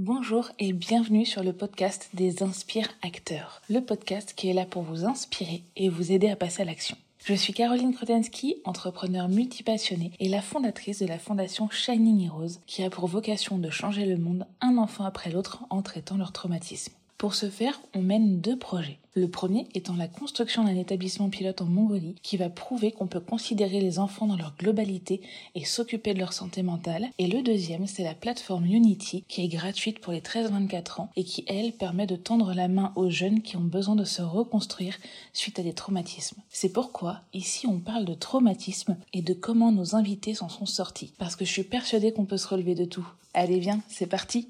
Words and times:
Bonjour 0.00 0.52
et 0.60 0.72
bienvenue 0.72 1.26
sur 1.26 1.42
le 1.42 1.52
podcast 1.52 2.10
des 2.14 2.44
Inspire 2.44 2.86
Acteurs, 3.02 3.62
le 3.68 3.80
podcast 3.80 4.32
qui 4.36 4.48
est 4.48 4.52
là 4.52 4.64
pour 4.64 4.84
vous 4.84 5.04
inspirer 5.04 5.64
et 5.74 5.88
vous 5.88 6.12
aider 6.12 6.30
à 6.30 6.36
passer 6.36 6.62
à 6.62 6.64
l'action. 6.64 6.96
Je 7.24 7.34
suis 7.34 7.52
Caroline 7.52 7.92
Krotensky, 7.92 8.58
entrepreneur 8.64 9.28
multipassionnée 9.28 10.12
et 10.20 10.28
la 10.28 10.40
fondatrice 10.40 11.00
de 11.00 11.06
la 11.06 11.18
fondation 11.18 11.68
Shining 11.68 12.26
Heroes 12.26 12.60
qui 12.68 12.84
a 12.84 12.90
pour 12.90 13.08
vocation 13.08 13.58
de 13.58 13.70
changer 13.70 14.06
le 14.06 14.18
monde 14.18 14.46
un 14.60 14.78
enfant 14.78 15.04
après 15.04 15.32
l'autre 15.32 15.64
en 15.68 15.82
traitant 15.82 16.16
leur 16.16 16.30
traumatisme. 16.30 16.92
Pour 17.16 17.34
ce 17.34 17.50
faire, 17.50 17.80
on 17.92 18.00
mène 18.00 18.40
deux 18.40 18.56
projets. 18.56 19.00
Le 19.18 19.26
premier 19.26 19.66
étant 19.74 19.96
la 19.96 20.06
construction 20.06 20.62
d'un 20.62 20.76
établissement 20.76 21.28
pilote 21.28 21.60
en 21.60 21.64
Mongolie 21.64 22.14
qui 22.22 22.36
va 22.36 22.48
prouver 22.48 22.92
qu'on 22.92 23.08
peut 23.08 23.18
considérer 23.18 23.80
les 23.80 23.98
enfants 23.98 24.28
dans 24.28 24.36
leur 24.36 24.54
globalité 24.56 25.22
et 25.56 25.64
s'occuper 25.64 26.14
de 26.14 26.20
leur 26.20 26.32
santé 26.32 26.62
mentale. 26.62 27.08
Et 27.18 27.26
le 27.26 27.42
deuxième, 27.42 27.88
c'est 27.88 28.04
la 28.04 28.14
plateforme 28.14 28.66
Unity 28.66 29.24
qui 29.26 29.42
est 29.42 29.48
gratuite 29.48 29.98
pour 29.98 30.12
les 30.12 30.20
13-24 30.20 31.00
ans 31.00 31.10
et 31.16 31.24
qui, 31.24 31.44
elle, 31.48 31.72
permet 31.72 32.06
de 32.06 32.14
tendre 32.14 32.54
la 32.54 32.68
main 32.68 32.92
aux 32.94 33.10
jeunes 33.10 33.42
qui 33.42 33.56
ont 33.56 33.60
besoin 33.60 33.96
de 33.96 34.04
se 34.04 34.22
reconstruire 34.22 34.96
suite 35.32 35.58
à 35.58 35.64
des 35.64 35.72
traumatismes. 35.72 36.40
C'est 36.48 36.72
pourquoi, 36.72 37.22
ici, 37.34 37.66
on 37.66 37.80
parle 37.80 38.04
de 38.04 38.14
traumatisme 38.14 38.96
et 39.12 39.22
de 39.22 39.34
comment 39.34 39.72
nos 39.72 39.96
invités 39.96 40.34
s'en 40.34 40.48
sont 40.48 40.66
sortis. 40.66 41.12
Parce 41.18 41.34
que 41.34 41.44
je 41.44 41.50
suis 41.50 41.64
persuadée 41.64 42.12
qu'on 42.12 42.24
peut 42.24 42.36
se 42.36 42.46
relever 42.46 42.76
de 42.76 42.84
tout. 42.84 43.08
Allez, 43.34 43.58
viens, 43.58 43.80
c'est 43.88 44.06
parti! 44.06 44.48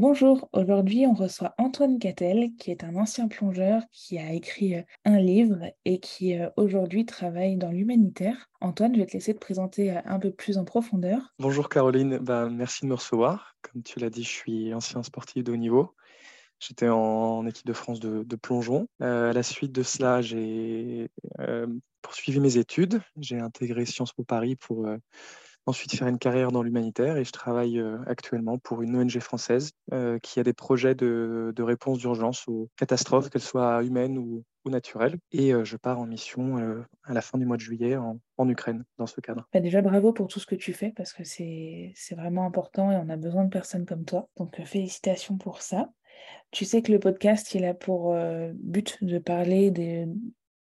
Bonjour, 0.00 0.48
aujourd'hui 0.52 1.06
on 1.08 1.12
reçoit 1.12 1.56
Antoine 1.58 1.98
Cattel, 1.98 2.50
qui 2.56 2.70
est 2.70 2.84
un 2.84 2.94
ancien 2.94 3.26
plongeur 3.26 3.82
qui 3.90 4.16
a 4.16 4.32
écrit 4.32 4.76
euh, 4.76 4.82
un 5.04 5.18
livre 5.18 5.72
et 5.84 5.98
qui 5.98 6.38
euh, 6.38 6.48
aujourd'hui 6.56 7.04
travaille 7.04 7.56
dans 7.56 7.72
l'humanitaire. 7.72 8.48
Antoine, 8.60 8.94
je 8.94 9.00
vais 9.00 9.06
te 9.06 9.14
laisser 9.14 9.34
te 9.34 9.40
présenter 9.40 9.90
euh, 9.90 10.00
un 10.04 10.20
peu 10.20 10.30
plus 10.30 10.56
en 10.56 10.64
profondeur. 10.64 11.34
Bonjour 11.40 11.68
Caroline, 11.68 12.18
bah, 12.18 12.48
merci 12.48 12.82
de 12.82 12.90
me 12.90 12.94
recevoir. 12.94 13.56
Comme 13.60 13.82
tu 13.82 13.98
l'as 13.98 14.08
dit, 14.08 14.22
je 14.22 14.28
suis 14.28 14.72
ancien 14.72 15.02
sportif 15.02 15.42
de 15.42 15.50
haut 15.50 15.56
niveau. 15.56 15.96
J'étais 16.60 16.88
en, 16.88 17.44
équipe 17.48 17.66
de 17.66 17.72
France 17.72 17.98
de, 17.98 18.36
plongeon. 18.36 18.86
à 19.00 19.32
la 19.32 19.42
suite 19.42 19.72
de 19.72 19.82
cela, 19.82 20.22
j'ai 20.22 21.10
poursuivi 22.02 22.38
mes 22.38 22.56
études. 22.56 23.00
J'ai 23.20 23.40
intégré 23.40 23.84
Sciences 23.84 24.12
Po 24.12 24.22
Paris 24.22 24.54
pour 24.54 24.88
ensuite 25.68 25.94
faire 25.94 26.08
une 26.08 26.18
carrière 26.18 26.50
dans 26.50 26.62
l'humanitaire 26.62 27.18
et 27.18 27.24
je 27.24 27.30
travaille 27.30 27.78
euh, 27.78 27.98
actuellement 28.06 28.58
pour 28.58 28.82
une 28.82 28.96
ONG 28.96 29.20
française 29.20 29.70
euh, 29.92 30.18
qui 30.18 30.40
a 30.40 30.42
des 30.42 30.54
projets 30.54 30.94
de, 30.94 31.52
réponse 31.58 31.98
d'urgence 31.98 32.48
aux 32.48 32.70
catastrophes, 32.76 33.28
qu'elles 33.28 33.42
soient 33.42 33.82
humaines 33.84 34.18
ou, 34.18 34.44
naturelles. 34.66 35.16
Et 35.32 35.54
euh, 35.54 35.64
je 35.64 35.78
pars 35.78 35.98
en 35.98 36.04
mission 36.04 36.84
à 37.04 37.14
la 37.14 37.22
fin 37.22 37.38
du 37.38 37.46
mois 37.46 37.56
de 37.56 37.62
juillet 37.62 37.96
en, 37.96 38.18
Ukraine 38.50 38.84
dans 38.98 39.06
ce 39.06 39.18
cadre. 39.22 39.48
Bah, 39.50 39.60
déjà, 39.60 39.80
bravo 39.80 40.12
pour 40.12 40.28
tout 40.28 40.40
ce 40.40 40.46
que 40.46 40.54
tu 40.54 40.74
fais 40.74 40.92
parce 40.94 41.14
que 41.14 41.24
c'est 41.24 41.94
vraiment 42.14 42.44
important 42.44 42.92
et 42.92 42.96
on 42.96 43.08
a 43.08 43.16
besoin 43.16 43.44
de 43.44 43.48
personnes 43.48 43.86
comme 43.86 44.04
toi. 44.04 44.28
Donc, 44.36 44.62
félicitations 44.62 45.38
pour 45.38 45.62
ça. 45.62 45.88
Tu 46.50 46.66
sais 46.66 46.82
que 46.82 46.92
le 46.92 46.98
podcast, 46.98 47.54
il 47.54 47.64
a 47.64 47.72
pour 47.72 48.14
but 48.52 49.02
de 49.02 49.18
parler 49.18 49.70
des, 49.70 50.06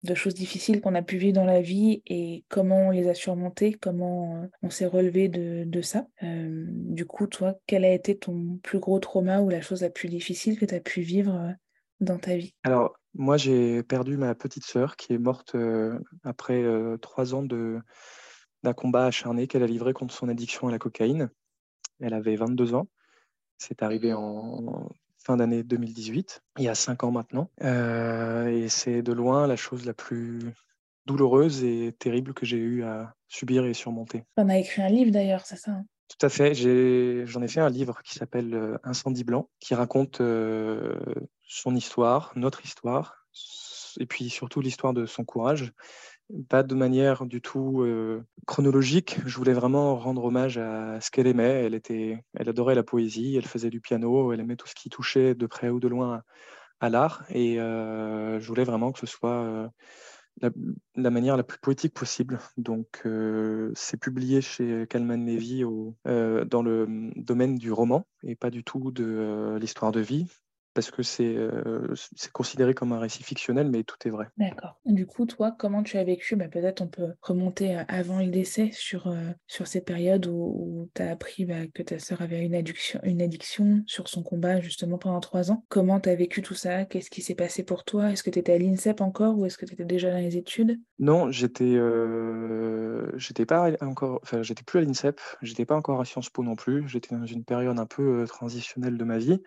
de 0.06 0.14
choses 0.14 0.34
difficiles 0.34 0.80
qu'on 0.80 0.94
a 0.94 1.02
pu 1.02 1.16
vivre 1.16 1.34
dans 1.34 1.44
la 1.44 1.60
vie 1.60 2.02
et 2.06 2.44
comment 2.48 2.88
on 2.88 2.90
les 2.90 3.08
a 3.08 3.14
surmontées, 3.14 3.74
comment 3.74 4.42
euh, 4.42 4.46
on 4.62 4.70
s'est 4.70 4.86
relevé 4.86 5.28
de, 5.28 5.82
ça. 5.82 6.06
Euh, 6.22 6.64
du 6.68 7.04
coup, 7.06 7.26
toi, 7.26 7.54
quel 7.66 7.84
a 7.84 7.92
été 7.92 8.16
ton 8.16 8.58
plus 8.62 8.78
gros 8.78 8.98
trauma 8.98 9.40
ou 9.40 9.48
la 9.48 9.60
chose 9.60 9.82
la 9.82 9.90
plus 9.90 10.08
difficile 10.08 10.58
que 10.58 10.64
tu 10.64 10.74
as 10.74 10.80
pu 10.80 11.02
vivre 11.02 11.34
euh, 11.34 11.52
dans 12.00 12.18
ta 12.18 12.36
vie? 12.36 12.54
Alors, 12.62 12.96
moi, 13.14 13.36
j'ai 13.36 13.82
perdu 13.82 14.16
ma 14.16 14.34
petite 14.34 14.64
sœur 14.64 14.96
qui 14.96 15.12
est 15.12 15.18
morte 15.18 15.56
après 16.22 16.64
trois 17.00 17.34
ans 17.34 17.42
de, 17.42 17.80
d'un 18.62 18.74
combat 18.74 19.06
acharné 19.06 19.46
qu'elle 19.46 19.62
a 19.62 19.66
livré 19.66 19.94
contre 19.94 20.14
son 20.14 20.28
addiction 20.28 20.68
à 20.68 20.70
la 20.70 20.78
cocaïne. 20.78 21.30
Elle 22.00 22.12
avait 22.12 22.36
22 22.36 22.74
ans. 22.74 22.88
C'est 23.56 23.82
arrivé 23.82 24.12
en 24.12 24.90
fin 25.26 25.36
d'année 25.36 25.64
2018, 25.64 26.42
il 26.58 26.64
y 26.64 26.68
a 26.68 26.76
cinq 26.76 27.02
ans 27.02 27.10
maintenant. 27.10 27.50
Euh, 27.62 28.46
et 28.46 28.68
c'est 28.68 29.02
de 29.02 29.12
loin 29.12 29.48
la 29.48 29.56
chose 29.56 29.84
la 29.84 29.92
plus 29.92 30.40
douloureuse 31.04 31.64
et 31.64 31.94
terrible 31.98 32.32
que 32.32 32.46
j'ai 32.46 32.58
eu 32.58 32.84
à 32.84 33.14
subir 33.26 33.64
et 33.66 33.74
surmonter. 33.74 34.24
On 34.36 34.48
a 34.48 34.56
écrit 34.56 34.82
un 34.82 34.88
livre 34.88 35.10
d'ailleurs, 35.10 35.44
c'est 35.44 35.56
ça 35.56 35.72
hein? 35.72 35.84
Tout 36.08 36.24
à 36.24 36.28
fait. 36.28 36.54
J'en 36.54 37.42
ai, 37.42 37.48
fait 37.48 37.58
un 37.58 37.68
livre 37.68 38.00
qui 38.04 38.14
s'appelle 38.14 38.54
euh, 38.54 38.78
Incendie 38.84 39.24
blanc, 39.24 39.50
qui 39.58 39.74
raconte 39.74 40.20
euh, 40.20 40.94
son 41.42 41.74
histoire, 41.74 42.32
notre 42.36 42.64
histoire, 42.64 43.26
et 43.98 44.06
puis 44.06 44.30
surtout 44.30 44.60
l'histoire 44.60 44.92
de 44.92 45.04
son 45.04 45.24
courage 45.24 45.72
pas 46.48 46.62
de 46.62 46.74
manière 46.74 47.26
du 47.26 47.40
tout 47.40 47.82
euh, 47.82 48.24
chronologique. 48.46 49.18
Je 49.24 49.36
voulais 49.36 49.52
vraiment 49.52 49.96
rendre 49.96 50.24
hommage 50.24 50.58
à 50.58 51.00
ce 51.00 51.10
qu'elle 51.10 51.26
aimait. 51.26 51.64
Elle, 51.64 51.74
était, 51.74 52.22
elle 52.34 52.48
adorait 52.48 52.74
la 52.74 52.82
poésie, 52.82 53.36
elle 53.36 53.46
faisait 53.46 53.70
du 53.70 53.80
piano, 53.80 54.32
elle 54.32 54.40
aimait 54.40 54.56
tout 54.56 54.66
ce 54.66 54.74
qui 54.74 54.88
touchait 54.90 55.34
de 55.34 55.46
près 55.46 55.68
ou 55.68 55.80
de 55.80 55.88
loin 55.88 56.22
à, 56.80 56.90
l'art. 56.90 57.24
Et 57.30 57.60
euh, 57.60 58.40
je 58.40 58.46
voulais 58.48 58.64
vraiment 58.64 58.92
que 58.92 58.98
ce 58.98 59.06
soit 59.06 59.30
euh, 59.30 59.68
la, 60.96 61.10
manière 61.10 61.36
la 61.36 61.44
plus 61.44 61.58
poétique 61.58 61.94
possible. 61.94 62.38
Donc, 62.56 63.06
c'est 63.74 64.00
publié 64.00 64.40
chez 64.40 64.86
Kalman 64.88 65.24
Levy 65.24 65.62
dans 66.04 66.62
le 66.62 67.10
domaine 67.16 67.56
du 67.56 67.72
roman 67.72 68.06
et 68.24 68.34
pas 68.34 68.50
du 68.50 68.64
tout 68.64 68.90
de 68.90 69.56
l'histoire 69.60 69.92
de 69.92 70.00
vie 70.00 70.26
parce 70.76 70.90
que 70.90 71.02
euh, 71.22 71.94
c'est 71.94 72.30
considéré 72.32 72.74
comme 72.74 72.92
un 72.92 72.98
récit 72.98 73.22
fictionnel, 73.22 73.70
mais 73.70 73.82
tout 73.82 73.96
est 74.04 74.10
vrai. 74.10 74.26
D'accord. 74.36 74.78
Du 74.84 75.06
coup, 75.06 75.24
toi, 75.24 75.56
comment 75.58 75.82
tu 75.82 75.96
as 75.96 76.04
vécu? 76.04 76.36
Bah, 76.36 76.48
Peut-être 76.48 76.82
on 76.82 76.86
peut 76.86 77.14
remonter 77.22 77.78
avant 77.88 78.20
le 78.20 78.26
décès 78.26 78.68
sur, 78.72 79.06
euh, 79.06 79.30
sur 79.46 79.66
ces 79.66 79.80
périodes 79.80 80.26
où, 80.26 80.90
tu 80.94 81.00
as 81.00 81.10
appris 81.10 81.46
bah, 81.46 81.66
que 81.72 81.82
ta 81.82 81.98
sœur 81.98 82.20
avait 82.20 82.44
une 82.44 82.54
addiction, 82.54 83.00
une 83.04 83.22
addiction 83.22 83.82
sur 83.86 84.08
son 84.08 84.22
combat 84.22 84.60
justement 84.60 84.98
pendant 84.98 85.20
trois 85.20 85.50
ans. 85.50 85.64
Comment 85.70 85.98
tu 85.98 86.10
as 86.10 86.14
vécu 86.14 86.42
tout 86.42 86.54
ça? 86.54 86.84
Qu'est-ce 86.84 87.08
qui 87.08 87.22
s'est 87.22 87.34
passé 87.34 87.62
pour 87.62 87.84
toi? 87.84 88.12
Est-ce 88.12 88.22
que 88.22 88.30
tu 88.30 88.38
étais 88.38 88.52
à 88.52 88.58
l'INSEP 88.58 89.00
encore 89.00 89.38
ou 89.38 89.46
est-ce 89.46 89.56
que 89.56 89.64
tu 89.64 89.72
étais 89.72 89.86
déjà 89.86 90.10
dans 90.10 90.18
les 90.18 90.36
études? 90.36 90.78
Non, 90.98 91.30
j'étais 91.30 91.74
euh, 91.74 93.10
j'étais 93.16 93.46
pas 93.46 93.70
encore, 93.80 94.20
enfin 94.22 94.42
j'étais 94.42 94.62
plus 94.62 94.80
à 94.80 94.82
l'INSEP, 94.82 95.20
j'étais 95.40 95.64
pas 95.64 95.74
encore 95.74 96.02
à 96.02 96.04
Sciences 96.04 96.28
Po 96.28 96.42
non 96.42 96.54
plus. 96.54 96.86
J'étais 96.86 97.16
dans 97.16 97.24
une 97.24 97.44
période 97.44 97.78
un 97.78 97.86
peu 97.86 98.26
transitionnelle 98.28 98.98
de 98.98 99.04
ma 99.04 99.16
vie 99.16 99.40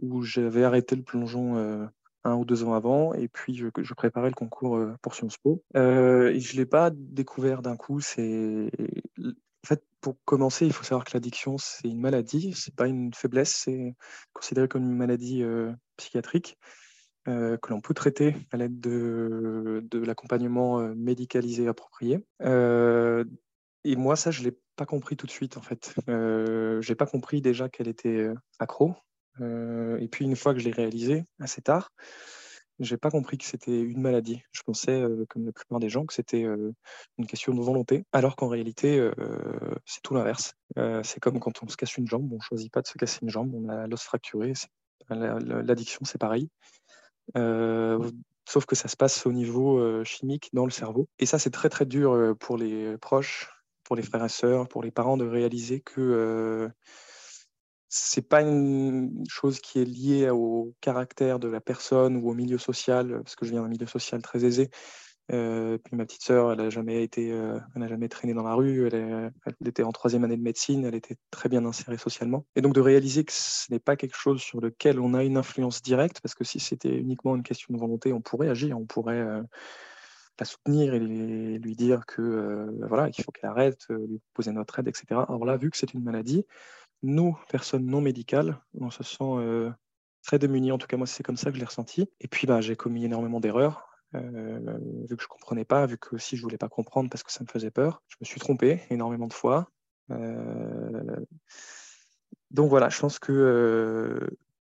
où 0.00 0.22
j'avais 0.22 0.64
arrêté 0.64 0.96
le 0.96 1.02
plongeon 1.02 1.56
euh, 1.56 1.86
un 2.24 2.34
ou 2.34 2.44
deux 2.44 2.64
ans 2.64 2.72
avant, 2.72 3.12
et 3.14 3.28
puis 3.28 3.54
je, 3.54 3.94
préparais 3.94 4.28
le 4.28 4.34
concours 4.34 4.76
euh, 4.76 4.94
pour 5.02 5.14
Sciences 5.14 5.36
Po. 5.36 5.62
Euh, 5.76 6.34
je 6.38 6.54
ne 6.54 6.58
l'ai 6.58 6.66
pas 6.66 6.90
découvert 6.90 7.62
d'un 7.62 7.76
coup. 7.76 8.00
C'est 8.00 8.70
en 9.18 9.66
fait, 9.66 9.82
pour 10.00 10.16
commencer, 10.24 10.66
il 10.66 10.72
faut 10.72 10.84
savoir 10.84 11.04
que 11.04 11.12
l'addiction, 11.14 11.56
c'est 11.58 11.88
une 11.88 12.00
maladie, 12.00 12.52
c'est 12.54 12.74
pas 12.74 12.86
une 12.86 13.12
faiblesse, 13.14 13.54
c'est 13.54 13.94
considéré 14.32 14.68
comme 14.68 14.84
une 14.84 14.96
maladie 14.96 15.42
psychiatrique 15.96 16.58
que 17.24 17.70
l'on 17.70 17.80
peut 17.80 17.94
traiter 17.94 18.36
à 18.52 18.58
l'aide 18.58 18.78
de, 18.78 19.82
de 19.90 19.98
l'accompagnement 20.00 20.80
médicalisé 20.94 21.66
approprié. 21.66 22.20
et 22.42 23.96
moi, 23.96 24.16
ça, 24.16 24.30
je 24.30 24.42
l'ai 24.42 24.54
pas 24.76 24.84
compris 24.84 25.16
tout 25.16 25.24
de 25.24 25.30
suite, 25.30 25.56
en 25.56 25.62
fait. 25.62 25.94
J'ai 26.82 26.94
pas 26.94 27.06
compris 27.06 27.40
déjà 27.40 27.70
qu'elle 27.70 27.88
était 27.88 28.28
accro. 28.58 28.94
Euh, 29.40 29.98
et 29.98 30.08
puis 30.08 30.24
une 30.24 30.36
fois 30.36 30.54
que 30.54 30.60
je 30.60 30.64
l'ai 30.64 30.72
réalisé 30.72 31.24
assez 31.40 31.62
tard, 31.62 31.90
j'ai 32.80 32.96
pas 32.96 33.10
compris 33.10 33.38
que 33.38 33.44
c'était 33.44 33.80
une 33.80 34.00
maladie. 34.00 34.42
Je 34.52 34.62
pensais, 34.62 35.00
euh, 35.00 35.24
comme 35.28 35.46
la 35.46 35.52
plupart 35.52 35.78
des 35.78 35.88
gens, 35.88 36.06
que 36.06 36.14
c'était 36.14 36.44
euh, 36.44 36.72
une 37.18 37.26
question 37.26 37.54
de 37.54 37.60
volonté, 37.60 38.04
alors 38.12 38.36
qu'en 38.36 38.48
réalité, 38.48 39.10
c'est 39.84 40.02
tout 40.02 40.14
l'inverse. 40.14 40.54
c'est 41.02 41.20
comme 41.20 41.40
quand 41.40 41.62
on 41.62 41.68
se 41.68 41.76
casse 41.76 41.96
une 41.96 42.08
jambe, 42.08 42.32
on 42.32 42.40
choisit 42.40 42.72
pas 42.72 42.82
de 42.82 42.86
se 42.86 42.98
casser 42.98 43.20
une 43.22 43.30
jambe, 43.30 43.54
on 43.54 43.68
a 43.68 43.86
l'os 43.86 44.02
fracturé. 44.02 44.52
L'addiction, 45.08 46.00
c'est 46.04 46.18
pareil. 46.18 46.48
sauf 47.36 48.66
que 48.66 48.74
ça 48.74 48.88
se 48.88 48.96
passe 48.96 49.24
au 49.26 49.32
niveau 49.32 50.04
chimique 50.04 50.50
dans 50.52 50.64
le 50.64 50.72
cerveau. 50.72 51.08
Et 51.18 51.26
ça, 51.26 51.38
c'est 51.38 51.50
très 51.50 51.68
très 51.68 51.86
dur 51.86 52.34
pour 52.40 52.56
les 52.56 52.98
proches, 52.98 53.50
pour 53.84 53.94
les 53.94 54.02
frères 54.02 54.24
et 54.24 54.28
sœurs, 54.28 54.66
pour 54.68 54.82
les 54.82 54.90
parents 54.90 55.16
de 55.16 55.26
réaliser 55.26 55.80
que 55.80 56.68
c'est 57.96 58.28
pas 58.28 58.42
une 58.42 59.24
chose 59.28 59.60
qui 59.60 59.78
est 59.80 59.84
liée 59.84 60.28
au 60.28 60.74
caractère 60.80 61.38
de 61.38 61.46
la 61.46 61.60
personne 61.60 62.16
ou 62.16 62.28
au 62.28 62.34
milieu 62.34 62.58
social, 62.58 63.20
parce 63.22 63.36
que 63.36 63.46
je 63.46 63.52
viens 63.52 63.62
d'un 63.62 63.68
milieu 63.68 63.86
social 63.86 64.20
très 64.20 64.44
aisé. 64.44 64.68
Euh, 65.32 65.78
puis 65.78 65.96
ma 65.96 66.04
petite 66.04 66.24
sœur, 66.24 66.50
elle 66.50 66.58
n'a 66.58 66.70
jamais 66.70 67.04
été, 67.04 67.30
euh, 67.30 67.56
elle 67.76 67.88
jamais 67.88 68.08
traîné 68.08 68.34
dans 68.34 68.42
la 68.42 68.54
rue. 68.54 68.88
Elle, 68.88 69.32
était 69.64 69.84
en 69.84 69.92
troisième 69.92 70.24
année 70.24 70.36
de 70.36 70.42
médecine. 70.42 70.84
Elle 70.84 70.96
était 70.96 71.14
très 71.30 71.48
bien 71.48 71.64
insérée 71.64 71.96
socialement. 71.96 72.44
Et 72.56 72.62
donc 72.62 72.74
de 72.74 72.80
réaliser 72.80 73.24
que 73.24 73.32
ce 73.32 73.72
n'est 73.72 73.78
pas 73.78 73.94
quelque 73.94 74.16
chose 74.16 74.40
sur 74.40 74.60
lequel 74.60 74.98
on 74.98 75.14
a 75.14 75.22
une 75.22 75.36
influence 75.36 75.80
directe, 75.80 76.20
parce 76.20 76.34
que 76.34 76.42
si 76.42 76.58
c'était 76.58 76.96
uniquement 76.96 77.36
une 77.36 77.44
question 77.44 77.72
de 77.74 77.78
volonté, 77.78 78.12
on 78.12 78.20
pourrait 78.20 78.48
agir, 78.48 78.76
on 78.76 78.86
pourrait 78.86 79.20
euh, 79.20 79.40
la 80.40 80.46
soutenir 80.46 80.94
et 80.94 80.98
lui 80.98 81.76
dire 81.76 82.06
que 82.06 82.66
voilà, 82.88 83.08
il 83.16 83.22
faut 83.22 83.30
qu'elle 83.30 83.50
arrête, 83.50 83.86
lui 83.88 84.20
poser 84.34 84.50
notre 84.50 84.80
aide, 84.80 84.88
etc. 84.88 85.06
Alors 85.28 85.44
là, 85.44 85.56
vu 85.56 85.70
que 85.70 85.76
c'est 85.76 85.94
une 85.94 86.02
maladie, 86.02 86.44
nous, 87.04 87.38
personnes 87.48 87.86
non 87.86 88.00
médicales, 88.00 88.60
on 88.80 88.90
se 88.90 89.04
sent 89.04 89.18
euh, 89.22 89.70
très 90.22 90.38
démunis. 90.38 90.72
En 90.72 90.78
tout 90.78 90.86
cas, 90.86 90.96
moi, 90.96 91.06
c'est 91.06 91.22
comme 91.22 91.36
ça 91.36 91.50
que 91.50 91.56
je 91.56 91.60
l'ai 91.60 91.66
ressenti. 91.66 92.10
Et 92.20 92.28
puis, 92.28 92.46
bah, 92.46 92.60
j'ai 92.60 92.76
commis 92.76 93.04
énormément 93.04 93.40
d'erreurs. 93.40 93.88
vu 94.12 95.16
que 95.16 95.22
je 95.22 95.28
comprenais 95.28 95.64
pas, 95.64 95.86
vu 95.86 95.98
que 95.98 96.14
aussi 96.16 96.36
je 96.36 96.42
voulais 96.42 96.58
pas 96.58 96.68
comprendre 96.68 97.10
parce 97.10 97.22
que 97.22 97.32
ça 97.32 97.44
me 97.44 97.48
faisait 97.48 97.70
peur. 97.70 98.02
Je 98.08 98.16
me 98.20 98.24
suis 98.24 98.40
trompé 98.40 98.80
énormément 98.90 99.26
de 99.26 99.32
fois. 99.32 99.68
donc 102.50 102.70
voilà, 102.70 102.88
je 102.88 103.00
pense 103.00 103.18
que 103.18 104.20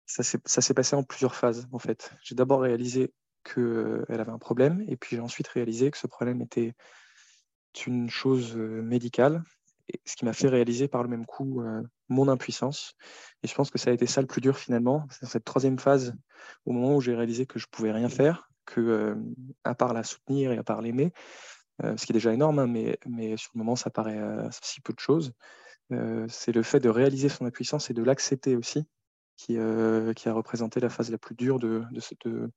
ça 0.06 0.22
s'est 0.22 0.74
passé 0.74 0.96
en 0.96 1.04
plusieurs 1.04 1.34
phases 1.34 1.68
en 1.72 1.78
fait. 1.78 2.12
J'ai 2.22 2.34
d'abord 2.34 2.60
réalisé 2.62 3.12
qu'elle 3.44 4.04
avait 4.08 4.32
un 4.32 4.38
problème 4.38 4.84
et 4.88 4.96
puis 4.96 5.16
j'ai 5.16 5.22
ensuite 5.22 5.48
réalisé 5.48 5.90
que 5.90 5.98
ce 5.98 6.06
problème 6.06 6.42
était 6.42 6.74
une 7.86 8.10
chose 8.10 8.56
médicale, 8.56 9.44
ce 10.04 10.16
qui 10.16 10.24
m'a 10.24 10.32
fait 10.32 10.48
réaliser 10.48 10.88
par 10.88 11.02
le 11.02 11.08
même 11.08 11.26
coup 11.26 11.62
mon 12.08 12.28
impuissance. 12.28 12.94
Et 13.42 13.48
je 13.48 13.54
pense 13.54 13.70
que 13.70 13.78
ça 13.78 13.90
a 13.90 13.92
été 13.92 14.06
ça 14.06 14.20
le 14.20 14.26
plus 14.26 14.40
dur 14.40 14.56
finalement, 14.58 15.06
c'est 15.10 15.26
cette 15.26 15.44
troisième 15.44 15.78
phase, 15.78 16.14
au 16.64 16.72
moment 16.72 16.96
où 16.96 17.00
j'ai 17.00 17.14
réalisé 17.14 17.46
que 17.46 17.58
je 17.58 17.66
pouvais 17.70 17.92
rien 17.92 18.08
faire, 18.08 18.50
que 18.64 19.16
à 19.64 19.74
part 19.74 19.94
la 19.94 20.02
soutenir 20.02 20.52
et 20.52 20.58
à 20.58 20.62
part 20.62 20.82
l'aimer, 20.82 21.12
ce 21.82 22.04
qui 22.04 22.12
est 22.12 22.14
déjà 22.14 22.32
énorme, 22.32 22.58
hein, 22.58 22.66
mais, 22.66 22.98
mais 23.06 23.36
sur 23.36 23.50
le 23.54 23.58
moment 23.58 23.76
ça 23.76 23.90
paraît 23.90 24.20
si 24.62 24.80
peu 24.80 24.92
de 24.92 25.00
choses. 25.00 25.32
c'est 26.28 26.52
le 26.52 26.62
fait 26.62 26.80
de 26.80 26.88
réaliser 26.88 27.28
son 27.28 27.46
impuissance 27.46 27.90
et 27.90 27.94
de 27.94 28.02
l'accepter 28.02 28.56
aussi 28.56 28.84
qui, 29.36 29.56
qui, 30.16 30.28
a 30.28 30.32
représenté 30.32 30.80
la 30.80 30.90
phase 30.90 31.10
la 31.10 31.18
plus 31.18 31.34
dure 31.34 31.58
de, 31.58 31.84
de, 31.92 32.00
de, 32.24 32.50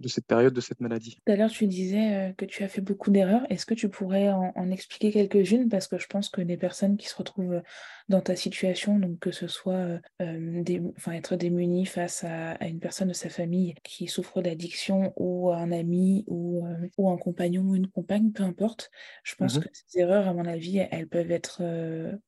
de 0.00 0.08
cette 0.08 0.26
période, 0.26 0.54
de 0.54 0.60
cette 0.60 0.80
maladie. 0.80 1.20
Tout 1.24 1.32
à 1.32 1.36
l'heure, 1.36 1.50
tu 1.50 1.66
disais 1.66 2.14
euh, 2.14 2.32
que 2.32 2.44
tu 2.44 2.64
as 2.64 2.68
fait 2.68 2.80
beaucoup 2.80 3.10
d'erreurs. 3.10 3.42
Est-ce 3.50 3.66
que 3.66 3.74
tu 3.74 3.88
pourrais 3.88 4.30
en, 4.30 4.70
expliquer 4.70 5.12
quelques-unes? 5.12 5.68
Parce 5.68 5.86
que 5.86 5.98
je 5.98 6.06
pense 6.06 6.28
que 6.28 6.40
les 6.40 6.56
personnes 6.56 6.96
qui 6.96 7.08
se 7.08 7.16
retrouvent 7.16 7.54
euh, 7.54 7.62
dans 8.08 8.20
ta 8.20 8.34
situation, 8.34 8.98
donc 8.98 9.18
que 9.18 9.30
ce 9.30 9.46
soit 9.46 10.00
euh, 10.20 10.62
des, 10.62 10.80
enfin, 10.96 11.12
être 11.12 11.36
démunies 11.36 11.86
face 11.86 12.24
à, 12.24 12.56
une 12.66 12.80
personne 12.80 13.08
de 13.08 13.12
sa 13.12 13.28
famille 13.28 13.74
qui 13.84 14.08
souffre 14.08 14.42
d'addiction 14.42 15.12
ou 15.16 15.50
un 15.52 15.70
ami 15.70 16.24
ou, 16.26 16.66
ou 16.98 17.10
un 17.10 17.16
compagnon 17.16 17.62
ou 17.62 17.76
une 17.76 17.86
compagne, 17.86 18.32
peu 18.32 18.42
importe, 18.42 18.90
je 19.22 19.34
pense 19.36 19.56
mmh 19.56 19.60
que 19.60 19.68
ces 19.72 19.98
erreurs, 20.00 20.26
à 20.26 20.34
mon 20.34 20.44
avis, 20.44 20.78
elles 20.90 21.06
peuvent 21.06 21.30
être 21.30 21.62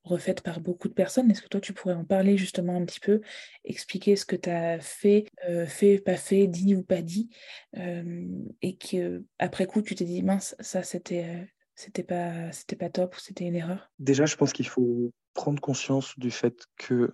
refaites 0.03 0.41
par 0.41 0.61
beaucoup 0.61 0.87
de 0.87 0.93
personnes. 0.93 1.29
Est-ce 1.31 1.41
que 1.41 1.47
toi, 1.47 1.59
tu 1.59 1.73
pourrais 1.73 1.95
en 1.95 2.05
parler 2.05 2.37
justement 2.37 2.77
un 2.77 2.85
petit 2.85 2.99
peu, 2.99 3.21
expliquer 3.65 4.15
ce 4.15 4.25
que 4.25 4.35
tu 4.35 4.49
as 4.49 4.79
fait, 4.79 5.25
fait, 5.67 5.99
pas 5.99 6.15
fait, 6.17 6.47
dit 6.47 6.75
ou 6.75 6.83
pas 6.83 7.01
dit 7.01 7.29
et 7.75 8.77
que 8.77 9.23
après 9.39 9.65
coup 9.65 9.81
tu 9.81 9.95
t'es 9.95 10.05
dit 10.05 10.23
mince 10.23 10.55
ça 10.59 10.83
c'était 10.83 11.51
c'était 11.75 12.03
pas 12.03 12.51
c'était 12.51 12.75
pas 12.75 12.89
top 12.89 13.15
c'était 13.17 13.45
une 13.45 13.55
erreur? 13.55 13.91
Déjà 13.99 14.25
je 14.25 14.35
pense 14.35 14.53
qu'il 14.53 14.67
faut 14.67 15.11
prendre 15.33 15.59
conscience 15.61 16.17
du 16.19 16.31
fait 16.31 16.65
que 16.77 17.13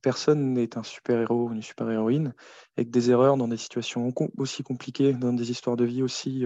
personne 0.00 0.54
n'est 0.54 0.78
un 0.78 0.82
super-héros 0.82 1.48
ou 1.48 1.52
une 1.52 1.62
super-héroïne 1.62 2.32
et 2.76 2.84
que 2.84 2.90
des 2.90 3.10
erreurs 3.10 3.36
dans 3.36 3.48
des 3.48 3.56
situations 3.56 4.12
aussi 4.36 4.62
compliquées, 4.62 5.12
dans 5.12 5.32
des 5.32 5.50
histoires 5.50 5.76
de 5.76 5.84
vie 5.84 6.02
aussi 6.02 6.44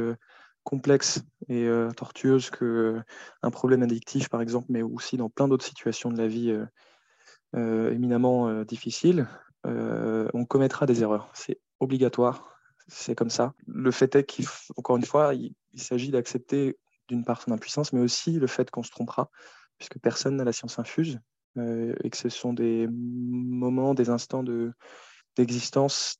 complexes 0.64 1.20
et 1.48 1.68
tortueuses 1.96 2.50
que 2.50 3.00
un 3.42 3.50
problème 3.50 3.82
addictif 3.82 4.28
par 4.28 4.40
exemple, 4.40 4.68
mais 4.70 4.82
aussi 4.82 5.16
dans 5.18 5.28
plein 5.28 5.48
d'autres 5.48 5.66
situations 5.66 6.10
de 6.10 6.16
la 6.18 6.26
vie 6.28 6.56
éminemment 7.54 8.64
difficiles, 8.64 9.28
on 9.64 10.44
commettra 10.48 10.86
des 10.86 11.02
erreurs. 11.02 11.30
C'est 11.34 11.60
obligatoire 11.78 12.51
c'est 12.92 13.14
comme 13.14 13.30
ça. 13.30 13.54
Le 13.66 13.90
fait 13.90 14.14
est 14.14 14.24
qu'encore 14.24 14.96
une 14.96 15.04
fois, 15.04 15.34
il, 15.34 15.54
s'agit 15.76 16.10
d'accepter 16.10 16.78
d'une 17.08 17.24
part 17.24 17.40
son 17.40 17.50
impuissance, 17.50 17.92
mais 17.92 18.00
aussi 18.00 18.32
le 18.32 18.46
fait 18.46 18.70
qu'on 18.70 18.82
se 18.82 18.90
trompera, 18.90 19.30
puisque 19.78 19.98
personne 19.98 20.36
n'a 20.36 20.44
la 20.44 20.52
science 20.52 20.78
infuse, 20.78 21.18
euh, 21.56 21.94
et 22.04 22.10
que 22.10 22.16
ce 22.16 22.28
sont 22.28 22.52
des 22.52 22.86
moments, 22.88 23.94
des 23.94 24.10
instants 24.10 24.44
d'existence 25.36 26.18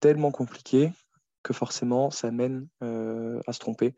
tellement 0.00 0.30
compliqués 0.30 0.90
que 1.42 1.52
forcément 1.52 2.10
ça 2.10 2.30
mène 2.30 2.66
euh, 2.82 3.40
à 3.46 3.52
se 3.52 3.58
tromper. 3.58 3.94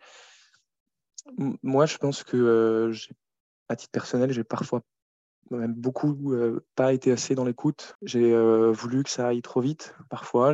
moi, 1.63 1.87
je 1.87 1.99
pense 1.99 2.25
que, 2.25 2.37
euh, 2.37 2.95
à 3.69 3.77
titre 3.77 3.93
personnel, 3.93 4.33
j'ai 4.33 4.45
parfois 4.45 4.83
même 5.51 5.73
beaucoup 5.73 6.35
pas 6.75 6.93
été 6.93 7.11
assez 7.11 7.35
dans 7.35 7.45
l'écoute. 7.45 7.97
J'ai 8.03 8.37
voulu 8.73 9.03
que 9.03 9.09
ça 9.09 9.29
aille 9.29 9.41
trop 9.41 9.63
vite 9.63 9.95
parfois. 10.11 10.53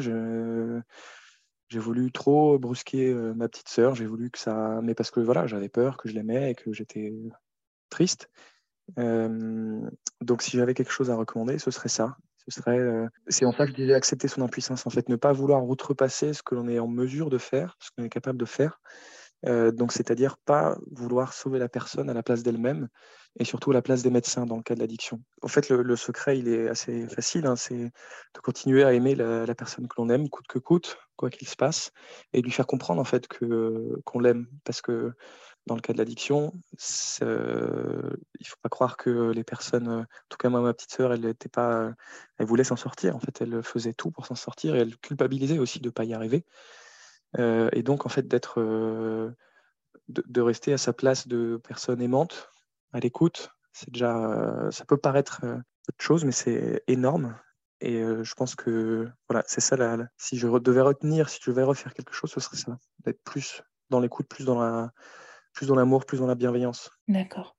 J'ai 1.69 1.79
voulu 1.79 2.13
trop 2.13 2.59
brusquer 2.59 3.15
ma 3.15 3.49
petite 3.49 3.69
sœur, 3.69 3.95
j'ai 3.95 4.07
voulu 4.07 4.31
que 4.31 4.39
ça. 4.39 4.81
Mais 4.83 4.95
parce 4.95 5.11
que 5.11 5.21
voilà, 5.21 5.47
j'avais 5.47 5.69
peur, 5.69 5.97
que 5.97 6.09
je 6.09 6.15
l'aimais 6.15 6.51
et 6.51 6.55
que 6.55 6.73
j'étais 6.73 7.13
triste. 7.91 8.31
donc, 8.97 10.43
si 10.43 10.57
j'avais 10.57 10.75
quelque 10.75 10.93
chose 10.93 11.11
à 11.11 11.17
recommander, 11.17 11.59
ce 11.59 11.71
serait 11.71 11.89
ça. 11.89 12.17
Ce 12.47 12.61
serait, 12.61 13.09
c'est 13.29 13.47
en 13.47 13.53
ça 13.53 13.65
que 13.65 13.71
je 13.71 13.77
disais 13.77 13.95
accepter 13.95 14.29
son 14.29 14.43
impuissance, 14.43 14.87
en 14.87 14.91
fait, 14.91 15.09
ne 15.09 15.17
pas 15.17 15.33
vouloir 15.33 15.67
outrepasser 15.67 16.35
ce 16.35 16.43
que 16.43 16.55
l'on 16.55 16.69
est 16.69 16.79
en 16.79 16.89
mesure 16.89 17.31
de 17.31 17.39
faire, 17.39 17.77
ce 17.81 17.91
qu'on 17.91 18.05
est 18.05 18.11
capable 18.11 18.39
de 18.39 18.45
faire. 18.45 18.81
Donc, 19.45 19.93
c'est-à-dire 19.93 20.37
pas 20.39 20.79
vouloir 20.91 21.33
sauver 21.33 21.59
la 21.59 21.69
personne 21.69 22.09
à 22.09 22.15
la 22.15 22.23
place 22.23 22.43
d'elle-même, 22.43 22.89
et 23.39 23.45
surtout 23.45 23.73
à 23.73 23.75
la 23.75 23.83
place 23.83 24.03
des 24.03 24.11
médecins 24.11 24.47
dans 24.47 24.57
le 24.57 24.63
cas 24.63 24.75
de 24.75 24.81
l'addiction. 24.81 25.21
En 25.43 25.49
fait, 25.49 25.69
le, 25.69 25.97
secret, 25.97 26.39
il 26.39 26.49
est 26.49 26.69
assez 26.69 27.09
facile, 27.09 27.47
hein, 27.47 27.57
c'est 27.57 27.75
de 27.77 28.41
continuer 28.43 28.85
à 28.85 28.93
aimer 28.93 29.15
la, 29.15 29.55
personne 29.55 29.89
que 29.89 29.95
l'on 29.99 30.09
aime, 30.09 30.29
coûte 30.29 30.47
que 30.47 30.59
coûte, 30.59 30.97
quoi 31.17 31.31
qu'il 31.31 31.49
se 31.49 31.57
passe, 31.57 31.91
et 32.33 32.43
lui 32.43 32.51
faire 32.51 32.67
comprendre 32.67 33.01
en 33.01 33.05
fait 33.05 33.27
que 33.27 34.01
qu'on 34.05 34.21
l'aime, 34.21 34.47
parce 34.65 34.83
que 34.83 35.13
dans 35.67 35.75
le 35.75 35.81
cas 35.81 35.95
de 35.95 35.99
l'addiction, 35.99 36.53
euh, 37.23 38.11
il 38.39 38.47
faut 38.47 38.59
pas 38.63 38.69
croire 38.69 38.97
que 38.97 39.31
les 39.31 39.45
personnes, 39.45 39.89
en 39.89 40.07
tout 40.29 40.37
cas 40.39 40.51
moi, 40.51 40.61
ma 40.61 40.75
petite 40.75 40.93
sœur, 40.93 41.13
elle 41.13 41.25
était 41.25 41.49
pas, 41.49 41.93
elle 42.39 42.47
voulait 42.47 42.65
s'en 42.65 42.77
sortir. 42.77 43.17
En 43.17 43.21
fait, 43.21 43.41
elle 43.41 43.63
faisait 43.63 43.95
tout 43.95 44.11
pour 44.11 44.27
s'en 44.27 44.35
sortir 44.35 44.77
et 44.77 44.81
elle 44.81 44.97
culpabilisait 44.99 45.59
aussi 45.59 45.81
de 45.81 45.89
pas 45.89 46.05
y 46.05 46.13
arriver. 46.13 46.45
Euh, 47.39 47.69
et 47.73 47.83
donc, 47.83 48.07
en 48.07 48.09
fait, 48.09 48.27
euh, 48.57 49.31
de, 50.09 50.41
rester 50.41 50.73
à 50.73 50.79
sa 50.79 50.93
place 50.93 51.27
de 51.27 51.61
personne 51.67 52.01
aimante, 52.01 52.51
à 52.93 53.01
l'écoute. 53.01 53.51
C'est 53.73 53.91
déjà, 53.91 54.17
euh, 54.17 54.71
ça 54.71 54.85
peut 54.85 54.97
paraître 54.97 55.41
peu 55.41 55.93
de 55.97 56.03
choses, 56.03 56.25
mais 56.25 56.33
c'est 56.33 56.83
énorme. 56.87 57.37
Et 57.81 58.01
je 58.01 58.35
pense 58.35 58.55
que 58.55 59.11
voilà, 59.29 59.45
c'est 59.47 59.61
ça. 59.61 59.77
Si 60.17 60.39
je 60.39 60.47
devais 60.47 60.81
retenir, 60.81 61.29
si 61.29 61.39
je 61.43 61.51
devais 61.51 61.65
refaire 61.65 61.93
quelque 61.93 62.15
chose, 62.15 62.31
ce 62.31 62.41
serait 62.41 62.57
ça, 62.57 62.79
d'être 63.05 63.23
plus 63.25 63.63
dans 63.91 64.01
l'écoute, 64.01 64.27
plus 64.27 64.45
dans 64.45 64.59
la, 64.59 64.93
plus 65.53 65.67
dans 65.67 65.75
l'amour, 65.75 66.07
plus 66.07 66.19
dans 66.19 66.27
la 66.27 66.35
bienveillance. 66.35 66.91
D'accord. 67.09 67.57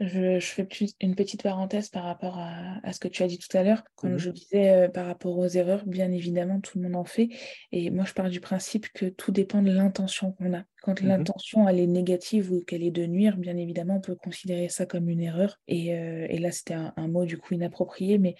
Je, 0.00 0.40
fais 0.40 0.66
une 1.00 1.14
petite 1.14 1.42
parenthèse 1.42 1.88
par 1.88 2.04
rapport 2.04 2.36
à, 2.38 2.92
ce 2.92 2.98
que 2.98 3.08
tu 3.08 3.22
as 3.22 3.28
dit 3.28 3.38
tout 3.38 3.56
à 3.56 3.62
l'heure. 3.62 3.84
Comme 3.94 4.14
mmh 4.14 4.18
je 4.18 4.30
disais, 4.30 4.70
euh, 4.70 4.88
par 4.88 5.06
rapport 5.06 5.38
aux 5.38 5.46
erreurs, 5.46 5.84
bien 5.86 6.10
évidemment, 6.10 6.60
tout 6.60 6.78
le 6.78 6.84
monde 6.84 6.96
en 6.96 7.04
fait. 7.04 7.28
Et 7.70 7.90
moi, 7.90 8.04
je 8.04 8.12
pars 8.12 8.28
du 8.28 8.40
principe 8.40 8.88
que 8.92 9.06
tout 9.06 9.30
dépend 9.30 9.62
de 9.62 9.70
l'intention 9.70 10.32
qu'on 10.32 10.54
a. 10.54 10.64
Quand 10.82 11.00
mmh 11.00 11.06
l'intention, 11.06 11.68
elle 11.68 11.78
est 11.78 11.86
négative 11.86 12.50
ou 12.52 12.62
qu'elle 12.62 12.82
est 12.82 12.90
de 12.90 13.06
nuire, 13.06 13.36
bien 13.36 13.56
évidemment, 13.56 13.96
on 13.96 14.00
peut 14.00 14.16
considérer 14.16 14.68
ça 14.68 14.86
comme 14.86 15.08
une 15.08 15.20
erreur. 15.20 15.58
Et, 15.68 15.94
euh, 15.94 16.26
là, 16.26 16.50
c'était 16.50 16.74
un, 16.74 17.08
mot, 17.08 17.24
du 17.24 17.38
coup, 17.38 17.54
inapproprié. 17.54 18.18
Mais 18.18 18.34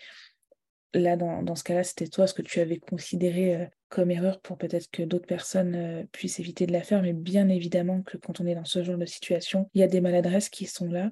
là, 0.94 1.16
dans, 1.16 1.54
ce 1.54 1.64
cas-là, 1.64 1.84
c'était 1.84 2.08
toi 2.08 2.26
ce 2.26 2.34
que 2.34 2.42
tu 2.42 2.60
avais 2.60 2.78
considéré 2.78 3.56
euh, 3.56 3.66
comme 3.88 4.10
erreur 4.10 4.40
pour 4.40 4.56
peut-être 4.58 4.90
que 4.90 5.02
d'autres 5.02 5.26
personnes 5.26 6.06
puissent 6.12 6.40
éviter 6.40 6.66
de 6.66 6.72
la 6.72 6.82
faire. 6.82 7.02
Mais 7.02 7.12
bien 7.12 7.48
évidemment 7.48 8.02
que 8.02 8.16
quand 8.16 8.40
on 8.40 8.46
est 8.46 8.54
dans 8.54 8.64
ce 8.64 8.82
genre 8.82 8.98
de 8.98 9.06
situation, 9.06 9.68
il 9.74 9.80
y 9.80 9.84
a 9.84 9.88
des 9.88 10.00
maladresses 10.00 10.48
qui 10.48 10.66
sont 10.66 10.90
là. 10.90 11.10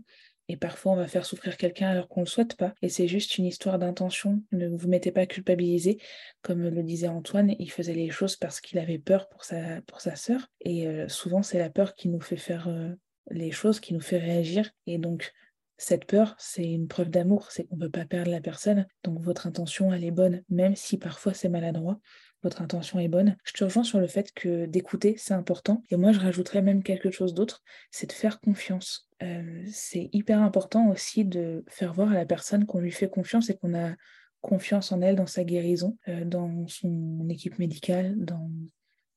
Et 0.50 0.56
parfois, 0.56 0.90
on 0.90 0.96
va 0.96 1.06
faire 1.06 1.24
souffrir 1.24 1.56
quelqu'un 1.56 1.90
alors 1.90 2.08
qu'on 2.08 2.22
ne 2.22 2.24
le 2.24 2.30
souhaite 2.30 2.56
pas. 2.56 2.74
Et 2.82 2.88
c'est 2.88 3.06
juste 3.06 3.38
une 3.38 3.46
histoire 3.46 3.78
d'intention. 3.78 4.42
Ne 4.50 4.68
vous 4.68 4.88
mettez 4.88 5.12
pas 5.12 5.24
culpabilisé. 5.24 5.98
Comme 6.42 6.68
le 6.68 6.82
disait 6.82 7.06
Antoine, 7.06 7.54
il 7.60 7.70
faisait 7.70 7.94
les 7.94 8.10
choses 8.10 8.34
parce 8.34 8.60
qu'il 8.60 8.80
avait 8.80 8.98
peur 8.98 9.28
pour 9.28 9.44
sa, 9.44 9.80
pour 9.82 10.00
sa 10.00 10.16
sœur. 10.16 10.48
Et 10.62 10.88
euh, 10.88 11.06
souvent, 11.06 11.44
c'est 11.44 11.60
la 11.60 11.70
peur 11.70 11.94
qui 11.94 12.08
nous 12.08 12.18
fait 12.18 12.36
faire 12.36 12.66
euh, 12.66 12.88
les 13.30 13.52
choses, 13.52 13.78
qui 13.78 13.94
nous 13.94 14.00
fait 14.00 14.18
réagir. 14.18 14.68
Et 14.88 14.98
donc, 14.98 15.32
cette 15.80 16.04
peur, 16.04 16.34
c'est 16.38 16.64
une 16.64 16.88
preuve 16.88 17.10
d'amour. 17.10 17.50
C'est 17.50 17.64
qu'on 17.64 17.76
ne 17.76 17.86
peut 17.86 17.90
pas 17.90 18.04
perdre 18.04 18.30
la 18.30 18.40
personne. 18.40 18.86
Donc, 19.02 19.20
votre 19.20 19.46
intention, 19.46 19.92
elle 19.92 20.04
est 20.04 20.10
bonne, 20.10 20.42
même 20.48 20.76
si 20.76 20.98
parfois 20.98 21.34
c'est 21.34 21.48
maladroit 21.48 21.98
votre 22.42 22.62
intention 22.62 22.98
est 22.98 23.08
bonne. 23.08 23.36
Je 23.44 23.52
te 23.52 23.64
rejoins 23.64 23.84
sur 23.84 24.00
le 24.00 24.06
fait 24.06 24.32
que 24.32 24.66
d'écouter, 24.66 25.14
c'est 25.18 25.34
important. 25.34 25.84
Et 25.90 25.96
moi, 25.96 26.12
je 26.12 26.20
rajouterais 26.20 26.62
même 26.62 26.82
quelque 26.82 27.10
chose 27.10 27.34
d'autre, 27.34 27.62
c'est 27.90 28.06
de 28.06 28.12
faire 28.12 28.40
confiance. 28.40 29.08
Euh, 29.22 29.62
c'est 29.70 30.08
hyper 30.12 30.40
important 30.40 30.88
aussi 30.88 31.24
de 31.24 31.64
faire 31.68 31.92
voir 31.92 32.10
à 32.10 32.14
la 32.14 32.24
personne 32.24 32.66
qu'on 32.66 32.80
lui 32.80 32.92
fait 32.92 33.10
confiance 33.10 33.50
et 33.50 33.56
qu'on 33.56 33.74
a 33.74 33.94
confiance 34.40 34.90
en 34.92 35.02
elle, 35.02 35.16
dans 35.16 35.26
sa 35.26 35.44
guérison, 35.44 35.98
euh, 36.08 36.24
dans 36.24 36.66
son 36.66 37.28
équipe 37.28 37.58
médicale, 37.58 38.14
dans, 38.16 38.50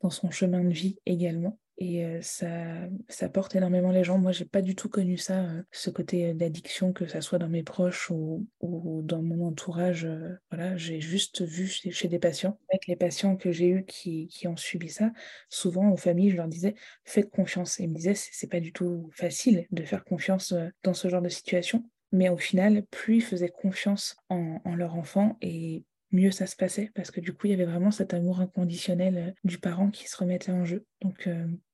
dans 0.02 0.10
son 0.10 0.30
chemin 0.30 0.64
de 0.64 0.74
vie 0.74 0.98
également 1.06 1.60
et 1.78 2.22
ça, 2.22 3.30
porte 3.34 3.56
énormément 3.56 3.92
les 3.92 4.04
gens. 4.04 4.18
Moi, 4.18 4.32
j'ai 4.32 4.46
pas 4.46 4.62
du 4.62 4.76
tout 4.76 4.90
connu 4.90 5.18
ça, 5.18 5.48
ce 5.72 5.90
côté 5.90 6.34
d'addiction, 6.34 6.94
que 6.94 7.08
ça 7.08 7.22
soit 7.22 7.40
dans 7.40 7.50
mes 7.50 7.64
proches 7.64 8.12
ou, 8.12 8.48
dans 8.62 9.22
mon 9.22 9.48
entourage. 9.48 10.08
voilà, 10.52 10.78
j'ai 10.78 11.02
juste 11.02 11.42
vu 11.42 11.68
chez, 11.68 12.08
des 12.08 12.20
patients. 12.20 12.60
Avec 12.70 12.88
les 12.88 12.96
patients 12.96 13.36
que 13.36 13.52
j'ai 13.52 13.70
eus 13.70 13.86
qui, 13.86 14.28
qui, 14.28 14.48
ont 14.48 14.56
subi 14.56 14.90
ça, 14.90 15.12
souvent 15.50 15.90
aux 15.90 15.98
familles, 15.98 16.30
je 16.30 16.38
leur 16.38 16.48
disais 16.48 16.76
faites 17.06 17.30
confiance. 17.30 17.80
Et 17.80 17.84
ils 17.84 17.90
me 17.90 17.96
disaient 17.96 18.16
c'est 18.16 18.50
pas 18.50 18.60
du 18.60 18.72
tout 18.72 19.10
facile 19.12 19.66
de 19.72 19.84
faire 19.84 20.04
confiance 20.04 20.54
dans 20.84 20.94
ce 20.94 21.08
genre 21.08 21.22
de 21.22 21.30
situation. 21.30 21.84
Mais 22.12 22.30
au 22.30 22.38
final, 22.38 22.86
plus 22.92 23.18
ils 23.18 23.24
faisaient 23.24 23.50
confiance 23.50 24.16
en, 24.30 24.62
en 24.64 24.76
leur 24.76 24.96
enfant 24.96 25.38
et 25.42 25.84
mieux 26.14 26.32
ça 26.32 26.48
se 26.48 26.56
passait 26.56 26.92
parce 26.96 27.12
que 27.12 27.20
du 27.20 27.34
coup, 27.34 27.48
il 27.48 27.52
y 27.52 27.54
avait 27.54 27.66
vraiment 27.66 27.92
cet 27.92 28.14
amour 28.14 28.40
inconditionnel 28.40 29.36
du 29.44 29.58
parent 29.58 29.90
qui 29.90 30.08
se 30.08 30.18
remettait 30.18 30.52
en 30.52 30.66
jeu. 30.66 30.86
Donc, 31.02 31.28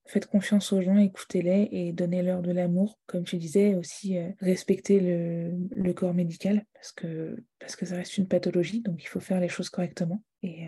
faites 0.06 0.26
confiance 0.26 0.74
aux 0.74 0.82
gens, 0.82 0.98
écoutez-les 0.98 1.70
et 1.72 1.94
donnez-leur 1.94 2.42
de 2.42 2.52
l'amour. 2.52 3.00
Comme 3.06 3.24
tu 3.24 3.38
disais, 3.38 3.76
aussi 3.76 4.18
respectez 4.40 5.00
le, 5.00 5.94
corps 5.94 6.14
médical 6.14 6.66
parce 6.74 6.92
que, 6.92 7.36
parce 7.60 7.76
que 7.76 7.86
ça 7.86 7.96
reste 7.96 8.18
une 8.18 8.28
pathologie, 8.28 8.82
donc 8.82 9.04
il 9.04 9.08
faut 9.08 9.20
faire 9.20 9.40
les 9.40 9.50
choses 9.50 9.70
correctement. 9.70 10.24
Et 10.42 10.68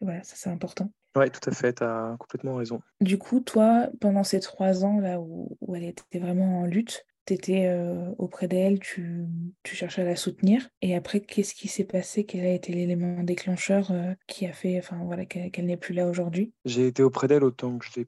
voilà, 0.00 0.22
ça 0.22 0.34
c'est 0.36 0.50
important. 0.50 0.92
Oui, 1.16 1.30
tout 1.30 1.48
à 1.48 1.52
fait, 1.52 1.74
tu 1.74 1.84
as 1.84 2.16
complètement 2.18 2.56
raison. 2.56 2.80
Du 3.00 3.18
coup, 3.18 3.40
toi, 3.40 3.88
pendant 4.00 4.24
ces 4.24 4.40
trois 4.40 4.84
ans 4.84 4.98
là 4.98 5.20
où, 5.20 5.56
où 5.60 5.76
elle 5.76 5.84
était 5.84 6.18
vraiment 6.18 6.60
en 6.60 6.66
lutte, 6.66 7.06
tu 7.26 7.34
étais 7.34 7.66
euh, 7.66 8.12
auprès 8.18 8.48
d'elle, 8.48 8.78
tu, 8.80 9.26
cherchais 9.64 10.02
à 10.02 10.04
la 10.04 10.16
soutenir. 10.16 10.68
Et 10.82 10.94
après, 10.94 11.20
qu'est-ce 11.20 11.54
qui 11.54 11.68
s'est 11.68 11.84
passé? 11.84 12.24
Quel 12.24 12.44
a 12.46 12.52
été 12.52 12.72
l'élément 12.72 13.22
déclencheur 13.22 13.90
euh, 13.90 14.14
qui 14.26 14.46
a 14.46 14.52
fait 14.52 14.78
enfin, 14.78 14.98
voilà, 15.04 15.24
qu'elle 15.24 15.66
n'est 15.66 15.76
plus 15.76 15.94
là 15.94 16.06
aujourd'hui? 16.06 16.52
J'ai 16.64 16.86
été 16.86 17.02
auprès 17.02 17.28
d'elle 17.28 17.44
autant 17.44 17.78
que 17.78 17.86
je 17.86 18.00
l'ai 18.00 18.06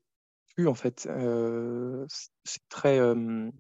pu, 0.55 0.67
en 0.67 0.75
fait. 0.75 1.07
Euh, 1.11 2.07
c'est 2.45 2.63
très, 2.69 2.99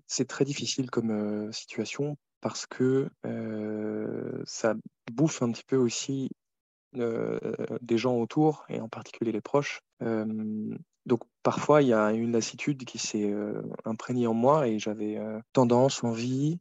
c'est 0.06 0.28
très 0.28 0.44
difficile 0.44 0.90
comme 0.90 1.52
situation 1.52 2.16
parce 2.40 2.66
que 2.66 3.08
ça 4.44 4.74
bouffe 5.12 5.42
un 5.42 5.50
petit 5.50 5.64
peu 5.64 5.76
aussi 5.76 6.30
des 6.92 7.98
gens 7.98 8.16
autour, 8.16 8.64
et 8.68 8.80
en 8.80 8.88
particulier 8.88 9.32
les 9.32 9.40
proches. 9.40 9.80
Donc 11.06 11.22
parfois, 11.42 11.82
il 11.82 11.88
y 11.88 11.92
a 11.92 12.12
une 12.12 12.32
lassitude 12.32 12.84
qui 12.84 12.98
s'est 12.98 13.32
imprégnée 13.84 14.26
en 14.26 14.34
moi 14.34 14.68
et 14.68 14.78
j'avais 14.78 15.18
tendance, 15.52 16.04
envie 16.04 16.58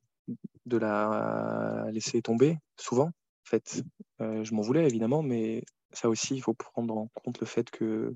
de 0.65 0.77
la 0.77 1.87
laisser 1.91 2.21
tomber, 2.21 2.57
souvent. 2.77 3.07
En 3.07 3.49
fait, 3.49 3.83
je 4.19 4.53
m'en 4.53 4.61
voulais 4.61 4.85
évidemment, 4.85 5.23
mais 5.23 5.63
ça 5.91 6.09
aussi, 6.09 6.35
il 6.35 6.41
faut 6.41 6.53
prendre 6.53 6.95
en 6.95 7.07
compte 7.07 7.39
le 7.39 7.45
fait 7.45 7.69
que 7.69 8.15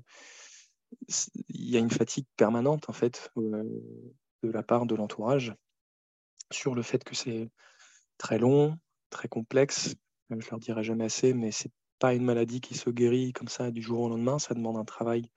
il 1.48 1.70
y 1.70 1.76
a 1.76 1.80
une 1.80 1.90
fatigue 1.90 2.26
permanente 2.36 2.88
en 2.88 2.92
fait 2.92 3.30
de 3.36 4.50
la 4.50 4.62
part 4.62 4.86
de 4.86 4.94
l'entourage 4.94 5.54
sur 6.50 6.74
le 6.74 6.82
fait 6.82 7.04
que 7.04 7.14
c'est 7.14 7.48
très 8.18 8.38
long, 8.38 8.76
très 9.08 9.28
complexe. 9.28 9.94
Je 10.30 10.50
leur 10.50 10.58
dirai 10.58 10.82
jamais 10.82 11.04
assez, 11.04 11.32
mais 11.32 11.52
c'est 11.52 11.70
pas 11.98 12.14
une 12.14 12.24
maladie 12.24 12.60
qui 12.60 12.74
se 12.74 12.90
guérit 12.90 13.32
comme 13.32 13.48
ça 13.48 13.70
du 13.70 13.82
jour 13.82 14.00
au 14.00 14.08
lendemain. 14.08 14.38
Ça 14.38 14.54
demande 14.54 14.76
un 14.76 14.84
travail 14.84 15.30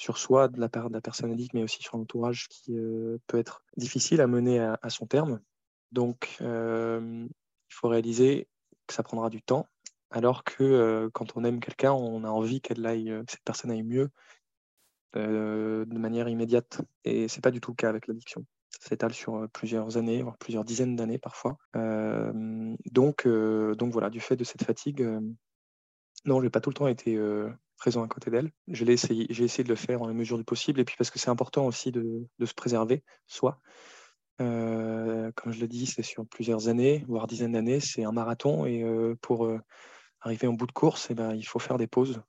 sur 0.00 0.16
soi 0.16 0.48
de 0.48 0.58
la 0.58 0.70
part 0.70 0.88
de 0.88 0.94
la 0.94 1.02
personne 1.02 1.30
addict, 1.30 1.52
mais 1.52 1.62
aussi 1.62 1.82
sur 1.82 1.98
l'entourage 1.98 2.48
qui 2.48 2.72
euh, 2.74 3.18
peut 3.26 3.38
être 3.38 3.62
difficile 3.76 4.22
à 4.22 4.26
mener 4.26 4.58
à, 4.58 4.88
son 4.88 5.06
terme. 5.06 5.42
Donc, 5.92 6.38
euh, 6.40 7.28
il 7.28 7.74
faut 7.74 7.88
réaliser 7.88 8.48
que 8.86 8.94
ça 8.94 9.02
prendra 9.02 9.28
du 9.28 9.42
temps, 9.42 9.66
alors 10.10 10.42
que 10.42 10.64
euh, 10.64 11.10
quand 11.12 11.36
on 11.36 11.44
aime 11.44 11.60
quelqu'un, 11.60 11.92
on 11.92 12.24
a 12.24 12.30
envie 12.30 12.62
qu'elle 12.62 12.86
aille, 12.86 13.08
que 13.26 13.30
cette 13.30 13.44
personne 13.44 13.70
aille 13.70 13.82
mieux 13.82 14.10
de 15.14 15.98
manière 15.98 16.28
immédiate. 16.28 16.80
Et 17.04 17.28
c'est 17.28 17.42
pas 17.42 17.50
du 17.50 17.60
tout 17.60 17.72
le 17.72 17.76
cas 17.76 17.90
avec 17.90 18.06
l'addiction. 18.06 18.46
Ça 18.70 18.88
s'étale 18.88 19.12
sur 19.12 19.50
plusieurs 19.52 19.98
années, 19.98 20.22
voire 20.22 20.38
plusieurs 20.38 20.64
dizaines 20.64 20.96
d'années 20.96 21.18
parfois. 21.18 21.58
donc, 21.74 23.28
donc 23.28 23.92
voilà, 23.92 24.08
du 24.08 24.20
fait 24.20 24.36
de 24.36 24.44
cette 24.44 24.64
fatigue, 24.64 25.02
non, 26.24 26.38
je 26.38 26.44
n'ai 26.44 26.50
pas 26.50 26.60
tout 26.60 26.70
le 26.70 26.74
temps 26.74 26.86
été 26.86 27.18
présent 27.80 28.04
à 28.04 28.08
côté 28.08 28.30
d'elle. 28.30 28.52
J'ai 28.68 28.88
essayé, 28.92 29.26
essayé 29.30 29.64
de 29.64 29.68
le 29.68 29.74
faire 29.74 30.02
en 30.02 30.06
la 30.06 30.12
mesure 30.12 30.38
du 30.38 30.44
possible, 30.44 30.80
et 30.80 30.84
puis 30.84 30.94
parce 30.96 31.10
que 31.10 31.18
c'est 31.18 31.30
important 31.30 31.66
aussi 31.66 31.90
de, 31.90 32.28
se 32.44 32.54
préserver, 32.54 33.02
soi. 33.26 33.58
comme 34.38 35.52
je 35.52 35.60
l'ai 35.60 35.68
dit, 35.68 35.86
c'est 35.86 36.02
sur 36.02 36.26
plusieurs 36.26 36.68
années, 36.68 37.04
voire 37.08 37.26
dizaines 37.26 37.52
d'années, 37.52 37.80
c'est 37.80 38.04
un 38.04 38.12
marathon, 38.12 38.66
et 38.66 38.84
pour 39.22 39.50
arriver 40.20 40.46
en 40.46 40.52
bout 40.52 40.66
de 40.66 40.72
course, 40.72 41.08
eh 41.10 41.14
ben, 41.14 41.34
il 41.34 41.46
faut 41.46 41.58
faire 41.58 41.78
des 41.78 41.86
pauses. 41.86 42.22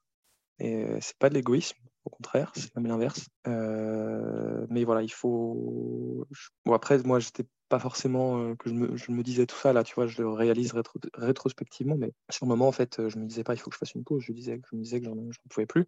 Et 0.60 0.86
c'est 1.01 1.17
pas 1.17 1.29
de 1.29 1.36
l'égoïsme, 1.36 1.77
au 2.05 2.10
contraire, 2.10 2.51
c'est 2.55 2.75
même 2.75 2.88
l'inverse. 2.88 3.29
mais 3.46 4.84
voilà, 4.84 5.01
il 5.03 5.12
faut. 5.12 6.27
Bon, 6.65 6.74
après, 6.74 6.98
moi, 7.03 7.20
j'étais 7.20 7.46
pas 7.70 7.79
forcément 7.79 8.55
que 8.55 8.70
je 8.70 9.12
me, 9.12 9.24
disais 9.24 9.46
tout 9.46 9.55
ça 9.55 9.72
là, 9.72 9.84
tu 9.84 9.96
vois, 9.96 10.08
je 10.08 10.22
le 10.22 10.29
réalise 10.29 10.74
rétrospectivement, 11.13 11.96
mais 11.98 12.12
sur 12.29 12.46
le 12.46 12.50
moment, 12.50 12.67
en 12.67 12.72
fait, 12.72 13.08
je 13.08 13.17
me 13.17 13.25
disais 13.25 13.43
pas 13.43 13.53
il 13.53 13.58
faut 13.58 13.70
que 13.70 13.75
je 13.75 13.79
fasse 13.79 13.93
une 13.93 14.03
pause, 14.03 14.24
je, 14.24 14.34
disais, 14.34 14.60
je 14.70 14.75
me 14.75 14.84
disais 14.84 15.00
que 15.00 15.05
j'en 15.05 15.15
pouvais 15.50 15.65
plus. 15.65 15.88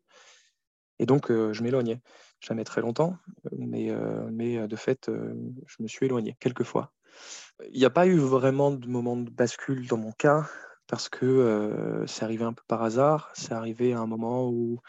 Et 1.00 1.05
donc, 1.05 1.29
je 1.29 1.63
m'éloignais. 1.63 2.00
Jamais 2.39 2.63
très 2.63 2.82
longtemps, 2.82 3.17
mais, 3.58 3.91
mais 4.32 4.67
de 4.67 4.75
fait, 4.75 5.10
je 5.10 5.84
me 5.84 5.88
suis 5.88 6.05
éloigné 6.05 6.38
quelques 6.39 6.63
fois. 6.63 6.93
Il 7.72 7.79
n'y 7.79 7.86
a 7.86 7.89
pas 7.89 8.08
eu 8.08 8.17
vraiment 8.17 8.72
de 8.72 8.88
moment 8.88 9.17
de 9.17 9.29
bascule 9.29 9.88
dans 9.88 9.98
mon 9.98 10.12
cas, 10.12 10.50
parce 10.88 11.10
que 11.10 12.03
c'est 12.08 12.24
arrivé 12.24 12.43
un 12.43 12.53
peu 12.53 12.63
par 12.67 12.84
hasard. 12.84 13.32
C'est 13.34 13.53
arrivé 13.53 13.93
à 13.93 14.00
un 14.00 14.08
moment 14.08 14.50
où 14.50 14.79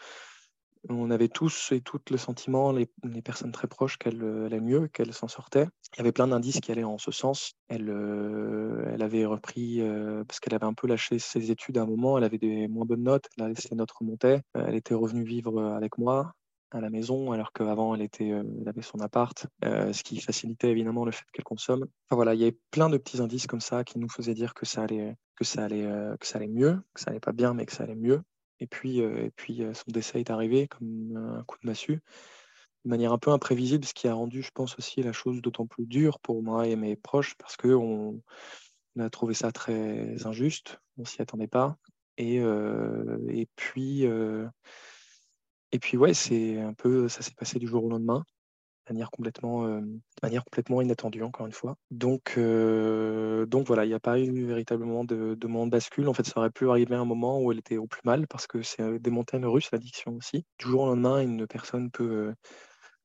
on 0.89 1.11
avait 1.11 1.27
tous 1.27 1.71
et 1.71 1.81
toutes 1.81 2.09
le 2.09 2.17
sentiment, 2.17 2.71
les, 2.71 2.87
personnes 3.23 3.51
très 3.51 3.67
proches, 3.67 3.97
qu'elle 3.97 4.23
euh, 4.23 4.45
allait 4.45 4.59
mieux, 4.59 4.87
qu'elle 4.87 5.13
s'en 5.13 5.27
sortait. 5.27 5.67
Il 5.93 5.97
y 5.97 6.01
avait 6.01 6.11
plein 6.11 6.27
d'indices 6.27 6.59
qui 6.59 6.71
allaient 6.71 6.83
en 6.83 6.97
ce 6.97 7.11
sens. 7.11 7.53
Elle, 7.67 7.89
euh, 7.89 8.91
elle 8.93 9.01
avait 9.01 9.25
repris, 9.25 9.81
euh, 9.81 10.23
parce 10.25 10.39
qu'elle 10.39 10.53
avait 10.53 10.65
un 10.65 10.73
peu 10.73 10.87
lâché 10.87 11.19
ses 11.19 11.51
études 11.51 11.77
à 11.77 11.83
un 11.83 11.85
moment, 11.85 12.17
elle 12.17 12.23
avait 12.23 12.37
des 12.37 12.67
moins 12.67 12.85
bonnes 12.85 13.03
notes, 13.03 13.27
a 13.39 13.47
laissé 13.47 13.73
notes 13.75 13.91
remonter. 13.91 14.39
elle 14.53 14.75
était 14.75 14.93
revenue 14.93 15.23
vivre 15.23 15.61
avec 15.63 15.97
moi 15.97 16.33
à 16.71 16.81
la 16.81 16.89
maison, 16.89 17.31
alors 17.31 17.53
qu'avant 17.53 17.95
elle, 17.95 18.01
était, 18.01 18.27
elle 18.27 18.67
avait 18.67 18.81
son 18.81 18.99
appart, 18.99 19.47
ce 19.63 20.03
qui 20.03 20.19
facilitait 20.19 20.71
évidemment 20.71 21.05
le 21.05 21.11
fait 21.11 21.23
qu'elle 21.31 21.45
consomme. 21.45 21.85
Enfin 22.05 22.15
voilà, 22.15 22.33
il 22.33 22.39
y 22.39 22.43
avait 22.43 22.57
plein 22.71 22.89
de 22.89 22.97
petits 22.97 23.21
indices 23.21 23.47
comme 23.47 23.61
ça 23.61 23.83
qui 23.83 23.97
nous 23.97 24.09
faisaient 24.09 24.33
dire 24.33 24.53
que 24.53 24.65
ça 24.65 24.83
allait, 24.83 25.15
que 25.35 25.45
ça 25.45 25.63
allait, 25.63 25.87
que 26.19 26.27
ça 26.27 26.37
allait 26.37 26.47
mieux, 26.47 26.81
que 26.93 27.01
ça 27.01 27.11
allait 27.11 27.19
pas 27.19 27.31
bien, 27.31 27.53
mais 27.53 27.65
que 27.65 27.71
ça 27.71 27.83
allait 27.83 27.95
mieux. 27.95 28.21
Et 28.59 28.67
puis, 28.67 28.99
et 28.99 29.31
puis 29.35 29.63
son 29.73 29.91
décès 29.91 30.19
est 30.19 30.29
arrivé 30.29 30.67
comme 30.67 31.15
un 31.17 31.43
coup 31.43 31.57
de 31.61 31.67
massue, 31.67 32.01
de 32.85 32.89
manière 32.89 33.11
un 33.11 33.17
peu 33.17 33.31
imprévisible, 33.31 33.85
ce 33.85 33.93
qui 33.93 34.07
a 34.07 34.13
rendu, 34.13 34.41
je 34.41 34.51
pense, 34.51 34.77
aussi 34.77 35.01
la 35.01 35.11
chose 35.11 35.41
d'autant 35.41 35.67
plus 35.67 35.85
dure 35.85 36.19
pour 36.19 36.41
moi 36.41 36.67
et 36.67 36.75
mes 36.75 36.95
proches, 36.95 37.35
parce 37.35 37.57
qu'on 37.57 38.21
on 38.95 39.01
a 39.01 39.09
trouvé 39.09 39.33
ça 39.33 39.51
très 39.51 40.25
injuste, 40.25 40.79
on 40.97 41.05
s'y 41.05 41.21
attendait 41.21 41.47
pas. 41.47 41.77
Et, 42.17 42.35
et 42.37 43.47
puis, 43.57 44.03
et 44.03 45.79
puis 45.79 45.97
ouais, 45.97 46.13
c'est 46.13 46.61
un 46.61 46.73
peu, 46.73 47.09
ça 47.09 47.21
s'est 47.21 47.35
passé 47.35 47.59
du 47.59 47.67
jour 47.67 47.83
au 47.83 47.89
lendemain 47.89 48.23
manière 48.89 49.11
complètement, 49.11 49.65
euh, 49.65 49.81
de 49.81 49.99
manière 50.23 50.43
complètement 50.43 50.81
inattendue, 50.81 51.23
encore 51.23 51.45
une 51.45 51.51
fois. 51.53 51.77
Donc, 51.91 52.35
euh, 52.37 53.45
donc 53.45 53.67
voilà, 53.67 53.85
il 53.85 53.89
n'y 53.89 53.93
a 53.93 53.99
pas 53.99 54.19
eu 54.19 54.45
véritablement 54.45 55.03
de, 55.03 55.35
de 55.35 55.47
moment 55.47 55.65
de 55.65 55.71
bascule. 55.71 56.07
En 56.07 56.13
fait, 56.13 56.25
ça 56.25 56.33
aurait 56.37 56.51
pu 56.51 56.69
arriver 56.69 56.95
à 56.95 56.99
un 56.99 57.05
moment 57.05 57.39
où 57.39 57.51
elle 57.51 57.59
était 57.59 57.77
au 57.77 57.87
plus 57.87 58.01
mal, 58.05 58.27
parce 58.27 58.47
que 58.47 58.61
c'est 58.61 58.81
euh, 58.81 58.99
des 58.99 59.11
montagnes 59.11 59.45
russes, 59.45 59.71
l'addiction 59.71 60.15
aussi. 60.15 60.45
Du 60.59 60.67
jour 60.67 60.81
au 60.81 60.85
lendemain, 60.87 61.21
une 61.21 61.47
personne 61.47 61.91
peut 61.91 62.33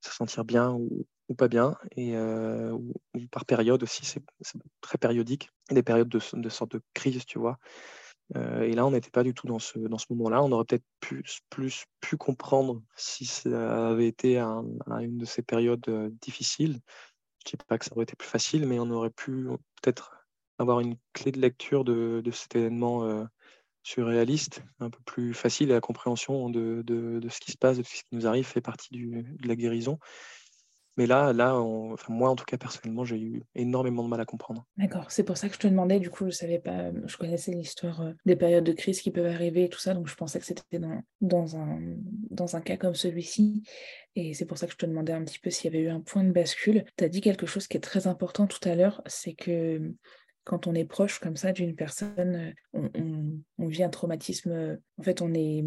se 0.01 0.13
sentir 0.13 0.45
bien 0.45 0.73
ou, 0.73 1.07
pas 1.37 1.49
bien, 1.49 1.77
et 1.97 2.17
ou, 2.19 2.93
par 3.31 3.45
période 3.45 3.83
aussi, 3.83 4.05
c'est 4.05 4.23
très 4.81 4.99
périodique. 4.99 5.51
Des 5.71 5.83
périodes 5.83 6.09
de, 6.09 6.21
de 6.33 6.49
sorte 6.49 6.73
de 6.73 6.83
crise, 6.95 7.25
tu 7.25 7.39
vois. 7.39 7.59
Euh, 8.37 8.63
et 8.63 8.73
là, 8.73 8.87
on 8.87 8.93
n'était 8.93 9.11
pas 9.11 9.25
du 9.25 9.35
tout 9.35 9.47
dans 9.47 9.59
ce, 9.59 9.79
dans 9.79 9.99
ce 9.99 10.07
moment-là. 10.11 10.43
On 10.43 10.53
aurait 10.53 10.65
peut-être 10.65 10.85
plus, 11.01 11.41
plus 11.51 11.85
pu 12.01 12.17
comprendre 12.17 12.83
si 12.97 13.27
ça 13.27 13.89
avait 13.89 14.07
été 14.07 14.39
à, 14.39 14.63
une 15.01 15.19
de 15.19 15.25
ces 15.25 15.43
périodes 15.43 15.89
euh, 15.89 16.11
difficiles. 16.21 16.81
Je 17.47 17.55
ne 17.55 17.59
dis 17.59 17.67
pas 17.67 17.79
que 17.79 17.85
ça 17.85 17.93
aurait 17.95 18.05
été 18.05 18.17
plus 18.17 18.29
facile, 18.29 18.67
mais 18.67 18.79
on 18.79 18.91
aurait 18.91 19.11
pu 19.11 19.49
peut-être 19.83 20.15
avoir 20.59 20.81
une 20.81 20.97
clé 21.13 21.33
de 21.33 21.41
lecture 21.41 21.85
de, 21.85 22.21
de 22.23 22.31
cet 22.31 22.55
événement 22.55 23.05
euh, 23.05 23.25
surréaliste, 23.83 24.63
un 24.79 24.91
peu 24.91 25.01
plus 25.07 25.33
facile 25.33 25.71
à 25.71 25.75
la 25.75 25.81
compréhension 25.81 26.51
de, 26.51 26.83
de, 26.87 27.19
de, 27.19 27.29
ce 27.31 27.41
qui 27.41 27.51
se 27.51 27.57
passe, 27.57 27.79
de 27.79 27.83
ce 27.83 27.95
qui 27.95 28.03
nous 28.13 28.27
arrive, 28.27 28.47
fait 28.47 28.61
partie 28.61 28.91
du, 28.91 29.23
de 29.23 29.49
la 29.49 29.57
guérison. 29.57 29.99
Mais 30.97 31.07
là, 31.07 31.33
là 31.33 31.55
moi, 32.09 32.31
en 32.31 32.37
tout 32.37 32.45
cas, 32.45 32.59
personnellement, 32.59 33.05
j'ai 33.05 33.19
eu 33.19 33.43
énormément 33.55 34.03
de 34.03 34.09
mal 34.09 34.21
à 34.21 34.25
comprendre. 34.25 34.67
D'accord, 34.77 35.11
c'est 35.11 35.23
pour 35.23 35.37
ça 35.37 35.49
que 35.49 35.55
je 35.55 35.61
te 35.61 35.67
demandais, 35.67 36.01
du 36.01 36.11
coup, 36.11 36.27
je 36.27 36.31
savais 36.31 36.59
pas, 36.59 36.91
je 37.07 37.17
connaissais 37.17 37.53
l'histoire 37.53 38.03
euh, 38.03 38.13
des 38.27 38.37
périodes 38.37 38.65
de 38.65 38.73
crise 38.73 39.01
qui 39.01 39.11
peuvent 39.11 39.27
arriver 39.33 39.65
et 39.65 39.69
tout 39.69 39.79
ça, 39.79 39.95
donc 39.95 40.09
je 40.09 40.15
pensais 40.15 40.39
que 40.39 40.45
c'était 40.45 40.79
dans, 40.79 41.03
dans, 41.21 41.57
un, 41.57 41.79
dans 42.31 42.57
un 42.57 42.61
cas 42.61 42.77
comme 42.77 42.95
celui-ci. 42.95 43.63
Et 44.17 44.35
c'est 44.35 44.47
pour 44.47 44.59
ça 44.59 44.67
que 44.67 44.73
je 44.73 44.79
te 44.79 44.87
demandais 44.87 45.13
un 45.13 45.25
petit 45.25 45.39
peu 45.39 45.51
s'il 45.51 45.73
y 45.73 45.77
avait 45.77 45.85
eu 45.85 45.91
un 45.91 46.01
point 46.01 46.25
de 46.25 46.33
bascule. 46.33 46.85
Tu 46.97 47.05
as 47.05 47.09
dit 47.09 47.21
quelque 47.21 47.47
chose 47.47 47.67
qui 47.67 47.77
est 47.77 47.81
très 47.81 48.07
important 48.07 48.47
tout 48.47 48.69
à 48.69 48.75
l'heure, 48.75 49.03
c'est 49.07 49.35
que 49.35 49.95
quand 50.45 50.67
on 50.67 50.75
est 50.75 50.85
proche 50.85 51.21
comme 51.21 51.37
ça 51.37 51.53
d'une 51.53 51.77
personne, 51.77 52.55
on, 52.73 52.91
on, 53.59 53.69
vit 53.69 53.85
un 53.85 53.91
traumatisme, 53.91 54.79
en 54.99 55.03
fait, 55.03 55.23
on 55.23 55.33
est 55.33 55.65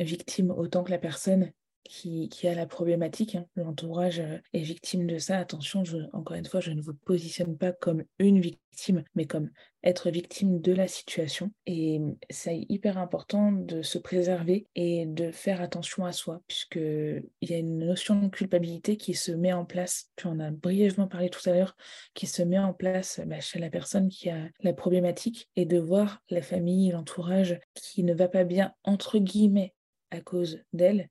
victime 0.00 0.50
autant 0.50 0.82
que 0.84 0.90
la 0.90 0.98
personne 0.98 1.52
qui, 1.84 2.28
a 2.46 2.54
la 2.54 2.66
problématique. 2.66 3.34
Hein. 3.34 3.46
L'entourage 3.56 4.20
euh, 4.20 4.38
est 4.52 4.62
victime 4.62 5.06
de 5.06 5.18
ça. 5.18 5.38
Attention, 5.38 5.82
encore 6.12 6.36
une 6.36 6.46
fois, 6.46 6.60
je 6.60 6.70
ne 6.70 6.80
vous 6.80 6.94
positionne 6.94 7.56
pas 7.56 7.72
comme 7.72 8.04
une 8.18 8.40
victime, 8.40 9.04
mais 9.14 9.26
comme 9.26 9.50
être 9.84 10.10
victime 10.10 10.60
de 10.60 10.72
la 10.72 10.86
situation. 10.88 11.50
Et 11.66 12.00
c'est 12.30 12.64
hyper 12.68 12.98
important 12.98 13.52
de 13.52 13.82
se 13.82 13.98
préserver 13.98 14.66
et 14.74 15.06
de 15.06 15.30
faire 15.30 15.60
attention 15.60 16.04
à 16.04 16.12
soi, 16.12 16.42
puisqu'il 16.46 17.22
y 17.42 17.54
a 17.54 17.58
une 17.58 17.78
notion 17.78 18.20
de 18.20 18.28
culpabilité 18.28 18.96
qui 18.96 19.14
se 19.14 19.32
met 19.32 19.52
en 19.52 19.64
place, 19.64 20.10
tu 20.16 20.26
en 20.26 20.38
as 20.40 20.50
brièvement 20.50 21.08
parlé 21.08 21.30
tout 21.30 21.48
à 21.48 21.52
l'heure, 21.52 21.76
qui 22.14 22.26
se 22.26 22.42
met 22.42 22.58
en 22.58 22.72
place 22.72 23.20
bah, 23.26 23.40
chez 23.40 23.58
la 23.58 23.70
personne 23.70 24.08
qui 24.08 24.30
a 24.30 24.48
la 24.60 24.72
problématique, 24.72 25.48
et 25.56 25.66
de 25.66 25.78
voir 25.78 26.22
la 26.30 26.42
famille, 26.42 26.92
l'entourage 26.92 27.58
qui 27.74 28.04
ne 28.04 28.14
va 28.14 28.28
pas 28.28 28.44
bien, 28.44 28.72
entre 28.84 29.18
guillemets, 29.18 29.74
à 30.10 30.20
cause 30.20 30.60
d'elle, 30.72 31.08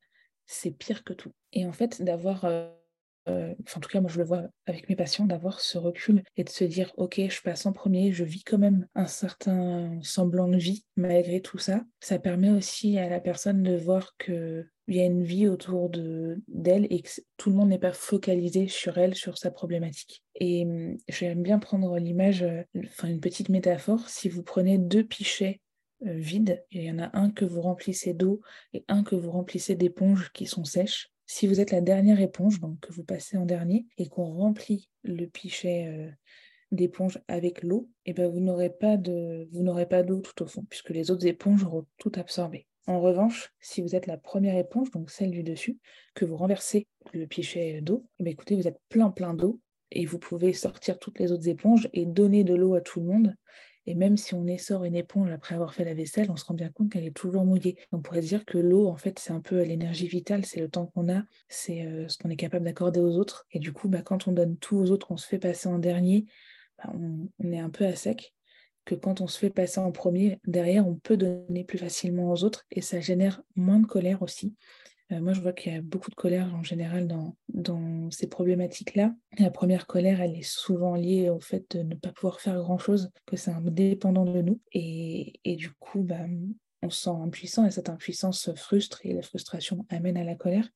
c'est 0.51 0.71
pire 0.71 1.03
que 1.03 1.13
tout. 1.13 1.31
Et 1.53 1.65
en 1.65 1.71
fait, 1.71 2.01
d'avoir, 2.01 2.45
euh, 2.45 2.69
euh, 3.29 3.53
en 3.75 3.79
tout 3.79 3.89
cas 3.89 4.01
moi 4.01 4.09
je 4.11 4.17
le 4.17 4.25
vois 4.25 4.43
avec 4.65 4.89
mes 4.89 4.95
patients, 4.95 5.25
d'avoir 5.25 5.59
ce 5.61 5.77
recul 5.77 6.23
et 6.35 6.43
de 6.43 6.49
se 6.49 6.63
dire, 6.63 6.91
ok, 6.97 7.21
je 7.29 7.41
passe 7.41 7.65
en 7.65 7.73
premier, 7.73 8.11
je 8.11 8.23
vis 8.23 8.43
quand 8.43 8.57
même 8.57 8.87
un 8.95 9.07
certain 9.07 9.97
semblant 10.01 10.47
de 10.47 10.57
vie 10.57 10.85
malgré 10.95 11.41
tout 11.41 11.57
ça, 11.57 11.83
ça 11.99 12.19
permet 12.19 12.49
aussi 12.49 12.97
à 12.97 13.09
la 13.09 13.21
personne 13.21 13.63
de 13.63 13.77
voir 13.77 14.13
que 14.17 14.65
il 14.87 14.97
y 14.97 15.01
a 15.01 15.05
une 15.05 15.23
vie 15.23 15.47
autour 15.47 15.89
de 15.89 16.41
d'elle 16.49 16.85
et 16.89 17.01
que 17.01 17.09
tout 17.37 17.49
le 17.49 17.55
monde 17.55 17.69
n'est 17.69 17.79
pas 17.79 17.93
focalisé 17.93 18.67
sur 18.67 18.97
elle, 18.97 19.15
sur 19.15 19.37
sa 19.37 19.49
problématique. 19.49 20.21
Et 20.35 20.65
hum, 20.65 20.97
j'aime 21.07 21.43
bien 21.43 21.59
prendre 21.59 21.97
l'image, 21.97 22.43
euh, 22.43 22.63
enfin 22.85 23.07
une 23.07 23.21
petite 23.21 23.49
métaphore, 23.49 24.09
si 24.09 24.27
vous 24.27 24.43
prenez 24.43 24.77
deux 24.77 25.05
pichets 25.05 25.61
euh, 26.05 26.13
vide. 26.13 26.63
Il 26.71 26.83
y 26.83 26.91
en 26.91 26.99
a 26.99 27.17
un 27.17 27.29
que 27.29 27.45
vous 27.45 27.61
remplissez 27.61 28.13
d'eau 28.13 28.41
et 28.73 28.83
un 28.87 29.03
que 29.03 29.15
vous 29.15 29.31
remplissez 29.31 29.75
d'éponges 29.75 30.31
qui 30.33 30.45
sont 30.45 30.63
sèches. 30.63 31.09
Si 31.25 31.47
vous 31.47 31.61
êtes 31.61 31.71
la 31.71 31.81
dernière 31.81 32.19
éponge, 32.19 32.59
donc 32.59 32.79
que 32.79 32.91
vous 32.91 33.03
passez 33.03 33.37
en 33.37 33.45
dernier, 33.45 33.85
et 33.97 34.09
qu'on 34.09 34.25
remplit 34.25 34.89
le 35.03 35.27
pichet 35.27 35.87
euh, 35.87 36.09
d'éponge 36.71 37.19
avec 37.27 37.63
l'eau, 37.63 37.89
et 38.05 38.11
eh 38.11 38.13
ben 38.13 38.29
vous 38.29 38.39
n'aurez 38.39 38.69
pas 38.69 38.97
de 38.97 39.47
vous 39.51 39.63
n'aurez 39.63 39.87
pas 39.87 40.03
d'eau 40.03 40.19
tout 40.19 40.43
au 40.43 40.47
fond, 40.47 40.65
puisque 40.69 40.89
les 40.89 41.11
autres 41.11 41.25
éponges 41.25 41.63
auront 41.63 41.85
tout 41.97 42.11
absorbé. 42.15 42.67
En 42.87 42.99
revanche, 42.99 43.53
si 43.59 43.81
vous 43.81 43.95
êtes 43.95 44.07
la 44.07 44.17
première 44.17 44.57
éponge, 44.57 44.91
donc 44.91 45.11
celle 45.11 45.31
du 45.31 45.43
dessus, 45.43 45.77
que 46.15 46.25
vous 46.25 46.35
renversez 46.35 46.87
le 47.13 47.27
pichet 47.27 47.81
d'eau, 47.81 48.05
eh 48.19 48.23
ben, 48.23 48.31
écoutez, 48.31 48.55
vous 48.55 48.67
êtes 48.67 48.79
plein 48.89 49.11
plein 49.11 49.33
d'eau 49.33 49.61
et 49.91 50.05
vous 50.05 50.19
pouvez 50.19 50.53
sortir 50.53 50.97
toutes 50.97 51.19
les 51.19 51.31
autres 51.31 51.47
éponges 51.47 51.89
et 51.93 52.05
donner 52.05 52.43
de 52.43 52.55
l'eau 52.55 52.73
à 52.73 52.81
tout 52.81 52.99
le 52.99 53.05
monde. 53.05 53.35
Et 53.87 53.95
même 53.95 54.15
si 54.17 54.35
on 54.35 54.45
essore 54.45 54.83
une 54.83 54.95
éponge 54.95 55.31
après 55.31 55.55
avoir 55.55 55.73
fait 55.73 55.83
la 55.83 55.93
vaisselle, 55.93 56.29
on 56.29 56.35
se 56.35 56.45
rend 56.45 56.53
bien 56.53 56.69
compte 56.69 56.91
qu'elle 56.91 57.05
est 57.05 57.15
toujours 57.15 57.45
mouillée. 57.45 57.77
On 57.91 57.99
pourrait 57.99 58.21
dire 58.21 58.45
que 58.45 58.57
l'eau, 58.57 58.87
en 58.87 58.95
fait, 58.95 59.17
c'est 59.17 59.33
un 59.33 59.41
peu 59.41 59.61
l'énergie 59.63 60.07
vitale, 60.07 60.45
c'est 60.45 60.59
le 60.59 60.69
temps 60.69 60.85
qu'on 60.87 61.11
a, 61.11 61.23
c'est 61.49 61.85
euh, 61.85 62.07
ce 62.07 62.17
qu'on 62.17 62.29
est 62.29 62.35
capable 62.35 62.65
d'accorder 62.65 62.99
aux 62.99 63.17
autres. 63.17 63.47
Et 63.51 63.59
du 63.59 63.73
coup, 63.73 63.89
bah, 63.89 64.01
quand 64.03 64.27
on 64.27 64.33
donne 64.33 64.57
tout 64.57 64.77
aux 64.77 64.91
autres, 64.91 65.11
on 65.11 65.17
se 65.17 65.27
fait 65.27 65.39
passer 65.39 65.67
en 65.67 65.79
dernier, 65.79 66.25
bah, 66.77 66.93
on, 66.93 67.51
est 67.51 67.59
un 67.59 67.69
peu 67.69 67.85
à 67.85 67.95
sec. 67.95 68.35
Que 68.85 68.95
quand 68.95 69.21
on 69.21 69.27
se 69.27 69.37
fait 69.37 69.51
passer 69.51 69.79
en 69.79 69.91
premier, 69.91 70.39
derrière, 70.45 70.87
on 70.87 70.95
peut 70.95 71.17
donner 71.17 71.63
plus 71.63 71.77
facilement 71.77 72.31
aux 72.31 72.43
autres 72.43 72.65
et 72.71 72.81
ça 72.81 72.99
génère 72.99 73.43
moins 73.55 73.79
de 73.79 73.85
colère 73.85 74.23
aussi. 74.23 74.55
Euh, 75.11 75.19
moi, 75.19 75.33
je 75.33 75.41
vois 75.41 75.53
qu'il 75.53 75.73
y 75.73 75.75
a 75.75 75.81
beaucoup 75.81 76.09
de 76.09 76.15
colère 76.15 76.53
en 76.55 76.63
général 76.63 77.07
dans, 77.07 77.35
dans 77.49 78.09
ces 78.11 78.27
problématiques-là. 78.27 79.13
La 79.39 79.51
première 79.51 79.87
colère, 79.87 80.21
elle 80.21 80.35
est 80.35 80.41
souvent 80.41 80.95
liée 80.95 81.29
au 81.29 81.39
fait 81.39 81.75
de 81.75 81.83
ne 81.83 81.95
pas 81.95 82.11
pouvoir 82.11 82.39
faire 82.39 82.57
grand-chose, 82.57 83.11
que 83.25 83.37
c'est 83.37 83.51
indépendant 83.51 84.25
de 84.25 84.41
nous. 84.41 84.59
Et, 84.71 85.39
et 85.43 85.55
du 85.55 85.71
coup, 85.71 86.03
bah, 86.03 86.25
on 86.81 86.89
se 86.89 87.03
sent 87.03 87.09
impuissant 87.09 87.65
et 87.65 87.71
cette 87.71 87.89
impuissance 87.89 88.53
frustre 88.55 89.01
et 89.03 89.13
la 89.13 89.21
frustration 89.21 89.85
amène 89.89 90.17
à 90.17 90.23
la 90.23 90.35
colère. 90.35 90.67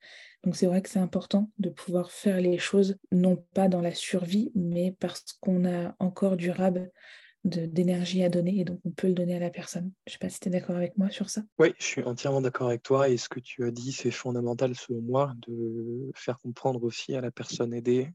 Donc 0.44 0.56
c'est 0.56 0.68
vrai 0.68 0.82
que 0.82 0.90
c'est 0.90 1.00
important 1.00 1.50
de 1.58 1.70
pouvoir 1.70 2.12
faire 2.12 2.40
les 2.40 2.60
choses 2.60 2.98
non 3.12 3.44
pas 3.54 3.68
dans 3.68 3.82
la 3.82 3.94
survie, 3.94 4.52
mais 4.54 4.96
parce 5.00 5.24
qu'on 5.40 5.66
a 5.66 5.96
encore 6.00 6.38
durable 6.38 6.92
d'énergie 7.46 8.24
à 8.24 8.30
donner 8.30 8.60
et 8.60 8.66
donc 8.66 8.80
on 8.86 8.92
peut 8.92 9.08
le 9.08 9.14
donner 9.14 9.36
à 9.36 9.40
la 9.40 9.50
personne. 9.50 9.92
Je 10.08 10.12
ne 10.12 10.14
sais 10.14 10.20
pas 10.20 10.30
si 10.30 10.40
tu 10.40 10.50
es 10.50 10.52
d'accord 10.52 10.76
avec 10.76 10.98
moi 10.98 11.10
sur 11.10 11.30
ça. 11.30 11.44
Oui, 11.60 11.74
je 11.78 11.86
suis 11.86 12.04
entièrement 12.04 12.42
d'accord 12.42 12.68
avec 12.68 12.82
toi 12.84 13.08
et 13.08 13.18
ce 13.18 13.30
que 13.30 13.40
tu 13.40 13.64
as 13.66 13.72
dit, 13.72 13.92
c'est 13.92 14.12
fondamental 14.12 14.76
selon 14.76 15.02
moi 15.02 15.34
de 15.48 16.12
faire 16.16 16.40
comprendre 16.40 16.84
aussi 16.84 17.16
à 17.16 17.22
la 17.22 17.32
personne 17.32 17.74
aidée 17.74 18.10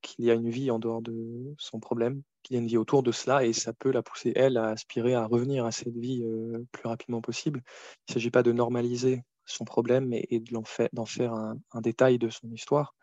qu'il 0.00 0.24
y 0.24 0.30
a 0.30 0.34
une 0.34 0.50
vie 0.50 0.70
en 0.70 0.78
dehors 0.78 1.02
de 1.02 1.54
son 1.58 1.80
problème, 1.80 2.22
qu'il 2.42 2.54
y 2.54 2.58
a 2.58 2.62
une 2.62 2.68
vie 2.68 2.76
autour 2.76 3.02
de 3.02 3.12
cela 3.12 3.44
et 3.44 3.52
ça 3.52 3.72
peut 3.72 3.90
la 3.90 4.02
pousser, 4.02 4.32
elle, 4.34 4.56
à 4.56 4.68
aspirer 4.68 5.14
à 5.14 5.26
revenir 5.26 5.64
à 5.64 5.72
cette 5.72 5.96
vie 5.96 6.22
euh, 6.24 6.64
plus 6.72 6.88
rapidement 6.88 7.20
possible. 7.20 7.62
Il 8.08 8.12
ne 8.12 8.14
s'agit 8.14 8.30
pas 8.30 8.42
de 8.42 8.52
normaliser 8.52 9.22
son 9.44 9.64
problème 9.64 10.12
et, 10.12 10.40
d'en 10.40 10.64
faire, 10.64 10.88
faire 11.06 11.32
un, 11.34 11.80
détail 11.80 12.18
de 12.18 12.28
son 12.28 12.50
histoire, 12.52 12.94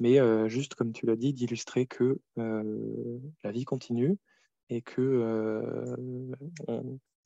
mais 0.00 0.20
euh, 0.20 0.48
juste, 0.48 0.74
comme 0.74 0.92
tu 0.92 1.06
l'as 1.06 1.16
dit, 1.16 1.32
d'illustrer 1.32 1.86
que 1.86 2.18
euh, 2.38 3.18
la 3.44 3.52
vie 3.52 3.64
continue, 3.64 4.16
et 4.70 4.82
que, 4.82 5.00
euh, 5.00 5.96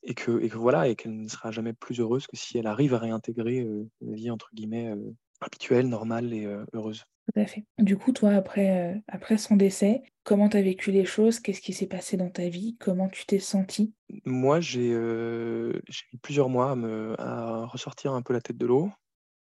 et 0.03 0.13
que, 0.15 0.41
et 0.41 0.49
que 0.49 0.57
voilà, 0.57 0.87
et 0.87 0.95
qu'elle 0.95 1.15
ne 1.15 1.27
sera 1.27 1.51
jamais 1.51 1.73
plus 1.73 1.99
heureuse 1.99 2.27
que 2.27 2.35
si 2.35 2.57
elle 2.57 2.67
arrive 2.67 2.93
à 2.93 2.99
réintégrer 2.99 3.61
euh, 3.61 3.87
une 4.01 4.15
vie 4.15 4.31
entre 4.31 4.49
guillemets 4.53 4.89
euh, 4.89 5.13
habituelle, 5.41 5.87
normale 5.87 6.33
et 6.33 6.45
heureuse. 6.73 7.03
Tout 7.33 7.39
à 7.39 7.45
fait. 7.45 7.65
Du 7.79 7.97
coup, 7.97 8.11
toi, 8.11 8.31
après, 8.31 9.01
après 9.07 9.37
son 9.37 9.55
décès, 9.55 10.03
comment 10.23 10.47
tu 10.47 10.57
as 10.57 10.61
vécu 10.61 10.91
les 10.91 11.05
choses? 11.05 11.39
Qu'est-ce 11.39 11.61
qui 11.61 11.73
s'est 11.73 11.87
passé 11.87 12.17
dans 12.17 12.29
ta 12.29 12.49
vie? 12.49 12.77
Comment 12.79 13.09
tu 13.09 13.25
t'es 13.25 13.39
senti 13.39 13.93
Moi, 14.25 14.59
j'ai 14.59 14.93
mis 14.93 16.19
plusieurs 16.21 16.49
mois 16.49 16.71
à, 16.71 16.75
me, 16.75 17.19
à 17.19 17.65
ressortir 17.65 18.13
un 18.13 18.21
peu 18.21 18.33
la 18.33 18.41
tête 18.41 18.57
de 18.57 18.65
l'eau. 18.65 18.91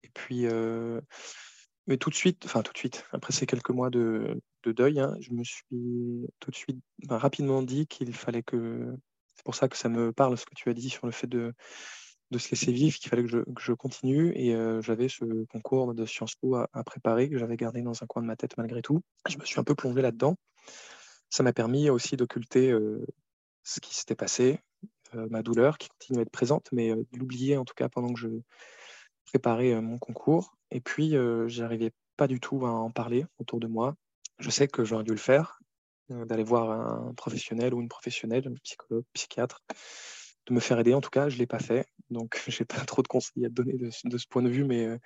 Et 0.03 0.09
puis, 0.13 0.45
mais 1.87 1.97
tout 1.97 2.11
de 2.11 2.15
suite, 2.15 2.45
enfin 2.45 2.61
tout 2.61 2.71
de 2.71 2.77
suite, 2.77 3.03
après 3.11 3.33
ces 3.33 3.47
quelques 3.47 3.71
mois 3.71 3.89
de, 3.89 4.39
deuil, 4.69 4.99
hein, 4.99 5.15
je 5.19 5.31
me 5.31 5.43
suis 5.43 5.65
tout 6.39 6.51
de 6.51 6.55
suite 6.55 6.81
rapidement 7.09 7.61
dit 7.61 7.87
qu'il 7.87 8.13
fallait 8.13 8.43
que. 8.43 8.95
C'est 9.35 9.43
pour 9.43 9.55
ça 9.55 9.67
que 9.67 9.77
ça 9.77 9.89
me 9.89 10.13
parle 10.13 10.37
ce 10.37 10.45
que 10.45 10.53
tu 10.53 10.69
as 10.69 10.73
dit 10.73 10.89
sur 10.89 11.07
le 11.07 11.11
fait 11.11 11.25
de, 11.25 11.53
de 12.29 12.37
se 12.37 12.51
laisser 12.51 12.71
vivre, 12.71 12.97
qu'il 12.97 13.09
fallait 13.09 13.23
que 13.23 13.43
je, 13.59 13.73
continue. 13.73 14.31
Et 14.35 14.55
j'avais 14.81 15.09
ce 15.09 15.45
concours 15.45 15.93
de 15.93 16.05
Sciences 16.05 16.35
Po 16.35 16.55
à, 16.55 16.83
préparer, 16.83 17.29
que 17.29 17.37
j'avais 17.37 17.57
gardé 17.57 17.81
dans 17.81 18.03
un 18.03 18.05
coin 18.05 18.21
de 18.21 18.27
ma 18.27 18.35
tête 18.35 18.55
malgré 18.57 18.81
tout. 18.81 19.01
Je 19.27 19.37
me 19.37 19.45
suis 19.45 19.59
un 19.59 19.63
peu 19.63 19.73
plongé 19.73 20.01
là-dedans. 20.01 20.35
Ça 21.29 21.43
m'a 21.43 21.53
permis 21.53 21.89
aussi 21.89 22.17
d'occulter 22.17 22.71
ce 23.63 23.79
qui 23.79 23.95
s'était 23.95 24.15
passé, 24.15 24.59
ma 25.13 25.41
douleur 25.41 25.77
qui 25.77 25.89
continue 25.89 26.19
à 26.19 26.21
être 26.21 26.31
présente, 26.31 26.69
mais 26.71 26.93
de 26.93 27.17
l'oublier 27.17 27.57
en 27.57 27.65
tout 27.65 27.73
cas 27.75 27.89
pendant 27.89 28.13
que 28.13 28.19
je 28.19 28.29
préparais 29.25 29.81
mon 29.81 29.97
concours. 29.97 30.55
Et 30.71 30.81
puis, 30.81 31.15
j'arrivais 31.47 31.91
pas 32.15 32.27
du 32.27 32.39
tout 32.39 32.65
à 32.65 32.69
en 32.69 32.91
parler 32.91 33.25
autour 33.39 33.59
de 33.59 33.67
moi. 33.67 33.95
Je 34.41 34.49
sais 34.49 34.67
que 34.67 34.83
j'aurais 34.83 35.03
dû 35.03 35.11
le 35.11 35.17
faire, 35.17 35.59
euh, 36.11 36.25
d'aller 36.25 36.43
voir 36.43 36.71
un 36.71 37.13
professionnel 37.13 37.73
ou 37.73 37.81
une 37.81 37.87
professionnelle, 37.87 38.47
un 38.47 38.53
psychologue, 38.63 39.05
psychiatre, 39.13 39.61
de 40.47 40.53
me 40.53 40.59
faire 40.59 40.79
aider. 40.79 40.93
En 40.93 41.01
tout 41.01 41.09
cas, 41.09 41.29
je 41.29 41.35
ne 41.35 41.39
l'ai 41.39 41.47
pas 41.47 41.59
fait. 41.59 41.85
Donc, 42.09 42.41
je 42.47 42.61
n'ai 42.61 42.65
pas 42.65 42.83
trop 42.85 43.01
de 43.01 43.07
conseils 43.07 43.45
à 43.45 43.49
te 43.49 43.53
donner 43.53 43.77
de, 43.77 43.89
ce 43.91 44.27
point 44.27 44.41
de 44.41 44.49
vue, 44.49 44.65
mais, 44.65 44.87
euh, 44.87 44.97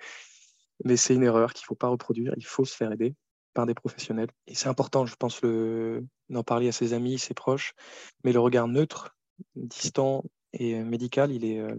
mais 0.84 0.96
c'est 0.96 1.14
une 1.14 1.22
erreur 1.22 1.52
qu'il 1.52 1.64
ne 1.64 1.66
faut 1.66 1.74
pas 1.74 1.88
reproduire. 1.88 2.32
Il 2.36 2.46
faut 2.46 2.64
se 2.64 2.74
faire 2.74 2.90
aider 2.90 3.14
par 3.54 3.66
des 3.66 3.74
professionnels. 3.74 4.30
Et 4.46 4.54
c'est 4.54 4.68
important, 4.68 5.06
je 5.06 5.16
pense, 5.16 5.40
d'en 5.42 6.42
parler 6.42 6.68
à 6.68 6.72
ses 6.72 6.92
amis, 6.92 7.18
ses 7.18 7.34
proches. 7.34 7.74
Mais 8.24 8.32
le 8.32 8.40
regard 8.40 8.68
neutre, 8.68 9.16
distant 9.54 10.24
et 10.52 10.82
médical, 10.82 11.32
il 11.32 11.44
est, 11.44 11.60
euh, 11.60 11.74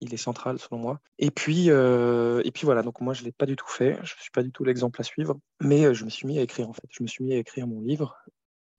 il 0.00 0.14
est 0.14 0.18
central 0.18 0.58
selon 0.58 0.78
moi. 0.78 1.00
Et 1.18 1.30
puis, 1.30 1.70
euh, 1.70 2.42
et 2.44 2.50
puis 2.50 2.64
voilà, 2.64 2.82
donc 2.82 3.00
moi 3.00 3.14
je 3.14 3.20
ne 3.20 3.26
l'ai 3.26 3.32
pas 3.32 3.46
du 3.46 3.56
tout 3.56 3.68
fait, 3.68 3.94
je 3.96 4.14
ne 4.14 4.20
suis 4.20 4.30
pas 4.32 4.42
du 4.42 4.50
tout 4.50 4.64
l'exemple 4.64 5.00
à 5.00 5.04
suivre, 5.04 5.38
mais 5.60 5.84
euh, 5.84 5.94
je 5.94 6.04
me 6.04 6.10
suis 6.10 6.26
mis 6.26 6.38
à 6.38 6.42
écrire 6.42 6.68
en 6.68 6.72
fait. 6.72 6.86
Je 6.90 7.02
me 7.02 7.08
suis 7.08 7.24
mis 7.24 7.34
à 7.34 7.36
écrire 7.36 7.66
mon 7.66 7.80
livre 7.80 8.16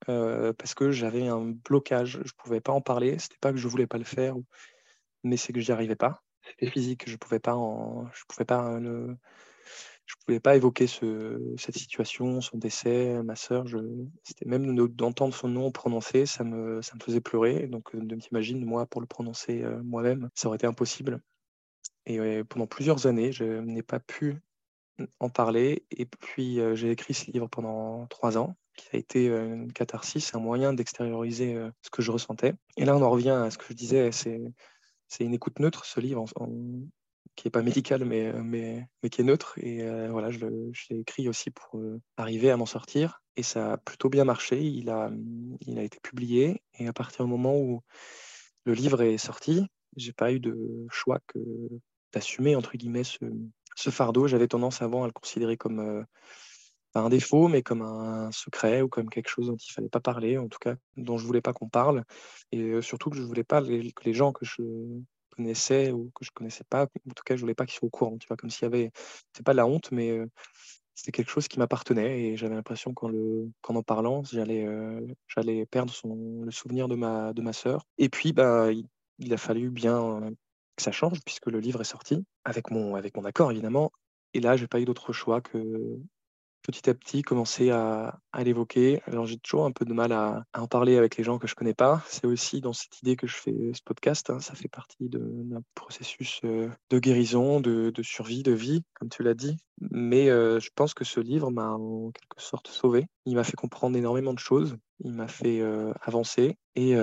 euh, 0.08 0.52
parce 0.52 0.74
que 0.74 0.90
j'avais 0.90 1.28
un 1.28 1.40
blocage, 1.40 2.12
je 2.12 2.18
ne 2.18 2.36
pouvais 2.36 2.60
pas 2.60 2.72
en 2.72 2.80
parler, 2.80 3.18
c'était 3.18 3.38
pas 3.40 3.52
que 3.52 3.58
je 3.58 3.66
ne 3.66 3.70
voulais 3.70 3.86
pas 3.86 3.98
le 3.98 4.04
faire, 4.04 4.34
mais 5.22 5.36
c'est 5.36 5.52
que 5.52 5.60
j'y 5.60 5.72
arrivais 5.72 5.96
pas. 5.96 6.22
C'était 6.42 6.70
physique, 6.70 7.04
je 7.06 7.12
ne 7.12 7.18
pouvais 7.18 7.38
pas, 7.38 7.54
en, 7.54 8.10
je 8.12 8.24
pouvais 8.28 8.44
pas 8.44 8.78
le, 8.80 9.16
je 10.06 10.14
pouvais 10.26 10.40
pas 10.40 10.56
évoquer 10.56 10.86
ce, 10.86 11.40
cette 11.56 11.76
situation, 11.76 12.40
son 12.40 12.58
décès, 12.58 13.22
ma 13.22 13.36
sœur. 13.36 13.64
C'était 14.24 14.46
même 14.46 14.74
d'entendre 14.88 15.34
son 15.34 15.48
nom 15.48 15.70
prononcé, 15.70 16.26
ça 16.26 16.44
me, 16.44 16.80
faisait 17.02 17.20
pleurer. 17.20 17.66
Donc, 17.68 17.94
de 17.94 18.14
m'imaginer, 18.14 18.64
moi, 18.64 18.86
pour 18.86 19.00
le 19.00 19.06
prononcer 19.06 19.62
euh, 19.62 19.82
moi-même, 19.82 20.28
ça 20.34 20.48
aurait 20.48 20.56
été 20.56 20.66
impossible. 20.66 21.20
Et 22.06 22.42
pendant 22.44 22.66
plusieurs 22.66 23.06
années, 23.06 23.30
je 23.32 23.44
n'ai 23.44 23.82
pas 23.82 24.00
pu 24.00 24.40
en 25.20 25.30
parler. 25.30 25.86
Et 25.90 26.04
puis, 26.06 26.60
euh, 26.60 26.74
j'ai 26.74 26.90
écrit 26.90 27.14
ce 27.14 27.30
livre 27.30 27.46
pendant 27.46 28.06
trois 28.06 28.36
ans, 28.38 28.56
qui 28.76 28.88
a 28.92 28.98
été 28.98 29.28
euh, 29.28 29.54
une 29.54 29.72
catharsis, 29.72 30.34
un 30.34 30.40
moyen 30.40 30.72
d'extérioriser 30.72 31.56
ce 31.82 31.90
que 31.90 32.02
je 32.02 32.10
ressentais. 32.10 32.54
Et 32.76 32.84
là, 32.84 32.96
on 32.96 33.02
en 33.02 33.10
revient 33.10 33.30
à 33.30 33.50
ce 33.50 33.58
que 33.58 33.66
je 33.68 33.74
disais, 33.74 34.10
c'est 34.12 35.24
une 35.24 35.34
écoute 35.34 35.60
neutre, 35.60 35.84
ce 35.84 36.00
livre. 36.00 36.24
Qui 37.36 37.46
n'est 37.46 37.50
pas 37.50 37.62
médical, 37.62 38.04
mais, 38.04 38.26
euh, 38.26 38.42
mais, 38.42 38.86
mais, 39.02 39.10
qui 39.10 39.20
est 39.20 39.24
neutre. 39.24 39.54
Et 39.58 39.82
euh, 39.82 40.08
voilà, 40.10 40.30
je, 40.30 40.40
l'ai 40.90 40.98
écrit 41.00 41.28
aussi 41.28 41.50
pour 41.50 41.78
euh, 41.78 42.00
arriver 42.16 42.50
à 42.50 42.56
m'en 42.56 42.66
sortir. 42.66 43.22
Et 43.36 43.42
ça 43.42 43.74
a 43.74 43.76
plutôt 43.78 44.08
bien 44.08 44.24
marché. 44.24 44.62
Il 44.62 44.90
a, 44.90 45.10
il 45.60 45.78
a 45.78 45.82
été 45.82 45.98
publié. 46.02 46.62
Et 46.78 46.86
à 46.86 46.92
partir 46.92 47.24
du 47.24 47.30
moment 47.30 47.56
où 47.56 47.82
le 48.64 48.74
livre 48.74 49.02
est 49.02 49.18
sorti, 49.18 49.66
j'ai 49.96 50.12
pas 50.12 50.32
eu 50.32 50.40
de 50.40 50.86
choix 50.90 51.18
que 51.26 51.38
d'assumer, 52.12 52.56
entre 52.56 52.76
guillemets, 52.76 53.04
ce, 53.04 53.18
ce 53.74 53.90
fardeau, 53.90 54.26
j'avais 54.26 54.48
tendance 54.48 54.82
avant 54.82 55.04
à 55.04 55.06
le 55.06 55.12
considérer 55.12 55.56
comme 55.56 56.04
un 56.94 57.08
défaut, 57.08 57.48
mais 57.48 57.62
comme 57.62 57.80
un 57.80 58.30
secret 58.32 58.82
ou 58.82 58.88
comme 58.88 59.08
quelque 59.08 59.30
chose 59.30 59.46
dont 59.46 59.56
il 59.56 59.72
fallait 59.72 59.88
pas 59.88 60.00
parler, 60.00 60.36
en 60.36 60.48
tout 60.48 60.58
cas 60.58 60.74
dont 60.98 61.16
je 61.16 61.26
voulais 61.26 61.40
pas 61.40 61.54
qu'on 61.54 61.70
parle, 61.70 62.04
et 62.52 62.82
surtout 62.82 63.08
que 63.08 63.16
je 63.16 63.22
voulais 63.22 63.44
pas 63.44 63.62
que 63.62 64.04
les 64.04 64.12
gens 64.12 64.32
que 64.32 64.44
je 64.44 64.62
connaissais 65.34 65.92
ou 65.92 66.10
que 66.14 66.24
je 66.24 66.30
connaissais 66.32 66.64
pas, 66.64 66.84
en 66.84 67.12
tout 67.14 67.22
cas 67.24 67.36
je 67.36 67.40
voulais 67.40 67.54
pas 67.54 67.66
qu'ils 67.66 67.76
soient 67.78 67.88
au 67.88 67.90
courant, 67.90 68.18
tu 68.18 68.28
vois, 68.28 68.36
comme 68.36 68.50
s'il 68.50 68.62
y 68.62 68.66
avait, 68.66 68.90
c'est 69.32 69.44
pas 69.44 69.52
de 69.52 69.58
la 69.58 69.66
honte, 69.66 69.90
mais 69.92 70.20
c'était 70.94 71.12
quelque 71.12 71.30
chose 71.30 71.48
qui 71.48 71.58
m'appartenait 71.58 72.22
et 72.22 72.36
j'avais 72.36 72.54
l'impression 72.54 72.92
qu'en 72.94 73.08
le, 73.08 73.50
en 73.66 73.82
parlant, 73.82 74.22
j'allais, 74.24 74.66
j'allais 75.26 75.66
perdre 75.66 75.92
son, 75.92 76.42
le 76.44 76.50
souvenir 76.50 76.88
de 76.88 76.94
ma, 76.94 77.32
de 77.32 77.42
ma 77.42 77.52
sœur. 77.52 77.86
Et 77.98 78.08
puis, 78.08 78.32
bah, 78.32 78.70
il, 79.18 79.32
a 79.32 79.36
fallu 79.36 79.70
bien 79.70 80.20
que 80.76 80.82
ça 80.82 80.92
change 80.92 81.20
puisque 81.24 81.46
le 81.46 81.60
livre 81.60 81.80
est 81.80 81.84
sorti 81.84 82.24
avec 82.44 82.70
mon, 82.70 82.94
avec 82.94 83.16
mon 83.16 83.24
accord 83.24 83.50
évidemment. 83.50 83.90
Et 84.34 84.40
là, 84.40 84.56
j'ai 84.56 84.66
pas 84.66 84.80
eu 84.80 84.84
d'autre 84.84 85.12
choix 85.12 85.40
que 85.40 85.98
petit 86.62 86.88
à 86.88 86.94
petit 86.94 87.22
commencer 87.22 87.70
à, 87.70 88.18
l'évoquer. 88.38 89.02
Alors 89.06 89.26
j'ai 89.26 89.38
toujours 89.38 89.64
un 89.66 89.72
peu 89.72 89.84
de 89.84 89.92
mal 89.92 90.12
à, 90.12 90.44
en 90.54 90.66
parler 90.66 90.96
avec 90.96 91.16
les 91.16 91.24
gens 91.24 91.38
que 91.38 91.46
je 91.46 91.54
connais 91.54 91.74
pas. 91.74 92.02
C'est 92.06 92.26
aussi 92.26 92.60
dans 92.60 92.72
cette 92.72 93.00
idée 93.02 93.16
que 93.16 93.26
je 93.26 93.36
fais 93.36 93.72
ce 93.74 93.82
podcast. 93.84 94.30
Hein. 94.30 94.40
Ça 94.40 94.54
fait 94.54 94.68
partie 94.68 95.08
d'un 95.08 95.62
processus 95.74 96.40
euh, 96.44 96.68
de 96.90 96.98
guérison, 96.98 97.60
de, 97.60 97.92
survie, 98.02 98.42
de 98.42 98.52
vie, 98.52 98.82
comme 98.94 99.08
tu 99.08 99.22
l'as 99.22 99.34
dit. 99.34 99.56
Mais 99.90 100.30
euh, 100.30 100.60
je 100.60 100.70
pense 100.74 100.94
que 100.94 101.04
ce 101.04 101.20
livre 101.20 101.50
m'a 101.50 101.70
en 101.70 102.10
quelque 102.10 102.40
sorte 102.40 102.68
sauvé. 102.68 103.06
Il 103.26 103.34
m'a 103.34 103.44
fait 103.44 103.56
comprendre 103.56 103.96
énormément 103.96 104.32
de 104.32 104.38
choses. 104.38 104.76
Il 105.04 105.12
m'a 105.12 105.28
fait 105.28 105.60
euh, 105.60 105.92
avancer. 106.02 106.56
Et 106.74 106.94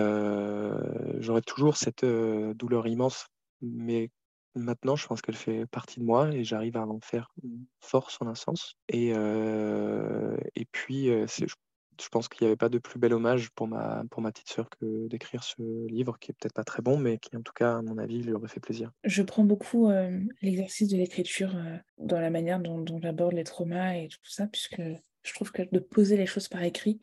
j'aurais 1.19 1.41
toujours 1.41 1.77
cette 1.77 2.03
douleur 2.03 2.87
immense 2.87 3.27
mais 3.61 4.09
Maintenant, 4.55 4.95
je 4.95 5.07
pense 5.07 5.21
qu'elle 5.21 5.35
fait 5.35 5.65
partie 5.67 5.99
de 5.99 6.05
moi 6.05 6.29
et 6.31 6.43
j'arrive 6.43 6.77
à 6.77 6.85
en 6.85 6.99
faire 7.01 7.31
force 7.79 8.17
en 8.21 8.27
un 8.27 8.35
sens. 8.35 8.75
Et, 8.87 9.09
et 9.09 10.65
puis, 10.71 11.05
je, 11.05 12.09
pense 12.11 12.27
qu'il 12.27 12.45
n'y 12.45 12.49
avait 12.49 12.57
pas 12.57 12.69
de 12.69 12.79
plus 12.79 12.99
bel 12.99 13.13
hommage 13.13 13.49
pour 13.51 13.67
ma, 13.67 14.03
pour 14.09 14.21
ma 14.21 14.31
petite 14.31 14.49
sœur 14.49 14.69
que 14.69 15.07
d'écrire 15.07 15.43
ce 15.43 15.87
livre, 15.87 16.17
qui 16.19 16.31
est 16.31 16.33
peut-être 16.33 16.53
pas 16.53 16.63
très 16.63 16.81
bon, 16.81 16.97
mais 16.97 17.17
qui, 17.19 17.35
en 17.37 17.41
tout 17.41 17.53
cas, 17.53 17.77
à 17.77 17.81
mon 17.81 17.97
avis, 17.97 18.23
lui 18.23 18.33
aurait 18.33 18.47
fait 18.47 18.59
plaisir. 18.59 18.91
Je 19.03 19.21
prends 19.21 19.43
beaucoup 19.43 19.91
l'exercice 20.41 20.87
de 20.87 20.97
l'écriture 20.97 21.55
dans 21.97 22.19
la 22.19 22.29
manière 22.29 22.59
dont 22.59 22.99
j'aborde 23.01 23.33
les 23.33 23.43
traumas 23.43 23.93
et 23.93 24.07
tout 24.07 24.19
ça, 24.23 24.47
puisque 24.47 24.81
je 25.23 25.33
trouve 25.33 25.51
que 25.51 25.63
de 25.71 25.79
poser 25.79 26.17
les 26.17 26.25
choses 26.25 26.47
par 26.47 26.63
écrit 26.63 26.99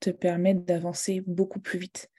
te 0.00 0.10
permet 0.10 0.54
d'avancer 0.54 1.22
beaucoup 1.26 1.60
plus 1.60 1.78
vite 1.78 2.10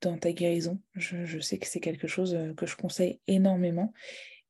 dans 0.00 0.18
ta 0.18 0.32
guérison. 0.32 0.80
Je, 0.94 1.38
sais 1.40 1.58
que 1.58 1.66
c'est 1.66 1.80
quelque 1.80 2.06
chose 2.06 2.34
euh, 2.34 2.54
que 2.54 2.66
je 2.66 2.76
conseille 2.76 3.20
énormément. 3.26 3.92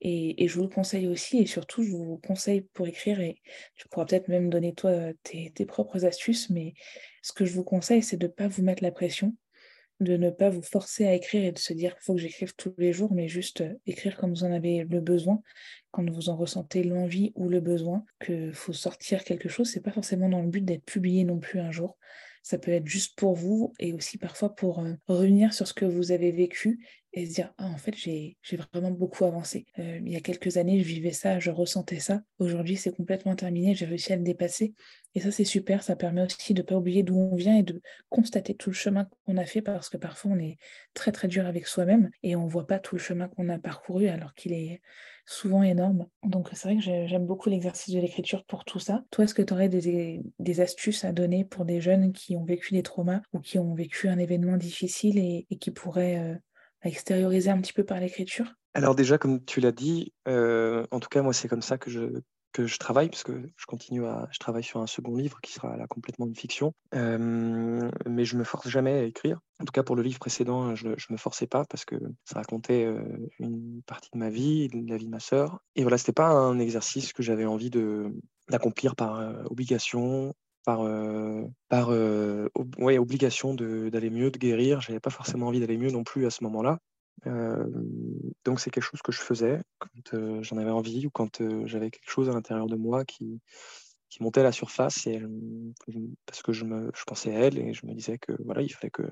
Et, 0.01 0.47
je 0.47 0.55
vous 0.55 0.63
le 0.63 0.69
conseille 0.69 1.09
aussi, 1.09 1.39
et 1.39 1.47
surtout, 1.47 1.83
je 1.83 1.91
vous 1.91 2.19
conseille 2.19 2.61
pour 2.73 2.87
écrire, 2.87 3.19
et 3.19 3.41
tu 3.75 3.89
pourras 3.89 4.07
peut-être 4.07 4.29
même 4.29 4.49
donner 4.49 4.73
toi 4.73 4.93
tes, 5.25 5.67
propres 5.67 6.05
astuces, 6.05 6.51
mais 6.51 6.75
ce 7.21 7.33
que 7.33 7.45
je 7.45 7.53
vous 7.53 7.65
conseille, 7.65 8.03
c'est 8.03 8.17
de 8.17 8.29
ne 8.29 8.33
pas 8.33 8.47
vous 8.47 8.63
mettre 8.63 8.85
la 8.85 8.93
pression, 8.93 9.35
de 9.99 10.17
ne 10.17 10.31
pas 10.31 10.51
vous 10.51 10.63
forcer 10.63 11.05
à 11.05 11.15
écrire 11.15 11.45
et 11.45 11.51
de 11.51 11.59
se 11.59 11.73
dire 11.73 11.95
qu'il 11.95 12.05
faut 12.05 12.15
que 12.15 12.21
j'écrive 12.21 12.55
tous 12.55 12.73
les 12.79 12.93
jours, 12.93 13.13
mais 13.13 13.27
juste 13.27 13.63
euh, 13.63 13.75
écrire 13.87 14.17
quand 14.17 14.29
vous 14.29 14.45
en 14.45 14.53
avez 14.53 14.85
le 14.85 15.01
besoin, 15.01 15.43
quand 15.91 16.09
vous 16.09 16.29
en 16.29 16.37
ressentez 16.37 16.85
l'envie 16.85 17.33
ou 17.35 17.49
le 17.49 17.61
besoin, 17.61 18.05
qu'il 18.25 18.55
faut 18.55 18.73
sortir 18.73 19.25
quelque 19.25 19.49
chose. 19.49 19.69
C'est 19.69 19.83
pas 19.83 19.91
forcément 19.91 20.29
dans 20.29 20.43
le 20.43 20.49
but 20.49 20.65
d'être 20.65 20.85
publié 20.85 21.25
non 21.25 21.41
plus 21.41 21.59
un 21.59 21.73
jour. 21.73 21.99
Ça 22.43 22.59
peut 22.59 22.71
être 22.71 22.87
juste 22.87 23.19
pour 23.19 23.35
vous 23.35 23.73
et 23.79 23.93
aussi 23.93 24.19
parfois 24.19 24.55
pour 24.55 24.81
euh, 24.81 24.95
revenir 25.07 25.53
sur 25.53 25.67
ce 25.67 25.75
que 25.75 25.85
vous 25.85 26.13
avez 26.13 26.31
vécu 26.31 26.87
et 27.19 27.27
se 27.27 27.35
dire 27.35 27.53
ah 27.59 27.67
en 27.67 27.77
fait 27.77 27.95
j'ai 27.97 28.37
vraiment 28.73 28.91
beaucoup 28.91 29.25
avancé. 29.25 29.67
Euh, 29.79 30.01
il 30.05 30.13
y 30.13 30.17
a 30.17 30.21
quelques 30.21 30.57
années 30.57 30.81
je 30.81 30.87
vivais 30.87 31.13
ça, 31.13 31.39
je 31.39 31.51
ressentais 31.51 32.01
ça. 32.01 32.23
Aujourd'hui 32.39 32.77
c'est 32.77 32.95
complètement 32.95 33.35
terminé, 33.35 33.75
j'ai 33.75 33.87
réussi 33.87 34.13
à 34.13 34.17
le 34.17 34.23
dépasser 34.23 34.75
et 35.15 35.21
ça 35.21 35.31
c'est 35.31 35.45
super. 35.45 35.83
Ça 35.83 35.97
permet 35.97 36.23
aussi 36.23 36.55
de 36.55 36.63
ne 36.63 36.67
pas 36.67 36.77
oublier 36.77 37.03
d'où 37.03 37.17
on 37.17 37.35
vient 37.35 37.57
et 37.57 37.63
de 37.63 37.81
constater 38.09 38.55
tout 38.55 38.71
le 38.71 38.75
chemin 38.75 39.09
qu'on 39.27 39.37
a 39.37 39.45
fait 39.45 39.63
parce 39.63 39.89
que 39.89 39.97
parfois 39.97 40.33
on 40.33 40.39
est 40.39 40.59
très 40.95 41.13
très 41.13 41.29
dur 41.29 41.47
avec 41.47 41.67
soi-même 41.67 42.11
et 42.23 42.37
on 42.37 42.47
voit 42.47 42.67
pas 42.67 42.79
tout 42.79 42.95
le 42.95 43.01
chemin 43.01 43.29
qu'on 43.29 43.49
a 43.49 43.59
parcouru 43.59 44.09
alors 44.09 44.35
qu'il 44.35 44.53
est 44.53 44.81
souvent 45.29 45.63
énorme. 45.63 46.07
Donc 46.25 46.49
c'est 46.53 46.69
vrai 46.69 46.77
que 46.77 46.83
j'aime 46.83 47.27
beaucoup 47.27 47.51
l'exercice 47.51 47.95
de 47.95 48.01
l'écriture 48.01 48.45
pour 48.45 48.65
tout 48.65 48.79
ça. 48.79 49.05
Toi, 49.11 49.25
est-ce 49.25 49.35
que 49.35 49.43
tu 49.43 49.53
aurais 49.53 49.69
des, 49.69 50.61
astuces 50.61 51.05
à 51.05 51.13
donner 51.13 51.45
pour 51.45 51.67
des 51.67 51.81
jeunes 51.81 52.13
qui 52.13 52.35
ont 52.37 52.45
vécu 52.45 52.73
des 52.73 52.83
traumas 52.83 53.21
ou 53.33 53.41
qui 53.41 53.59
ont 53.59 53.75
vécu 53.75 54.09
un 54.09 54.19
événement 54.19 54.57
difficile 54.57 55.19
et, 55.19 55.47
qui 55.61 55.71
pourraient 55.71 56.19
euh, 56.19 56.35
extérioriser 56.89 57.51
un 57.51 57.61
petit 57.61 57.73
peu 57.73 57.85
par 57.85 58.01
l'écriture? 58.01 58.55
Alors 58.75 58.95
déjà, 58.95 59.19
comme 59.19 59.45
tu 59.45 59.61
l'as 59.61 59.73
dit, 59.73 60.13
euh, 60.29 60.87
en 60.91 61.01
tout 61.01 61.09
cas 61.09 61.23
moi 61.23 61.33
c'est 61.33 61.49
comme 61.49 61.63
ça 61.63 61.79
que 61.79 61.91
je, 61.91 62.21
que 62.53 62.67
je 62.67 62.79
travaille, 62.79 63.09
parce 63.09 63.25
que 63.25 63.33
je 63.57 63.67
continue 63.67 64.07
à, 64.07 64.29
je 64.31 64.39
travaille 64.39 64.63
sur 64.63 64.81
un 64.81 64.87
second 64.87 65.17
livre 65.17 65.41
qui 65.41 65.53
sera 65.53 65.77
là 65.77 65.87
complètement 65.87 66.27
une 66.27 66.35
fiction, 66.35 66.73
euh, 66.95 67.91
mais 68.07 68.25
je 68.25 68.37
me 68.37 68.45
force 68.45 68.69
jamais 68.69 68.93
à 68.93 69.03
écrire. 69.03 69.41
En 69.61 69.65
tout 69.65 69.73
cas, 69.73 69.83
pour 69.83 69.97
le 69.97 70.03
livre 70.03 70.19
précédent, 70.19 70.75
je, 70.75 70.89
ne 70.89 70.95
me 71.11 71.17
forçais 71.17 71.47
pas 71.47 71.65
parce 71.65 71.85
que 71.85 71.97
ça 72.25 72.37
racontait 72.37 72.85
euh, 72.85 73.03
une 73.39 73.83
partie 73.87 74.11
de 74.13 74.19
ma 74.19 74.31
vie, 74.31 74.69
de 74.69 74.89
la 74.89 74.97
vie 74.97 75.07
de 75.07 75.11
ma 75.11 75.21
sœur. 75.21 75.61
Et 75.75 75.83
voilà, 75.83 75.99
c'était 75.99 76.13
pas 76.13 76.29
un 76.29 76.59
exercice 76.59 77.13
que 77.13 77.23
j'avais 77.23 77.47
envie 77.47 77.71
d'accomplir 78.49 78.95
par 78.95 79.45
obligation, 79.51 80.35
par, 80.69 80.87
par 81.69 81.89
ouais, 82.79 82.99
obligation 82.99 83.55
d'aller 83.55 84.11
mieux, 84.11 84.31
de 84.31 84.37
guérir. 84.37 84.83
J'avais 84.83 85.01
pas 85.01 85.09
forcément 85.09 85.47
envie 85.47 85.61
d'aller 85.61 85.79
mieux 85.79 85.91
non 85.91 86.05
plus 86.05 86.27
à 86.27 86.31
ce 86.31 86.45
moment-là 86.45 86.79
donc 88.45 88.61
c'est 88.61 88.71
quelque 88.71 88.85
chose 88.85 89.03
que 89.03 89.13
je 89.13 89.21
faisais 89.21 89.61
quand 89.79 90.43
j'en 90.43 90.57
avais 90.57 90.71
envie 90.71 91.07
ou 91.07 91.11
quand 91.11 91.43
j'avais 91.65 91.91
quelque 91.91 92.11
chose 92.11 92.29
à 92.29 92.33
l'intérieur 92.33 92.67
de 92.67 92.77
moi 92.77 93.05
qui, 93.05 93.41
qui 94.09 94.23
montait 94.23 94.41
à 94.41 94.45
la 94.45 94.53
surface 94.53 95.07
et 95.07 95.21
parce 96.27 96.43
que 96.43 96.53
je, 96.53 96.65
me, 96.65 96.91
je 96.95 97.05
pensais 97.05 97.35
à 97.35 97.41
elle 97.41 97.59
et 97.59 97.73
je 97.73 97.87
me 97.87 97.95
disais 97.95 98.19
que 98.19 98.33
voilà 98.45 98.63
il 98.63 98.73
fallait 98.73 98.91
que 98.91 99.03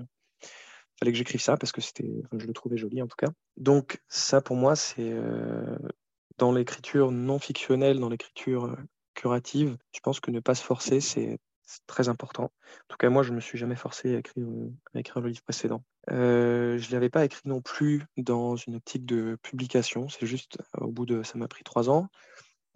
fallait 0.99 1.13
que 1.13 1.19
j'écrive 1.19 1.41
ça 1.41 1.57
parce 1.57 1.73
que 1.73 1.81
c'était 1.81 2.23
je 2.33 2.47
le 2.47 2.53
trouvais 2.53 2.77
joli 2.77 3.03
en 3.03 3.07
tout 3.07 3.17
cas 3.17 3.33
donc 3.57 4.01
ça 4.09 4.41
pour 4.41 4.57
moi 4.57 4.77
c'est 4.77 5.15
dans 6.39 6.53
l'écriture 6.53 7.11
non 7.11 7.39
fictionnelle 7.39 7.99
dans 7.99 8.09
l'écriture 8.09 8.77
curative 9.15 9.77
je 9.93 10.01
pense 10.01 10.21
que 10.21 10.31
ne 10.31 10.41
pas 10.41 10.55
se 10.55 10.63
forcer 10.63 11.01
c'est 11.01 11.39
c'est 11.67 11.85
très 11.87 12.09
important. 12.09 12.45
En 12.45 12.89
tout 12.89 12.97
cas, 12.97 13.11
moi, 13.11 13.25
je 13.25 13.31
ne 13.31 13.37
me 13.37 13.41
suis 13.41 13.59
jamais 13.59 13.75
forcé 13.75 14.15
à 14.15 14.19
écrire, 14.21 14.45
euh, 14.47 15.21
le 15.21 15.29
livre 15.29 15.43
précédent. 15.43 15.83
Euh, 16.11 16.79
je 16.79 16.89
ne 16.89 16.93
l'avais 16.93 17.11
pas 17.11 17.25
écrit 17.25 17.43
non 17.45 17.61
plus 17.61 18.05
dans 18.17 18.55
une 18.55 18.77
optique 18.77 19.05
de 19.05 19.37
publication. 19.43 20.09
C'est 20.09 20.27
juste, 20.27 20.59
au 20.79 20.93
bout 20.93 21.07
de, 21.07 21.25
ça 21.25 21.37
m'a 21.37 21.49
pris 21.49 21.65
trois 21.65 21.91
ans, 21.91 22.07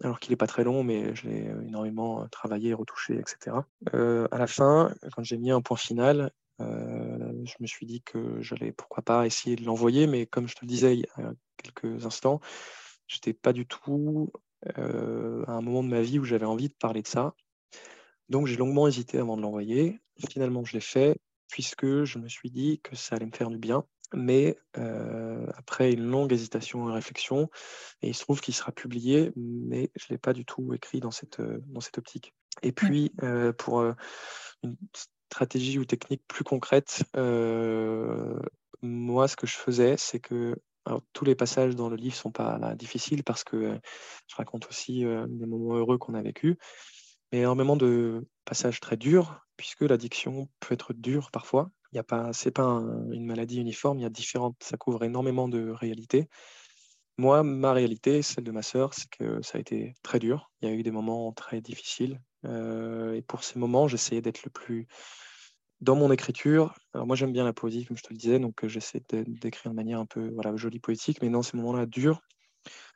alors 0.03 0.19
qu'il 0.19 0.31
n'est 0.31 0.37
pas 0.37 0.47
très 0.47 0.65
long, 0.65 0.83
mais 0.83 1.15
je 1.15 1.29
l'ai 1.29 1.47
euh, 1.47 1.61
énormément 1.61 2.27
travaillé, 2.27 2.73
retouché, 2.73 3.17
etc. 3.17 3.57
à 3.93 4.37
la 4.37 4.47
fin, 4.47 4.93
quand 5.15 5.23
j'ai 5.23 5.37
mis 5.37 5.51
un 5.51 5.61
point 5.61 5.77
final, 5.77 6.31
je 6.59 7.55
me 7.59 7.65
suis 7.65 7.87
dit 7.87 8.03
que 8.03 8.39
j'allais, 8.41 8.71
pourquoi 8.71 9.01
pas, 9.01 9.25
essayer 9.25 9.55
de 9.55 9.63
l'envoyer, 9.63 10.05
mais 10.05 10.27
comme 10.27 10.47
je 10.47 10.55
te 10.55 10.61
le 10.61 10.67
disais 10.67 10.95
il 10.95 10.99
y 10.99 11.21
a 11.21 11.33
quelques 11.57 12.05
instants, 12.05 12.39
je 13.07 13.17
n'étais 13.17 13.33
pas 13.33 13.51
du 13.51 13.65
tout 13.65 14.31
à 14.67 15.51
un 15.53 15.61
moment 15.61 15.81
de 15.81 15.89
ma 15.89 16.01
vie 16.01 16.19
où 16.19 16.23
j'avais 16.23 16.45
envie 16.45 16.69
de 16.69 16.75
parler 16.75 17.01
de 17.01 17.07
ça. 17.07 17.33
Donc 18.31 18.47
j'ai 18.47 18.55
longuement 18.55 18.87
hésité 18.87 19.17
avant 19.17 19.35
de 19.35 19.41
l'envoyer. 19.41 19.99
Finalement, 20.29 20.63
je 20.63 20.73
l'ai 20.73 20.79
fait 20.79 21.17
puisque 21.49 22.05
je 22.05 22.17
me 22.17 22.29
suis 22.29 22.49
dit 22.49 22.79
que 22.81 22.95
ça 22.95 23.17
allait 23.17 23.25
me 23.25 23.35
faire 23.35 23.49
du 23.49 23.57
bien. 23.57 23.83
Mais 24.13 24.57
euh, 24.77 25.45
après 25.57 25.91
une 25.91 26.05
longue 26.05 26.31
hésitation 26.31 26.89
et 26.89 26.93
réflexion, 26.93 27.49
et 28.01 28.07
il 28.07 28.15
se 28.15 28.21
trouve 28.21 28.39
qu'il 28.39 28.53
sera 28.53 28.71
publié, 28.71 29.33
mais 29.35 29.91
je 29.95 30.05
ne 30.05 30.15
l'ai 30.15 30.17
pas 30.17 30.31
du 30.31 30.45
tout 30.45 30.73
écrit 30.73 31.01
dans 31.01 31.11
cette, 31.11 31.41
euh, 31.41 31.59
dans 31.67 31.81
cette 31.81 31.97
optique. 31.97 32.33
Et 32.63 32.71
puis, 32.71 33.11
euh, 33.21 33.51
pour 33.51 33.81
une 34.63 34.77
stratégie 35.29 35.77
ou 35.77 35.85
technique 35.85 36.23
plus 36.27 36.43
concrète, 36.45 37.03
moi, 38.81 39.27
ce 39.27 39.35
que 39.35 39.45
je 39.47 39.57
faisais, 39.57 39.95
c'est 39.97 40.19
que 40.19 40.55
tous 41.13 41.25
les 41.25 41.35
passages 41.35 41.75
dans 41.75 41.89
le 41.89 41.95
livre 41.95 42.15
ne 42.15 42.19
sont 42.19 42.31
pas 42.31 42.75
difficiles 42.75 43.23
parce 43.23 43.43
que 43.43 43.79
je 44.27 44.35
raconte 44.35 44.67
aussi 44.67 45.03
des 45.03 45.45
moments 45.45 45.75
heureux 45.75 45.97
qu'on 45.97 46.15
a 46.15 46.21
vécus 46.21 46.57
mais 47.31 47.39
énormément 47.39 47.75
de 47.75 48.27
passages 48.45 48.79
très 48.79 48.97
durs, 48.97 49.45
puisque 49.57 49.81
l'addiction 49.81 50.49
peut 50.59 50.73
être 50.73 50.93
dure 50.93 51.31
parfois. 51.31 51.71
Il 51.93 51.97
y 51.97 51.99
a 51.99 52.03
pas, 52.03 52.31
c'est 52.33 52.51
pas 52.51 52.81
une 53.11 53.25
maladie 53.25 53.59
uniforme, 53.59 53.99
il 53.99 54.03
y 54.03 54.05
a 54.05 54.09
différentes, 54.09 54.55
ça 54.61 54.77
couvre 54.77 55.03
énormément 55.03 55.47
de 55.47 55.69
réalités. 55.69 56.29
Moi, 57.17 57.43
ma 57.43 57.73
réalité, 57.73 58.21
celle 58.21 58.45
de 58.45 58.51
ma 58.51 58.61
sœur, 58.61 58.93
c'est 58.93 59.09
que 59.09 59.41
ça 59.41 59.57
a 59.57 59.61
été 59.61 59.93
très 60.01 60.17
dur. 60.17 60.51
Il 60.61 60.69
y 60.69 60.71
a 60.71 60.75
eu 60.75 60.83
des 60.83 60.91
moments 60.91 61.31
très 61.33 61.61
difficiles. 61.61 62.19
Euh, 62.45 63.13
et 63.13 63.21
pour 63.21 63.43
ces 63.43 63.59
moments, 63.59 63.87
j'essayais 63.87 64.21
d'être 64.21 64.43
le 64.43 64.49
plus 64.49 64.87
dans 65.81 65.95
mon 65.95 66.11
écriture. 66.11 66.73
Alors 66.93 67.05
moi, 67.05 67.15
j'aime 67.15 67.33
bien 67.33 67.43
la 67.43 67.53
poésie, 67.53 67.85
comme 67.85 67.97
je 67.97 68.03
te 68.03 68.13
le 68.13 68.17
disais, 68.17 68.39
donc 68.39 68.65
j'essaie 68.65 69.03
d'écrire 69.11 69.71
de 69.71 69.75
manière 69.75 69.99
un 69.99 70.05
peu 70.05 70.29
voilà, 70.33 70.55
jolie 70.55 70.79
poétique, 70.79 71.21
mais 71.21 71.29
dans 71.29 71.41
ces 71.41 71.57
moments-là 71.57 71.85
durs, 71.85 72.21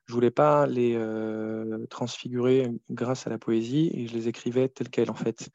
je 0.06 0.14
voulais 0.14 0.32
pas 0.32 0.68
les 0.68 0.94
euh, 0.96 1.86
transfigurer 1.88 2.72
grâce 2.90 3.28
à 3.28 3.30
la 3.30 3.38
poésie 3.38 3.90
et 3.94 4.08
je 4.08 4.14
les 4.14 4.28
écrivais 4.28 4.70
telles 4.70 4.90
quelles 4.90 5.12
en 5.12 5.16
fait, 5.16 5.50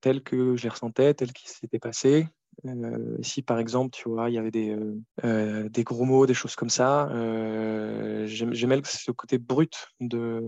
telles 0.00 0.22
que 0.22 0.56
je 0.56 0.64
les 0.64 0.68
ressentais, 0.68 1.14
telles 1.14 1.32
qui 1.32 1.48
s'étaient 1.48 1.78
passées. 1.78 2.26
si 3.22 3.42
par 3.42 3.58
exemple, 3.58 3.96
tu 3.96 4.08
vois, 4.08 4.30
il 4.30 4.34
y 4.34 4.38
avait 4.38 4.50
des, 4.50 4.76
des 5.22 5.84
gros 5.84 6.04
mots, 6.04 6.26
des 6.26 6.34
choses 6.34 6.54
comme 6.54 6.70
ça, 6.70 7.08
j'aimais 8.26 8.80
ce 8.84 9.10
côté 9.10 9.38
brut 9.38 9.88
de, 10.00 10.42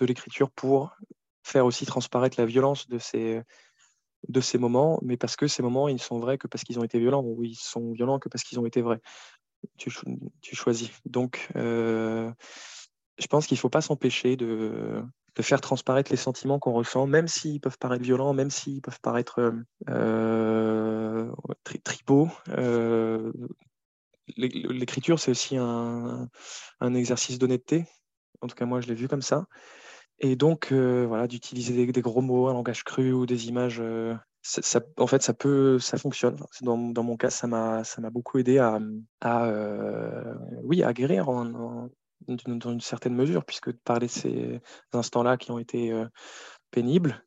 l'écriture 0.00 0.50
pour 0.50 0.96
faire 1.42 1.66
aussi 1.66 1.84
transparaître 1.86 2.40
la 2.40 2.46
violence 2.46 2.88
de 2.88 2.98
ces, 2.98 3.42
de 4.28 4.40
ces 4.40 4.58
moments, 4.58 4.98
mais 5.02 5.16
parce 5.16 5.36
que 5.36 5.46
ces 5.46 5.62
moments, 5.62 5.88
ils 5.88 6.00
sont 6.00 6.18
vrais 6.18 6.38
que 6.38 6.48
parce 6.48 6.64
qu'ils 6.64 6.78
ont 6.78 6.84
été 6.84 6.98
violents, 6.98 7.22
ou 7.22 7.44
ils 7.44 7.54
sont 7.54 7.92
violents 7.92 8.18
que 8.18 8.28
parce 8.28 8.42
qu'ils 8.42 8.58
ont 8.58 8.66
été 8.66 8.80
vrais. 8.80 9.00
Tu, 9.76 9.90
choisis. 10.54 10.90
Donc, 11.06 11.48
je 13.18 13.26
pense 13.28 13.46
qu'il 13.46 13.56
ne 13.56 13.60
faut 13.60 13.68
pas 13.68 13.80
s'empêcher 13.80 14.36
de, 14.36 15.02
faire 15.40 15.60
transparaître 15.60 16.10
les 16.10 16.16
sentiments 16.16 16.58
qu'on 16.58 16.72
ressent, 16.72 17.06
même 17.06 17.28
s'ils 17.28 17.60
peuvent 17.60 17.78
paraître 17.78 18.02
violents, 18.02 18.34
même 18.34 18.50
s'ils 18.50 18.80
peuvent 18.80 19.00
paraître 19.00 19.40
euh, 19.40 19.52
euh 19.88 21.32
tripaux. 21.84 22.28
Euh, 22.50 23.32
l'écriture, 24.36 25.18
c'est 25.18 25.30
aussi 25.30 25.56
un, 25.56 26.28
exercice 26.94 27.38
d'honnêteté. 27.38 27.86
En 28.40 28.46
tout 28.46 28.54
cas, 28.54 28.66
moi, 28.66 28.80
je 28.80 28.88
l'ai 28.88 28.94
vu 28.94 29.08
comme 29.08 29.22
ça. 29.22 29.46
Et 30.20 30.36
donc, 30.36 30.68
euh, 30.70 31.04
voilà, 31.06 31.26
d'utiliser 31.26 31.86
des, 31.86 32.02
gros 32.02 32.22
mots, 32.22 32.48
un 32.48 32.52
langage 32.52 32.84
cru 32.84 33.12
ou 33.12 33.26
des 33.26 33.48
images, 33.48 33.82
en 34.98 35.06
fait, 35.06 35.22
ça 35.22 35.34
peut, 35.34 35.78
ça 35.78 35.96
fonctionne. 35.98 36.36
Dans, 36.62 36.76
mon 36.76 37.16
cas, 37.16 37.30
ça 37.30 37.46
m'a, 37.46 37.84
ça 37.84 38.00
m'a 38.00 38.10
beaucoup 38.10 38.38
aidé 38.38 38.58
à, 38.58 38.78
oui, 40.62 40.82
à 40.82 40.92
guérir 40.92 41.26
dans 41.26 41.88
une 42.26 42.80
certaine 42.80 43.14
mesure, 43.14 43.44
puisque 43.44 43.72
parler 43.72 44.06
de 44.06 44.12
ces 44.12 44.60
instants-là 44.92 45.36
qui 45.36 45.50
ont 45.50 45.58
été 45.58 45.92
euh, 45.92 46.06
pénibles, 46.70 47.24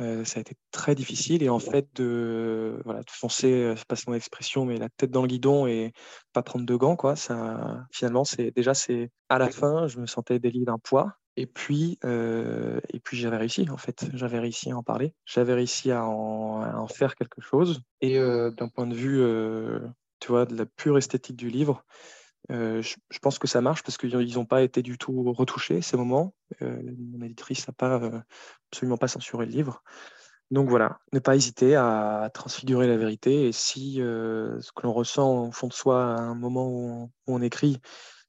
euh, 0.00 0.24
ça 0.24 0.38
a 0.38 0.40
été 0.40 0.56
très 0.70 0.94
difficile. 0.94 1.42
Et 1.42 1.48
en 1.48 1.58
fait, 1.58 1.88
de, 1.94 2.80
voilà, 2.84 3.00
de 3.00 3.10
foncer, 3.10 3.52
euh, 3.52 3.76
c'est 3.76 3.86
pas 3.86 3.96
mon 4.06 4.14
expression, 4.14 4.64
mais 4.64 4.78
la 4.78 4.88
tête 4.88 5.10
dans 5.10 5.22
le 5.22 5.28
guidon 5.28 5.66
et 5.66 5.92
pas 6.32 6.42
prendre 6.42 6.64
de 6.64 6.76
gants, 6.76 6.96
quoi, 6.96 7.16
ça, 7.16 7.86
finalement, 7.92 8.24
c'est 8.24 8.50
déjà, 8.52 8.74
c'est 8.74 9.10
à 9.28 9.38
la 9.38 9.50
fin, 9.50 9.86
je 9.88 9.98
me 9.98 10.06
sentais 10.06 10.38
délié 10.38 10.64
d'un 10.64 10.78
poids. 10.78 11.12
Et 11.36 11.46
puis, 11.46 11.98
et 12.02 13.00
puis 13.02 13.16
j'avais 13.16 13.38
réussi, 13.38 13.68
en 13.70 13.76
fait. 13.76 14.06
J'avais 14.12 14.38
réussi 14.38 14.70
à 14.70 14.76
en 14.76 14.82
parler. 14.82 15.14
J'avais 15.24 15.54
réussi 15.54 15.90
à 15.90 16.04
en, 16.04 16.86
faire 16.88 17.14
quelque 17.14 17.40
chose. 17.40 17.80
Et 18.00 18.18
d'un 18.18 18.68
point 18.68 18.86
de 18.86 18.94
vue, 18.94 19.22
tu 20.20 20.28
vois, 20.28 20.44
de 20.44 20.56
la 20.56 20.66
pure 20.66 20.98
esthétique 20.98 21.36
du 21.36 21.48
livre, 21.48 21.84
euh, 22.50 22.82
je, 22.82 23.18
pense 23.20 23.38
que 23.38 23.46
ça 23.46 23.60
marche 23.60 23.82
parce 23.82 23.96
qu'ils 23.96 24.34
n'ont 24.34 24.44
pas 24.44 24.62
été 24.62 24.82
du 24.82 24.98
tout 24.98 25.32
retouchés 25.32 25.80
ces 25.80 25.96
moments. 25.96 26.34
Euh, 26.60 26.82
mon 26.98 27.24
éditrice 27.24 27.66
n'a 27.68 27.72
pas 27.72 28.02
euh, 28.02 28.20
absolument 28.70 28.96
pas 28.96 29.08
censuré 29.08 29.46
le 29.46 29.52
livre. 29.52 29.82
Donc 30.50 30.68
voilà, 30.68 31.00
ne 31.12 31.18
pas 31.18 31.36
hésiter 31.36 31.76
à 31.76 32.30
transfigurer 32.34 32.86
la 32.86 32.96
vérité. 32.96 33.46
Et 33.46 33.52
si 33.52 33.94
ce 33.94 34.72
que 34.74 34.82
l'on 34.82 34.92
ressent 34.92 35.46
au 35.46 35.52
fond 35.52 35.68
de 35.68 35.72
soi 35.72 36.14
à 36.14 36.20
un 36.20 36.34
moment 36.34 36.68
où 36.68 37.10
on, 37.26 37.40
écrit 37.40 37.78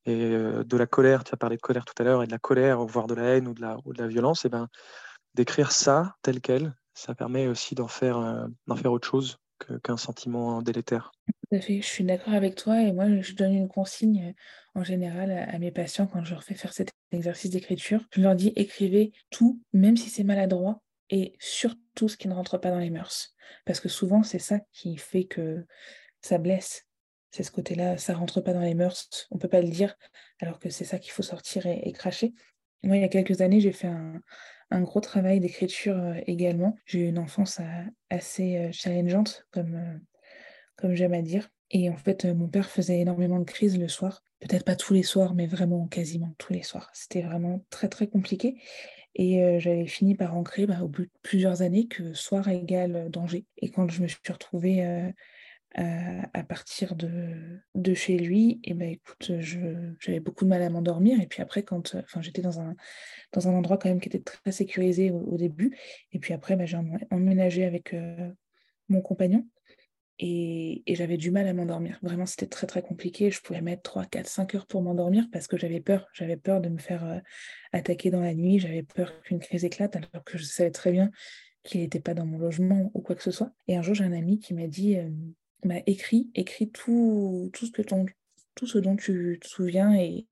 et 0.05 0.29
de 0.29 0.77
la 0.77 0.85
colère, 0.85 1.23
tu 1.23 1.33
as 1.33 1.37
parlé 1.37 1.55
de 1.55 1.61
colère 1.61 1.85
tout 1.85 1.93
à 1.97 2.03
l'heure, 2.03 2.23
et 2.23 2.27
de 2.27 2.31
la 2.31 2.39
colère, 2.39 2.83
voire 2.85 3.07
de 3.07 3.13
la 3.13 3.23
haine 3.23 3.47
ou 3.47 3.53
de 3.53 3.61
la, 3.61 3.77
ou 3.85 3.93
de 3.93 4.01
la 4.01 4.07
violence, 4.07 4.45
et 4.45 4.47
eh 4.47 4.49
ben, 4.49 4.67
d'écrire 5.33 5.71
ça 5.71 6.15
tel 6.21 6.41
quel, 6.41 6.75
ça 6.93 7.15
permet 7.15 7.47
aussi 7.47 7.75
d'en 7.75 7.87
faire, 7.87 8.47
d'en 8.67 8.75
faire 8.75 8.91
autre 8.91 9.07
chose 9.07 9.37
qu'un 9.83 9.97
sentiment 9.97 10.61
délétère. 10.61 11.11
Tout 11.27 11.55
à 11.55 11.59
fait, 11.59 11.81
je 11.81 11.87
suis 11.87 12.03
d'accord 12.03 12.33
avec 12.33 12.55
toi 12.55 12.81
et 12.81 12.91
moi 12.91 13.05
je 13.21 13.33
donne 13.33 13.53
une 13.53 13.67
consigne 13.67 14.29
euh, 14.29 14.79
en 14.79 14.83
général 14.83 15.31
à, 15.31 15.57
mes 15.59 15.71
patients 15.71 16.07
quand 16.07 16.23
je 16.23 16.31
leur 16.31 16.43
fais 16.43 16.55
faire 16.55 16.73
cet 16.73 16.91
exercice 17.11 17.51
d'écriture. 17.51 18.05
Je 18.11 18.21
leur 18.21 18.35
dis 18.35 18.53
écrivez 18.55 19.13
tout, 19.29 19.61
même 19.71 19.97
si 19.97 20.09
c'est 20.09 20.23
maladroit, 20.23 20.81
et 21.09 21.35
surtout 21.39 22.07
ce 22.07 22.17
qui 22.17 22.27
ne 22.27 22.33
rentre 22.33 22.57
pas 22.57 22.71
dans 22.71 22.79
les 22.79 22.89
mœurs. 22.89 23.35
Parce 23.65 23.79
que 23.79 23.89
souvent 23.89 24.23
c'est 24.23 24.39
ça 24.39 24.59
qui 24.71 24.97
fait 24.97 25.25
que 25.25 25.65
ça 26.21 26.37
blesse. 26.37 26.85
C'est 27.33 27.43
ce 27.43 27.51
côté-là, 27.51 27.97
ça 27.97 28.13
rentre 28.13 28.39
pas 28.39 28.53
dans 28.53 28.61
les 28.61 28.75
mœurs, 28.75 29.27
on 29.31 29.37
peut 29.37 29.49
pas 29.49 29.61
le 29.61 29.69
dire, 29.69 29.95
alors 30.39 30.59
que 30.59 30.69
c'est 30.69 30.85
ça 30.85 30.99
qu'il 30.99 31.11
faut 31.11 31.23
sortir 31.23 31.65
et 31.65 31.91
cracher. 31.91 32.33
Moi, 32.83 32.97
il 32.97 33.01
y 33.01 33.05
a 33.05 33.09
quelques 33.09 33.39
années, 33.39 33.61
j'ai 33.61 33.71
fait 33.71 33.87
un, 33.87 34.81
gros 34.81 34.99
travail 34.99 35.39
d'écriture 35.39 35.97
euh, 35.97 36.15
également. 36.25 36.75
J'ai 36.85 37.01
eu 37.01 37.07
une 37.07 37.19
enfance 37.19 37.59
euh, 37.59 37.83
assez 38.09 38.57
euh, 38.57 38.69
challengeante, 38.71 39.45
comme, 39.51 40.01
comme 40.75 40.93
j'aime 40.93 41.13
à 41.13 41.21
dire. 41.21 41.49
Et 41.69 41.89
en 41.89 41.95
fait, 41.95 42.25
mon 42.25 42.49
père 42.49 42.69
faisait 42.69 42.99
énormément 42.99 43.39
de 43.39 43.45
crises 43.45 43.79
le 43.79 43.87
soir. 43.87 44.23
Peut-être 44.41 44.65
pas 44.65 44.75
tous 44.75 44.93
les 44.93 45.03
soirs, 45.03 45.33
mais 45.33 45.47
vraiment 45.47 45.87
quasiment 45.87 46.33
tous 46.37 46.51
les 46.51 46.63
soirs. 46.63 46.89
C'était 46.93 47.21
vraiment 47.21 47.63
très 47.69 47.87
très 47.87 48.07
compliqué. 48.07 48.61
Et 49.15 49.59
j'avais 49.59 49.87
fini 49.87 50.15
par 50.15 50.35
ancrer 50.35 50.65
bah, 50.65 50.79
au 50.83 50.87
bout 50.87 51.03
de 51.03 51.11
plusieurs 51.21 51.61
années 51.61 51.87
que 51.87 52.13
soir 52.13 52.47
égale 52.47 53.09
danger. 53.09 53.45
Et 53.57 53.69
quand 53.69 53.89
je 53.89 54.01
me 54.03 54.07
suis 54.07 54.19
retrouvée 54.27 55.13
à 55.75 56.43
partir 56.43 56.95
de, 56.95 57.59
de 57.73 57.93
chez 57.93 58.17
lui, 58.17 58.59
et 58.63 58.73
ben 58.73 58.89
écoute, 58.89 59.31
j'avais 59.39 60.19
beaucoup 60.19 60.45
de 60.45 60.49
mal 60.49 60.61
à 60.61 60.69
m'endormir. 60.69 61.19
Et 61.19 61.27
puis 61.27 61.41
après, 61.41 61.63
quand 61.63 61.95
enfin, 61.95 62.21
j'étais 62.21 62.41
dans 62.41 62.59
un, 62.59 62.75
dans 63.31 63.47
un 63.47 63.53
endroit 63.53 63.77
quand 63.77 63.89
même 63.89 63.99
qui 63.99 64.09
était 64.09 64.19
très 64.19 64.51
sécurisé 64.51 65.11
au, 65.11 65.37
début. 65.37 65.75
Et 66.11 66.19
puis 66.19 66.33
après, 66.33 66.55
ben, 66.55 66.67
j'ai 66.67 66.77
emménagé 67.09 67.65
avec 67.65 67.95
mon 68.89 69.01
compagnon. 69.01 69.47
Et, 70.19 70.83
j'avais 70.87 71.17
du 71.17 71.31
mal 71.31 71.47
à 71.47 71.53
m'endormir. 71.53 71.97
Vraiment, 72.03 72.27
c'était 72.27 72.45
très 72.45 72.67
très 72.67 72.83
compliqué. 72.83 73.31
Je 73.31 73.41
pouvais 73.41 73.61
mettre 73.61 73.81
3, 73.81 74.05
4, 74.05 74.27
5 74.27 74.55
heures 74.55 74.67
pour 74.67 74.83
m'endormir 74.83 75.27
parce 75.31 75.47
que 75.47 75.57
j'avais 75.57 75.81
peur. 75.81 76.07
J'avais 76.13 76.37
peur 76.37 76.61
de 76.61 76.69
me 76.69 76.77
faire 76.77 77.21
attaquer 77.71 78.11
dans 78.11 78.21
la 78.21 78.35
nuit. 78.35 78.59
J'avais 78.59 78.83
peur 78.83 79.21
qu'une 79.23 79.39
crise 79.39 79.65
éclate 79.65 79.95
alors 79.95 80.23
que 80.23 80.37
je 80.37 80.43
savais 80.43 80.71
très 80.71 80.91
bien 80.91 81.09
qu'il 81.63 81.81
n'était 81.81 81.99
pas 81.99 82.13
dans 82.13 82.25
mon 82.25 82.37
logement 82.37 82.91
ou 82.93 83.01
quoi 83.01 83.15
que 83.15 83.23
ce 83.23 83.31
soit. 83.31 83.51
Et 83.67 83.75
un 83.75 83.81
jour, 83.81 83.95
j'ai 83.95 84.03
un 84.03 84.13
ami 84.13 84.37
qui 84.39 84.53
m'a 84.53 84.67
dit 84.67 84.97
bah, 85.65 85.81
écris, 85.85 86.31
tout, 86.73 87.49
tout, 87.53 87.65
ce 88.67 88.77
dont 88.77 88.95
tu 88.95 89.39
te 89.41 89.47
souviens 89.47 89.93
et, 89.95 90.27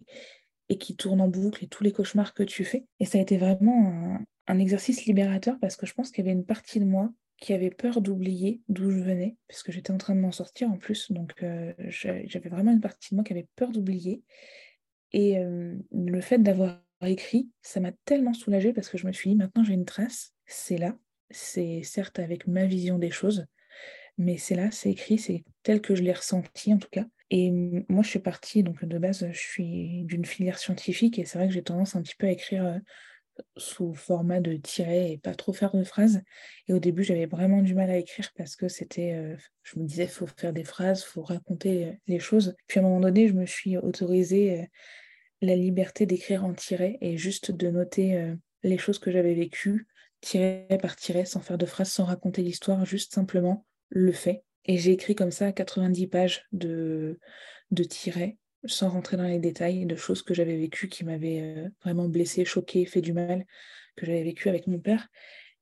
qui 0.80 0.96
tourne 0.96 1.20
en 1.20 1.28
boucle 1.28 1.66
et 1.66 1.68
tous 1.68 1.84
les 1.84 1.92
cauchemars 1.92 2.34
que 2.34 2.44
tu 2.44 2.64
fais. 2.64 2.86
Et 3.00 3.06
ça 3.06 3.18
a 3.18 3.22
été 3.22 3.38
vraiment 3.38 4.18
un, 4.48 4.60
exercice 4.60 5.06
libérateur 5.06 5.58
parce 5.60 5.76
que 5.76 5.86
je 5.86 5.94
pense 5.94 6.12
qu'il 6.12 6.26
y 6.26 6.28
avait 6.28 6.38
une 6.38 6.46
partie 6.46 6.80
de 6.80 6.86
moi 6.86 7.12
qui 7.38 7.54
avait 7.54 7.72
peur 7.72 8.02
d'oublier 8.02 8.62
d'où 8.70 8.92
je 8.92 9.00
venais, 9.00 9.36
parce 9.48 9.64
que 9.64 9.72
j'étais 9.72 9.92
en 9.92 9.98
train 9.98 10.16
de 10.16 10.20
m'en 10.20 10.32
sortir 10.32 10.70
en 10.70 10.78
plus. 10.78 11.12
Donc 11.12 11.34
euh, 11.44 11.74
j'avais 11.88 12.50
vraiment 12.50 12.72
une 12.72 12.82
partie 12.82 13.10
de 13.12 13.16
moi 13.16 13.24
qui 13.24 13.34
avait 13.34 13.48
peur 13.56 13.72
d'oublier. 13.72 14.24
Et 15.14 15.40
euh, 15.40 15.76
le 15.92 16.22
fait 16.22 16.38
d'avoir 16.38 16.82
écrit, 17.02 17.50
ça 17.62 17.80
m'a 17.80 17.92
tellement 18.06 18.34
soulagée 18.34 18.74
parce 18.74 18.90
que 18.90 18.98
je 18.98 19.08
me 19.08 19.12
suis 19.12 19.32
dit, 19.32 19.36
maintenant 19.36 19.64
j'ai 19.64 19.74
une 19.74 19.86
trace, 19.86 20.34
c'est 20.46 20.78
là, 20.78 20.98
c'est 21.32 21.82
certes 21.84 22.20
avec 22.20 22.48
ma 22.48 22.66
vision 22.66 23.00
des 23.00 23.12
choses, 23.12 23.46
mais 24.22 24.38
c'est 24.38 24.56
là, 24.56 24.70
c'est 24.72 24.92
écrit, 24.92 25.18
c'est 25.18 25.44
tel 25.64 25.82
que 25.82 25.96
je 25.96 26.04
l'ai 26.04 26.14
ressenti 26.14 26.74
en 26.74 26.78
tout 26.78 26.90
cas. 26.92 27.06
Et 27.32 27.50
moi, 27.50 28.04
je 28.04 28.10
suis 28.10 28.20
partie, 28.20 28.62
donc 28.62 28.86
de 28.86 28.98
base, 29.00 29.28
je 29.32 29.40
suis 29.40 30.04
d'une 30.04 30.26
filière 30.26 30.60
scientifique 30.60 31.18
et 31.18 31.26
c'est 31.26 31.38
vrai 31.38 31.48
que 31.48 31.54
j'ai 31.54 31.64
tendance 31.64 31.96
un 31.96 32.02
petit 32.02 32.16
peu 32.16 32.28
à 32.28 32.32
écrire 32.32 32.66
euh, 32.66 32.78
sous 33.58 33.94
format 33.94 34.42
de 34.42 34.58
tiret 34.58 35.14
et 35.14 35.18
pas 35.18 35.34
trop 35.34 35.54
faire 35.54 35.76
de 35.76 35.84
phrases. 35.84 36.22
Et 36.68 36.74
au 36.74 36.80
début, 36.80 37.04
j'avais 37.04 37.26
vraiment 37.26 37.62
du 37.62 37.74
mal 37.74 37.90
à 37.90 37.98
écrire 37.98 38.30
parce 38.38 38.56
que 38.56 38.68
c'était, 38.68 39.14
euh, 39.14 39.36
je 39.64 39.80
me 39.80 39.86
disais, 39.86 40.08
faut 40.08 40.28
faire 40.28 40.54
des 40.54 40.66
phrases, 40.66 41.04
faut 41.04 41.24
raconter 41.24 41.86
euh, 41.88 41.94
les 42.08 42.20
choses. 42.20 42.56
Puis 42.68 42.80
à 42.80 42.84
un 42.84 42.86
moment 42.86 43.00
donné, 43.00 43.28
je 43.28 43.34
me 43.34 43.46
suis 43.48 43.78
autorisée 43.78 44.68
la 45.42 45.56
liberté 45.56 46.06
d'écrire 46.06 46.46
en 46.46 46.54
tiret 46.54 47.00
et 47.02 47.18
juste 47.18 47.52
de 47.52 47.72
noter 47.72 48.36
les 48.62 48.78
choses 48.78 49.00
que 49.00 49.10
j'avais 49.10 49.34
vécues, 49.34 49.88
tiret 50.20 50.68
par 50.80 50.96
tiret, 50.96 51.26
sans 51.26 51.40
faire 51.40 51.58
de 51.58 51.66
phrases, 51.66 51.92
sans 51.92 52.04
raconter 52.04 52.44
l'histoire, 52.44 52.86
juste 52.86 53.16
simplement 53.16 53.66
le 53.92 54.12
fait. 54.12 54.44
Et 54.66 54.78
j'ai 54.78 54.92
écrit 54.92 55.16
comme 55.16 55.32
ça 55.32 55.52
90 55.52 56.08
pages 56.08 56.46
de, 56.52 57.20
de 57.72 57.84
tirets, 57.84 58.38
sans 58.66 58.90
rentrer 58.90 59.18
dans 59.18 59.28
les 59.28 59.40
détails, 59.40 59.86
de 59.86 59.96
choses 59.96 60.22
que 60.22 60.34
j'avais 60.34 60.58
vécues 60.58 60.88
qui 60.88 61.04
m'avaient 61.04 61.42
euh, 61.58 61.70
vraiment 61.84 62.08
blessé, 62.08 62.46
choqué, 62.46 62.86
fait 62.86 63.02
du 63.02 63.14
mal, 63.14 63.46
que 63.96 64.06
j'avais 64.06 64.24
vécu 64.24 64.50
avec 64.50 64.68
mon 64.68 64.80
père. 64.80 65.08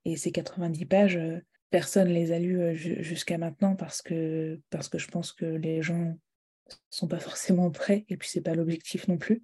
Et 0.05 0.15
ces 0.15 0.31
90 0.31 0.85
pages, 0.85 1.17
euh, 1.17 1.39
personne 1.69 2.09
ne 2.09 2.13
les 2.13 2.31
a 2.31 2.39
lues 2.39 2.61
euh, 2.61 2.73
jusqu'à 2.73 3.37
maintenant 3.37 3.75
parce 3.75 4.01
que, 4.01 4.59
parce 4.69 4.89
que 4.89 4.97
je 4.97 5.07
pense 5.07 5.31
que 5.31 5.45
les 5.45 5.81
gens 5.81 6.17
sont 6.89 7.07
pas 7.07 7.19
forcément 7.19 7.71
prêts 7.71 8.05
et 8.09 8.17
puis 8.17 8.29
c'est 8.29 8.41
pas 8.41 8.55
l'objectif 8.55 9.07
non 9.07 9.17
plus. 9.17 9.43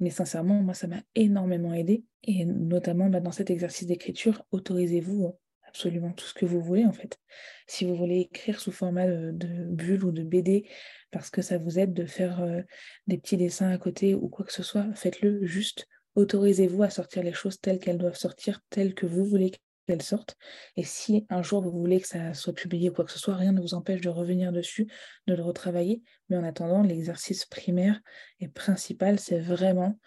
Mais 0.00 0.10
sincèrement, 0.10 0.60
moi, 0.60 0.74
ça 0.74 0.88
m'a 0.88 1.02
énormément 1.14 1.72
aidé. 1.72 2.04
Et 2.24 2.44
notamment 2.44 3.08
bah, 3.08 3.20
dans 3.20 3.30
cet 3.30 3.50
exercice 3.50 3.86
d'écriture, 3.86 4.44
autorisez-vous 4.50 5.32
absolument 5.72 6.12
tout 6.12 6.26
ce 6.26 6.34
que 6.34 6.44
vous 6.44 6.60
voulez 6.60 6.84
en 6.84 6.92
fait. 6.92 7.18
Si 7.66 7.86
vous 7.86 7.96
voulez 7.96 8.20
écrire 8.20 8.60
sous 8.60 8.72
format 8.72 9.06
de, 9.06 9.32
bulle 9.70 10.04
ou 10.04 10.12
de 10.12 10.22
BD 10.22 10.68
parce 11.10 11.30
que 11.30 11.40
ça 11.40 11.56
vous 11.56 11.78
aide 11.78 11.94
de 11.94 12.04
faire 12.04 12.42
euh, 12.42 12.60
des 13.06 13.16
petits 13.16 13.38
dessins 13.38 13.70
à 13.70 13.78
côté 13.78 14.14
ou 14.14 14.28
quoi 14.28 14.44
que 14.44 14.52
ce 14.52 14.62
soit, 14.62 14.86
faites-le 14.94 15.46
juste. 15.46 15.88
Autorisez-vous 16.14 16.82
à 16.82 16.90
sortir 16.90 17.22
les 17.22 17.32
choses 17.32 17.58
telles 17.58 17.78
qu'elles 17.78 17.96
doivent 17.96 18.18
sortir, 18.18 18.60
telles 18.68 18.94
que 18.94 19.06
vous 19.06 19.24
voulez 19.24 19.50
qu'elles 19.86 20.02
sortent. 20.02 20.36
Et 20.76 20.84
si 20.84 21.24
un 21.30 21.42
jour 21.42 21.62
vous 21.62 21.70
voulez 21.70 22.02
que 22.02 22.06
ça 22.06 22.34
soit 22.34 22.52
publié 22.52 22.90
ou 22.90 22.92
quoi 22.92 23.06
que 23.06 23.12
ce 23.12 23.18
soit, 23.18 23.34
rien 23.34 23.52
ne 23.52 23.62
vous 23.62 23.72
empêche 23.72 24.02
de 24.02 24.10
revenir 24.10 24.52
dessus, 24.52 24.86
de 25.26 25.34
le 25.34 25.42
retravailler. 25.42 26.02
Mais 26.28 26.36
en 26.36 26.44
attendant, 26.44 26.82
l'exercice 26.82 27.46
primaire 27.46 27.98
et 28.40 28.48
principal, 28.48 29.18
c'est 29.18 29.40
vraiment 29.40 29.98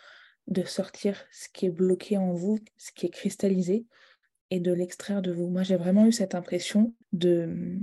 de 0.45 0.63
sortir 0.63 1.25
ce 1.31 1.49
qui 1.51 1.65
est 1.65 1.71
bloqué 1.71 2.19
en 2.19 2.33
vous, 2.33 2.59
ce 2.77 2.91
qui 2.91 3.07
est 3.07 3.09
cristallisé, 3.09 3.87
et 4.55 4.59
de 4.59 4.71
l'extraire 4.71 5.21
de 5.21 5.31
vous. 5.31 5.49
Moi, 5.49 5.63
j'ai 5.63 5.75
vraiment 5.75 6.05
eu 6.05 6.11
cette 6.11 6.35
impression 6.35 6.93
de, 7.11 7.77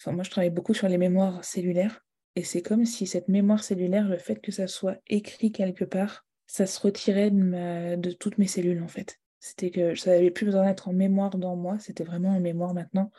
enfin 0.00 0.12
moi 0.12 0.24
je 0.24 0.30
travaille 0.30 0.50
beaucoup 0.50 0.74
sur 0.74 0.88
les 0.88 0.98
mémoires 0.98 1.44
cellulaires, 1.44 2.04
et 2.36 2.42
c'est 2.42 2.62
comme 2.62 2.84
si 2.84 3.06
cette 3.06 3.28
mémoire 3.28 3.62
cellulaire, 3.62 4.08
le 4.08 4.18
fait 4.18 4.40
que 4.40 4.52
ça 4.52 4.66
soit 4.66 4.96
écrit 5.08 5.52
quelque 5.52 5.84
part, 5.84 6.24
ça 6.46 6.66
se 6.66 6.80
retirait 6.80 7.30
de, 7.30 8.10
toutes 8.12 8.38
mes 8.38 8.46
cellules 8.46 8.82
en 8.82 8.88
fait. 8.88 9.18
C'était 9.40 9.70
que 9.70 9.94
ça 9.94 10.10
n'avait 10.10 10.30
plus 10.30 10.46
besoin 10.46 10.66
d'être 10.66 10.88
en 10.88 10.92
mémoire 10.92 11.36
dans 11.36 11.56
moi, 11.56 11.78
c'était 11.78 12.04
vraiment 12.04 12.30
en 12.30 12.40
mémoire 12.40 12.74
maintenant 12.74 13.10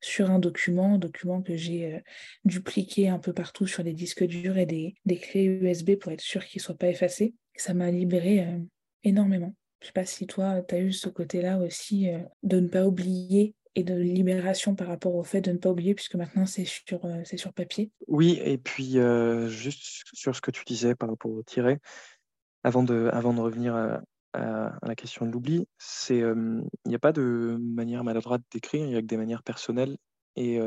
sur 0.00 0.30
un 0.30 0.38
document, 0.38 0.98
document 0.98 1.40
que 1.40 1.56
j'ai 1.56 1.94
euh, 1.94 1.98
dupliqué 2.44 3.08
un 3.08 3.18
peu 3.18 3.32
partout 3.32 3.66
sur 3.66 3.82
des 3.82 3.94
disques 3.94 4.24
durs 4.24 4.58
et 4.58 4.66
des, 4.66 4.94
clés 5.16 5.44
USB 5.44 5.94
pour 5.94 6.12
être 6.12 6.20
sûr 6.20 6.44
qu'il 6.44 6.60
ne 6.60 6.64
soit 6.64 6.76
pas 6.76 6.88
effacé. 6.88 7.34
Ça 7.56 7.72
m'a 7.72 7.90
libéré 7.90 8.40
euh, 8.40 8.58
énormément. 9.02 9.54
Je 9.84 9.88
sais 9.88 9.92
pas 9.92 10.06
si 10.06 10.26
toi, 10.26 10.62
tu 10.62 10.74
as 10.74 10.80
eu 10.80 10.94
ce 10.94 11.10
côté-là 11.10 11.58
aussi 11.58 12.08
de 12.42 12.58
ne 12.58 12.68
pas 12.68 12.86
oublier 12.86 13.54
et 13.74 13.84
de 13.84 13.94
libération 13.94 14.74
par 14.74 14.86
rapport 14.86 15.14
au 15.14 15.24
fait 15.24 15.42
de 15.42 15.52
ne 15.52 15.58
pas 15.58 15.68
oublier, 15.68 15.94
puisque 15.94 16.14
maintenant 16.14 16.46
c'est 16.46 16.64
sur, 16.64 17.02
sur 17.36 17.52
papier. 17.52 17.90
Oui, 18.08 18.40
et 18.42 18.56
puis 18.56 18.96
juste 19.48 20.04
sur 20.14 20.34
ce 20.34 20.40
que 20.40 20.50
tu 20.50 20.64
disais 20.64 20.94
par 20.94 21.10
rapport 21.10 21.32
au 21.32 21.42
tiret, 21.42 21.80
avant 22.62 22.82
de, 22.82 23.10
avant 23.12 23.34
de 23.34 23.40
revenir 23.40 23.76
à, 23.76 24.00
la 24.32 24.94
question 24.96 25.26
de 25.26 25.32
l'oubli, 25.32 25.68
il 26.08 26.64
n'y 26.86 26.94
a 26.94 26.98
pas 26.98 27.12
de 27.12 27.58
manière 27.60 28.04
maladroite 28.04 28.40
d'écrire, 28.50 28.86
il 28.86 28.92
y 28.92 28.96
a 28.96 29.02
que 29.02 29.06
des 29.06 29.18
manières 29.18 29.42
personnelles. 29.42 29.98
Et 30.34 30.58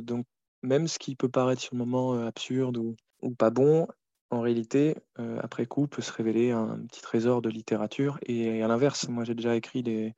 donc, 0.00 0.26
même 0.62 0.86
ce 0.86 1.00
qui 1.00 1.16
peut 1.16 1.28
paraître 1.28 1.60
sur 1.60 1.74
le 1.74 1.80
moment 1.80 2.12
absurde 2.24 2.76
ou, 2.76 2.94
pas 3.34 3.50
bon, 3.50 3.88
en 4.30 4.40
réalité, 4.40 4.96
après 5.42 5.66
coup, 5.66 5.86
peut 5.86 6.02
se 6.02 6.12
révéler 6.12 6.52
un 6.52 6.78
petit 6.88 7.02
trésor 7.02 7.42
de 7.42 7.50
littérature. 7.50 8.18
Et 8.26 8.62
à 8.62 8.68
l'inverse, 8.68 9.08
moi 9.08 9.24
j'ai 9.24 9.34
déjà 9.34 9.56
écrit 9.56 9.82
des 9.82 10.14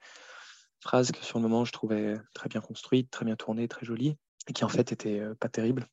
phrases 0.81 1.13
que 1.13 1.25
sur 1.25 1.39
le 1.39 1.43
moment 1.43 1.65
je 1.65 1.73
trouvais 1.73 2.19
très 2.35 2.49
bien 2.49 2.61
construites, 2.61 3.11
très 3.11 3.25
bien 3.25 3.37
tournées, 3.37 3.69
très 3.69 3.87
jolies, 3.87 4.17
et 4.49 4.53
qui 4.53 4.65
en 4.65 4.69
fait 4.69 4.93
étaient 4.93 5.23
pas 5.41 5.49
terribles. 5.49 5.87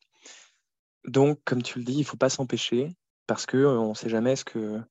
Donc, 1.06 1.40
comme 1.46 1.64
tu 1.64 1.80
le 1.80 1.86
dis, 1.86 1.94
il 1.94 2.00
ne 2.00 2.04
faut 2.04 2.18
pas 2.18 2.30
s'empêcher 2.30 2.96
parce 3.26 3.46
qu'on 3.46 3.90
ne 3.90 3.94
sait 3.94 4.10
jamais 4.10 4.36
ce 4.36 4.44
que 4.44 4.82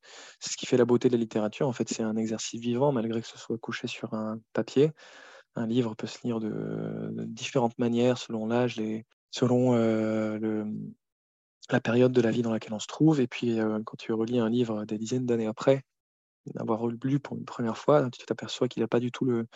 ce 0.40 0.56
qui 0.56 0.66
fait 0.66 0.76
la 0.76 0.84
beauté 0.84 1.08
de 1.08 1.14
la 1.14 1.20
littérature. 1.20 1.66
En 1.66 1.72
fait, 1.72 1.88
c'est 1.88 2.04
un 2.04 2.16
exercice 2.16 2.60
vivant, 2.60 2.92
malgré 2.92 3.20
que 3.20 3.26
ce 3.26 3.36
soit 3.36 3.58
couché 3.58 3.88
sur 3.88 4.14
un 4.14 4.40
papier. 4.52 4.92
Un 5.56 5.66
livre 5.66 5.94
peut 5.96 6.06
se 6.06 6.18
lire 6.22 6.38
de, 6.38 7.12
différentes 7.26 7.76
manières, 7.78 8.16
selon 8.16 8.46
l'âge, 8.46 8.80
selon 9.32 9.74
le, 9.74 10.64
la 11.70 11.80
période 11.80 12.12
de 12.12 12.20
la 12.20 12.30
vie 12.30 12.42
dans 12.42 12.52
laquelle 12.52 12.74
on 12.74 12.78
se 12.78 12.86
trouve. 12.86 13.20
Et 13.20 13.26
puis, 13.26 13.58
quand 13.84 13.96
tu 13.96 14.12
relis 14.12 14.38
un 14.38 14.48
livre 14.48 14.84
des 14.84 14.98
dizaines 14.98 15.26
d'années 15.26 15.46
après, 15.46 15.82
d'avoir 16.54 16.86
lu 16.86 17.20
pour 17.20 17.36
une 17.36 17.44
première 17.44 17.76
fois, 17.76 18.08
tu 18.10 18.24
t'aperçois 18.24 18.68
qu'il 18.68 18.82
n'a 18.82 18.88
pas 18.88 19.00
du 19.00 19.12
tout 19.12 19.24
le, 19.24 19.46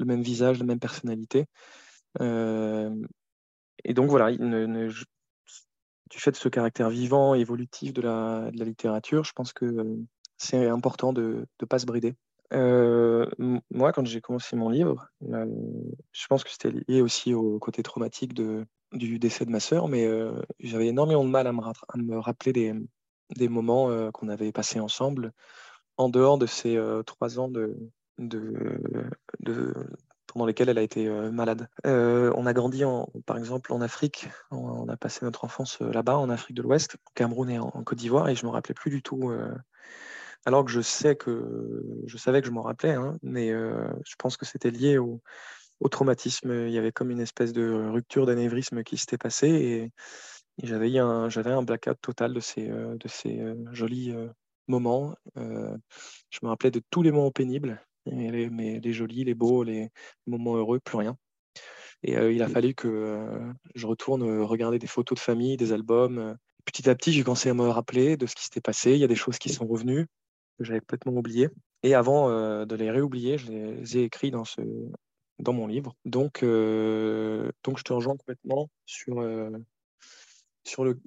même 0.00 0.22
visage, 0.22 0.58
la 0.58 0.66
même 0.66 0.80
personnalité. 0.80 1.46
et 2.20 3.94
donc 3.94 4.10
voilà, 4.10 4.30
du 6.12 6.18
fait 6.18 6.30
de 6.30 6.36
ce 6.36 6.48
caractère 6.48 6.90
vivant, 6.90 7.34
évolutif 7.34 7.94
de 7.94 8.02
la, 8.02 8.50
littérature, 8.50 9.24
je 9.24 9.32
pense 9.32 9.52
que 9.54 9.64
euh, 9.64 9.96
c'est 10.36 10.68
important 10.68 11.12
de 11.12 11.46
ne 11.60 11.66
pas 11.66 11.78
se 11.78 11.86
brider. 11.86 12.14
Euh, 12.52 13.26
moi, 13.70 13.92
quand 13.92 14.06
j'ai 14.06 14.20
commencé 14.20 14.56
mon 14.56 14.68
livre, 14.68 15.08
je 15.20 16.26
pense 16.28 16.44
que 16.44 16.50
c'était 16.50 16.72
lié 16.88 17.00
aussi 17.00 17.34
au 17.34 17.58
côté 17.58 17.82
traumatique 17.82 18.34
du 18.34 19.18
décès 19.18 19.44
de 19.44 19.50
ma 19.50 19.60
sœur, 19.60 19.88
mais 19.88 20.06
euh, 20.06 20.32
j'avais 20.60 20.88
énormément 20.88 21.24
de 21.24 21.30
mal 21.30 21.46
à 21.46 21.52
me, 21.52 22.18
rappeler 22.18 22.52
des, 22.52 23.48
moments 23.48 24.10
qu'on 24.12 24.28
avait 24.28 24.52
passés 24.52 24.80
ensemble 24.80 25.32
en 25.96 26.08
dehors 26.08 26.38
de 26.38 26.46
ces 26.46 26.78
trois 27.06 27.38
ans 27.38 27.50
pendant 30.32 30.46
lesquelles 30.46 30.68
elle 30.68 30.78
a 30.78 30.82
été 30.82 31.06
euh, 31.06 31.30
malade. 31.30 31.68
Euh, 31.86 32.32
on 32.36 32.46
a 32.46 32.52
grandi, 32.52 32.84
en, 32.84 33.10
par 33.26 33.36
exemple, 33.36 33.72
en 33.72 33.80
Afrique. 33.80 34.28
On, 34.50 34.88
a 34.88 34.96
passé 34.96 35.24
notre 35.24 35.44
enfance 35.44 35.78
euh, 35.82 35.92
là-bas, 35.92 36.16
en 36.16 36.30
Afrique 36.30 36.56
de 36.56 36.62
l'Ouest, 36.62 36.94
au 36.94 37.10
Cameroun 37.14 37.50
et 37.50 37.58
en, 37.58 37.70
Côte 37.84 37.98
d'Ivoire, 37.98 38.28
et 38.28 38.34
je 38.34 38.46
me 38.46 38.50
rappelais 38.50 38.74
plus 38.74 38.90
du 38.90 39.02
tout. 39.02 39.32
Alors 40.44 40.64
que 40.64 40.70
je 40.70 40.80
sais 40.80 41.16
que 41.16 42.02
je 42.06 42.16
savais 42.16 42.40
que 42.40 42.46
je 42.46 42.52
m'en 42.52 42.62
rappelais, 42.62 42.94
hein, 42.94 43.16
mais 43.22 43.50
je 43.50 44.14
pense 44.18 44.36
que 44.36 44.44
c'était 44.44 44.70
lié 44.70 44.98
au, 44.98 45.20
traumatisme. 45.90 46.52
Il 46.66 46.72
y 46.72 46.78
avait 46.78 46.92
comme 46.92 47.10
une 47.10 47.20
espèce 47.20 47.52
de 47.52 47.88
rupture 47.90 48.26
d'anévrisme 48.26 48.82
qui 48.84 48.96
s'était 48.96 49.18
passée 49.18 49.48
et, 49.48 49.92
j'avais 50.62 50.96
un, 50.98 51.28
un 51.34 51.62
blackout 51.62 51.98
total 52.00 52.34
de 52.34 52.40
ces, 52.40 52.68
de 52.68 53.08
ces 53.08 53.42
jolis 53.72 54.14
moments. 54.68 55.14
je 55.36 56.38
me 56.42 56.48
rappelais 56.48 56.70
de 56.70 56.82
tous 56.90 57.02
les 57.02 57.10
moments 57.10 57.30
pénibles 57.32 57.80
les, 58.06 58.50
mais 58.50 58.80
les 58.80 58.92
jolis, 58.92 59.24
les 59.24 59.34
beaux, 59.34 59.62
les 59.62 59.90
moments 60.26 60.56
heureux, 60.56 60.80
plus 60.80 60.98
rien. 60.98 61.16
Et 62.02 62.16
euh, 62.16 62.32
il 62.32 62.42
a 62.42 62.48
fallu 62.48 62.74
que 62.74 62.88
euh, 62.88 63.52
je 63.74 63.86
retourne 63.86 64.22
euh, 64.22 64.44
regarder 64.44 64.78
des 64.78 64.86
photos 64.86 65.16
de 65.16 65.22
famille, 65.22 65.56
des 65.56 65.72
albums. 65.72 66.36
Petit 66.64 66.88
à 66.90 66.94
petit, 66.94 67.12
j'ai 67.12 67.22
commencé 67.22 67.48
à 67.48 67.54
me 67.54 67.68
rappeler 67.68 68.16
de 68.16 68.26
ce 68.26 68.34
qui 68.34 68.44
s'était 68.44 68.60
passé. 68.60 68.92
Il 68.92 68.98
y 68.98 69.04
a 69.04 69.08
des 69.08 69.14
choses 69.14 69.38
qui 69.38 69.50
sont 69.50 69.66
revenues 69.66 70.06
que 70.58 70.64
j'avais 70.64 70.80
complètement 70.80 71.12
oubliées. 71.12 71.48
Et 71.82 71.94
avant 71.94 72.28
de 72.64 72.74
les 72.76 72.90
réoublier, 72.90 73.38
je 73.38 73.50
les 73.50 73.98
ai 73.98 74.02
écrits 74.04 74.30
dans, 74.30 74.44
ce, 74.44 74.60
dans 75.38 75.52
mon 75.52 75.66
livre. 75.66 75.96
Donc, 76.04 76.42
donc 76.42 77.78
je 77.78 77.82
te 77.82 77.92
rejoins 77.92 78.16
complètement 78.16 78.70
sur, 78.86 79.24
sur 80.64 80.84
le 80.84 81.00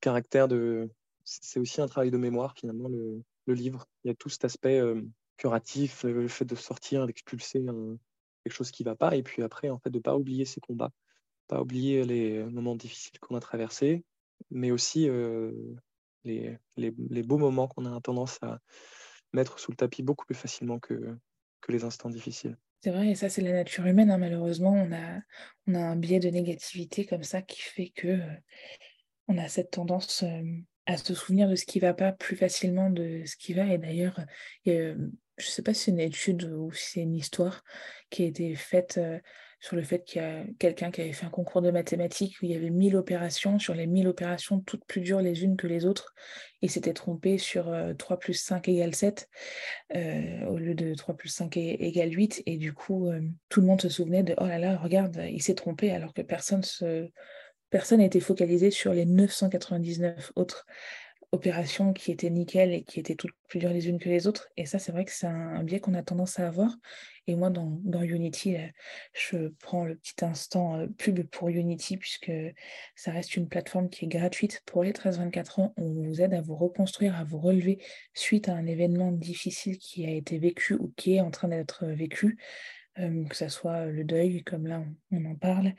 caractère 0.00 0.48
de... 0.48 0.90
C'est 1.24 1.60
aussi 1.60 1.80
un 1.80 1.86
travail 1.86 2.10
de 2.10 2.16
mémoire, 2.16 2.54
finalement, 2.56 2.88
le, 2.88 3.22
le 3.46 3.54
livre. 3.54 3.86
Il 4.04 4.08
y 4.08 4.10
a 4.10 4.14
tout 4.14 4.28
cet 4.28 4.44
aspect 4.44 4.80
curatif, 5.36 6.04
le 6.04 6.28
fait 6.28 6.44
de 6.44 6.54
sortir, 6.54 7.06
d'expulser 7.06 7.64
quelque 8.42 8.52
chose 8.52 8.70
qui 8.70 8.84
ne 8.84 8.90
va 8.90 8.96
pas, 8.96 9.16
et 9.16 9.22
puis 9.22 9.42
après, 9.42 9.70
en 9.70 9.78
fait, 9.78 9.90
de 9.90 9.98
ne 9.98 10.02
pas 10.02 10.16
oublier 10.16 10.44
ses 10.44 10.60
combats, 10.60 10.92
pas 11.48 11.60
oublier 11.60 12.04
les 12.04 12.44
moments 12.44 12.76
difficiles 12.76 13.18
qu'on 13.20 13.36
a 13.36 13.40
traversés, 13.40 14.04
mais 14.50 14.70
aussi 14.70 15.08
les, 16.26 17.22
beaux 17.22 17.38
moments 17.38 17.68
qu'on 17.68 17.86
a 17.86 18.00
tendance 18.00 18.38
à 18.42 18.58
mettre 19.32 19.58
sous 19.58 19.70
le 19.72 19.76
tapis 19.76 20.02
beaucoup 20.02 20.26
plus 20.26 20.34
facilement 20.34 20.78
que, 20.78 21.16
que 21.60 21.72
les 21.72 21.84
instants 21.84 22.10
difficiles. 22.10 22.56
C'est 22.82 22.90
vrai, 22.90 23.08
et 23.08 23.14
ça, 23.14 23.28
c'est 23.28 23.42
la 23.42 23.52
nature 23.52 23.86
humaine. 23.86 24.10
Hein. 24.10 24.18
Malheureusement, 24.18 24.72
on 24.72 24.92
a, 24.92 25.20
on 25.66 25.74
a 25.74 25.80
un 25.80 25.96
biais 25.96 26.20
de 26.20 26.28
négativité 26.28 27.06
comme 27.06 27.22
ça 27.24 27.42
qui 27.42 27.60
fait 27.60 27.88
que 27.94 28.20
on 29.28 29.38
a 29.38 29.48
cette 29.48 29.72
tendance 29.72 30.24
à 30.86 30.96
se 30.96 31.14
souvenir 31.14 31.48
de 31.48 31.56
ce 31.56 31.66
qui 31.66 31.78
ne 31.78 31.82
va 31.82 31.94
pas 31.94 32.12
plus 32.12 32.36
facilement 32.36 32.90
de 32.90 33.22
ce 33.26 33.36
qui 33.36 33.54
va. 33.54 33.66
Et 33.66 33.78
d'ailleurs, 33.78 34.20
je 34.64 34.92
ne 34.92 35.10
sais 35.38 35.62
pas 35.62 35.74
si 35.74 35.84
c'est 35.84 35.90
une 35.90 36.00
étude 36.00 36.44
ou 36.44 36.72
si 36.72 36.92
c'est 36.92 37.00
une 37.00 37.14
histoire 37.14 37.62
qui 38.08 38.22
a 38.22 38.26
été 38.26 38.54
faite 38.54 38.98
euh, 38.98 39.18
sur 39.60 39.76
le 39.76 39.82
fait 39.82 40.04
qu'il 40.04 40.22
y 40.22 40.24
a 40.24 40.44
quelqu'un 40.58 40.90
qui 40.90 41.00
avait 41.00 41.12
fait 41.12 41.26
un 41.26 41.30
concours 41.30 41.62
de 41.62 41.70
mathématiques 41.70 42.36
où 42.40 42.44
il 42.44 42.52
y 42.52 42.56
avait 42.56 42.70
1000 42.70 42.96
opérations, 42.96 43.58
sur 43.58 43.74
les 43.74 43.86
1000 43.86 44.06
opérations, 44.08 44.60
toutes 44.60 44.84
plus 44.84 45.00
dures 45.00 45.20
les 45.20 45.44
unes 45.44 45.56
que 45.56 45.66
les 45.66 45.86
autres, 45.86 46.14
et 46.62 46.68
s'était 46.68 46.92
trompé 46.92 47.38
sur 47.38 47.64
3 47.98 48.16
euh, 48.16 48.18
plus 48.18 48.34
5 48.34 48.68
égale 48.68 48.94
7 48.94 49.28
euh, 49.94 50.46
au 50.46 50.58
lieu 50.58 50.74
de 50.74 50.94
3 50.94 51.16
plus 51.16 51.28
5 51.28 51.56
égale 51.56 52.12
8, 52.12 52.42
et 52.46 52.56
du 52.56 52.72
coup, 52.72 53.10
tout 53.48 53.60
le 53.60 53.66
monde 53.66 53.80
se 53.80 53.88
souvenait 53.88 54.22
de 54.22 54.34
oh 54.38 54.46
là 54.46 54.58
là, 54.58 54.76
regarde, 54.76 55.20
il 55.30 55.42
s'est 55.42 55.54
trompé, 55.54 55.90
alors 55.90 56.12
que 56.12 56.22
personne 56.22 56.62
personne 57.70 58.00
été 58.00 58.20
focalisé 58.20 58.70
sur 58.70 58.92
les 58.92 59.06
999 59.06 60.32
autres 60.36 60.66
opérations 61.32 61.92
qui 61.92 62.12
étaient 62.12 62.30
nickel 62.30 62.72
et 62.72 62.82
qui 62.82 63.00
étaient 63.00 63.14
toutes 63.14 63.34
plus 63.48 63.58
dures 63.58 63.70
les 63.70 63.88
unes 63.88 63.98
que 63.98 64.08
les 64.08 64.26
autres. 64.26 64.48
Et 64.56 64.66
ça, 64.66 64.78
c'est 64.78 64.92
vrai 64.92 65.04
que 65.04 65.12
c'est 65.12 65.26
un, 65.26 65.62
biais 65.62 65.80
qu'on 65.80 65.94
a 65.94 66.02
tendance 66.02 66.38
à 66.38 66.46
avoir. 66.46 66.76
Et 67.26 67.34
moi, 67.34 67.50
dans, 67.50 68.02
Unity, 68.02 68.56
je 69.12 69.48
prends 69.60 69.84
le 69.84 69.96
petit 69.96 70.24
instant 70.24 70.78
euh, 70.78 70.86
pub 70.86 71.22
pour 71.28 71.48
Unity, 71.48 71.96
puisque 71.96 72.32
ça 72.94 73.10
reste 73.10 73.36
une 73.36 73.48
plateforme 73.48 73.90
qui 73.90 74.04
est 74.04 74.08
gratuite 74.08 74.62
pour 74.66 74.84
les 74.84 74.92
13-24 74.92 75.60
ans. 75.60 75.74
On 75.76 75.92
vous 75.92 76.20
aide 76.20 76.34
à 76.34 76.40
vous 76.40 76.54
reconstruire, 76.54 77.16
à 77.16 77.24
vous 77.24 77.38
relever 77.38 77.78
suite 78.14 78.48
à 78.48 78.54
un 78.54 78.66
événement 78.66 79.10
difficile 79.12 79.78
qui 79.78 80.06
a 80.06 80.10
été 80.10 80.38
vécu 80.38 80.74
ou 80.74 80.92
qui 80.96 81.16
est 81.16 81.20
en 81.20 81.30
train 81.30 81.48
d'être 81.48 81.86
vécu 81.86 82.38
que 82.96 83.36
ce 83.36 83.48
soit 83.48 83.86
le 83.86 84.04
deuil, 84.04 84.42
comme 84.42 84.66
là 84.66 84.82
on, 85.10 85.24
en 85.24 85.34
parle, 85.34 85.72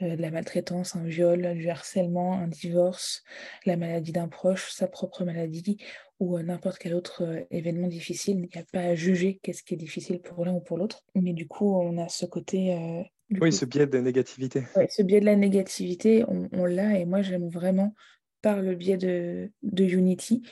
de 0.00 0.20
la 0.20 0.30
maltraitance, 0.30 0.96
un 0.96 1.04
viol, 1.04 1.54
du 1.54 1.68
harcèlement, 1.68 2.34
un 2.34 2.48
divorce, 2.48 3.22
la 3.66 3.76
maladie 3.76 4.12
d'un 4.12 4.28
proche, 4.28 4.72
sa 4.72 4.88
propre 4.88 5.24
maladie 5.24 5.78
ou 6.18 6.38
n'importe 6.38 6.78
quel 6.78 6.94
autre 6.94 7.44
événement 7.50 7.88
difficile. 7.88 8.36
Il 8.36 8.56
n'y 8.56 8.62
a 8.62 8.64
pas 8.72 8.90
à 8.90 8.94
juger 8.94 9.40
qu'est-ce 9.42 9.62
qui 9.62 9.74
est 9.74 9.78
difficile 9.78 10.20
pour 10.20 10.44
l'un 10.44 10.54
ou 10.54 10.60
pour 10.60 10.78
l'autre. 10.78 11.02
Mais 11.14 11.32
du 11.32 11.46
coup, 11.48 11.74
on 11.74 11.98
a 11.98 12.08
ce 12.08 12.26
côté... 12.26 13.04
oui, 13.40 13.52
ce 13.52 13.64
biais 13.64 13.86
de 13.86 13.96
la 13.96 14.02
négativité. 14.02 14.62
Ce 14.88 15.02
biais 15.02 15.20
de 15.20 15.26
la 15.26 15.36
négativité, 15.36 16.24
on, 16.28 16.64
l'a 16.64 16.98
et 16.98 17.04
moi 17.04 17.22
j'aime 17.22 17.48
vraiment 17.48 17.94
par 18.40 18.60
le 18.60 18.74
biais 18.74 18.96
de, 18.96 19.50
de 19.62 19.84
Unity, 19.84 20.42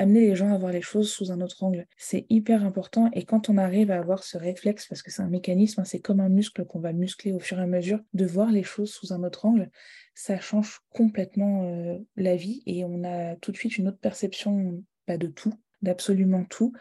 amener 0.00 0.20
les 0.20 0.34
gens 0.34 0.52
à 0.52 0.58
voir 0.58 0.72
les 0.72 0.80
choses 0.80 1.10
sous 1.12 1.30
un 1.30 1.42
autre 1.42 1.62
angle. 1.62 1.86
C'est 1.98 2.24
hyper 2.30 2.64
important 2.64 3.10
et 3.12 3.24
quand 3.24 3.50
on 3.50 3.58
arrive 3.58 3.90
à 3.90 3.98
avoir 3.98 4.24
ce 4.24 4.38
réflexe, 4.38 4.86
parce 4.86 5.02
que 5.02 5.10
c'est 5.10 5.20
un 5.20 5.28
mécanisme, 5.28 5.80
hein, 5.80 5.84
c'est 5.84 6.00
comme 6.00 6.20
un 6.20 6.30
muscle 6.30 6.64
qu'on 6.64 6.80
va 6.80 6.94
muscler 6.94 7.32
au 7.32 7.38
fur 7.38 7.58
et 7.58 7.62
à 7.62 7.66
mesure, 7.66 8.00
de 8.14 8.24
voir 8.24 8.50
les 8.50 8.62
choses 8.62 8.90
sous 8.90 9.12
un 9.12 9.22
autre 9.24 9.44
angle, 9.44 9.70
ça 10.14 10.40
change 10.40 10.80
complètement 10.88 11.64
euh, 11.64 11.98
la 12.16 12.34
vie 12.34 12.62
et 12.64 12.84
on 12.84 13.04
a 13.04 13.36
tout 13.36 13.52
de 13.52 13.56
suite 13.58 13.76
une 13.76 13.88
autre 13.88 13.98
perception 13.98 14.82
pas 15.04 15.18
de 15.18 15.26
tout, 15.26 15.52
d'absolument 15.82 16.44
tout. 16.44 16.72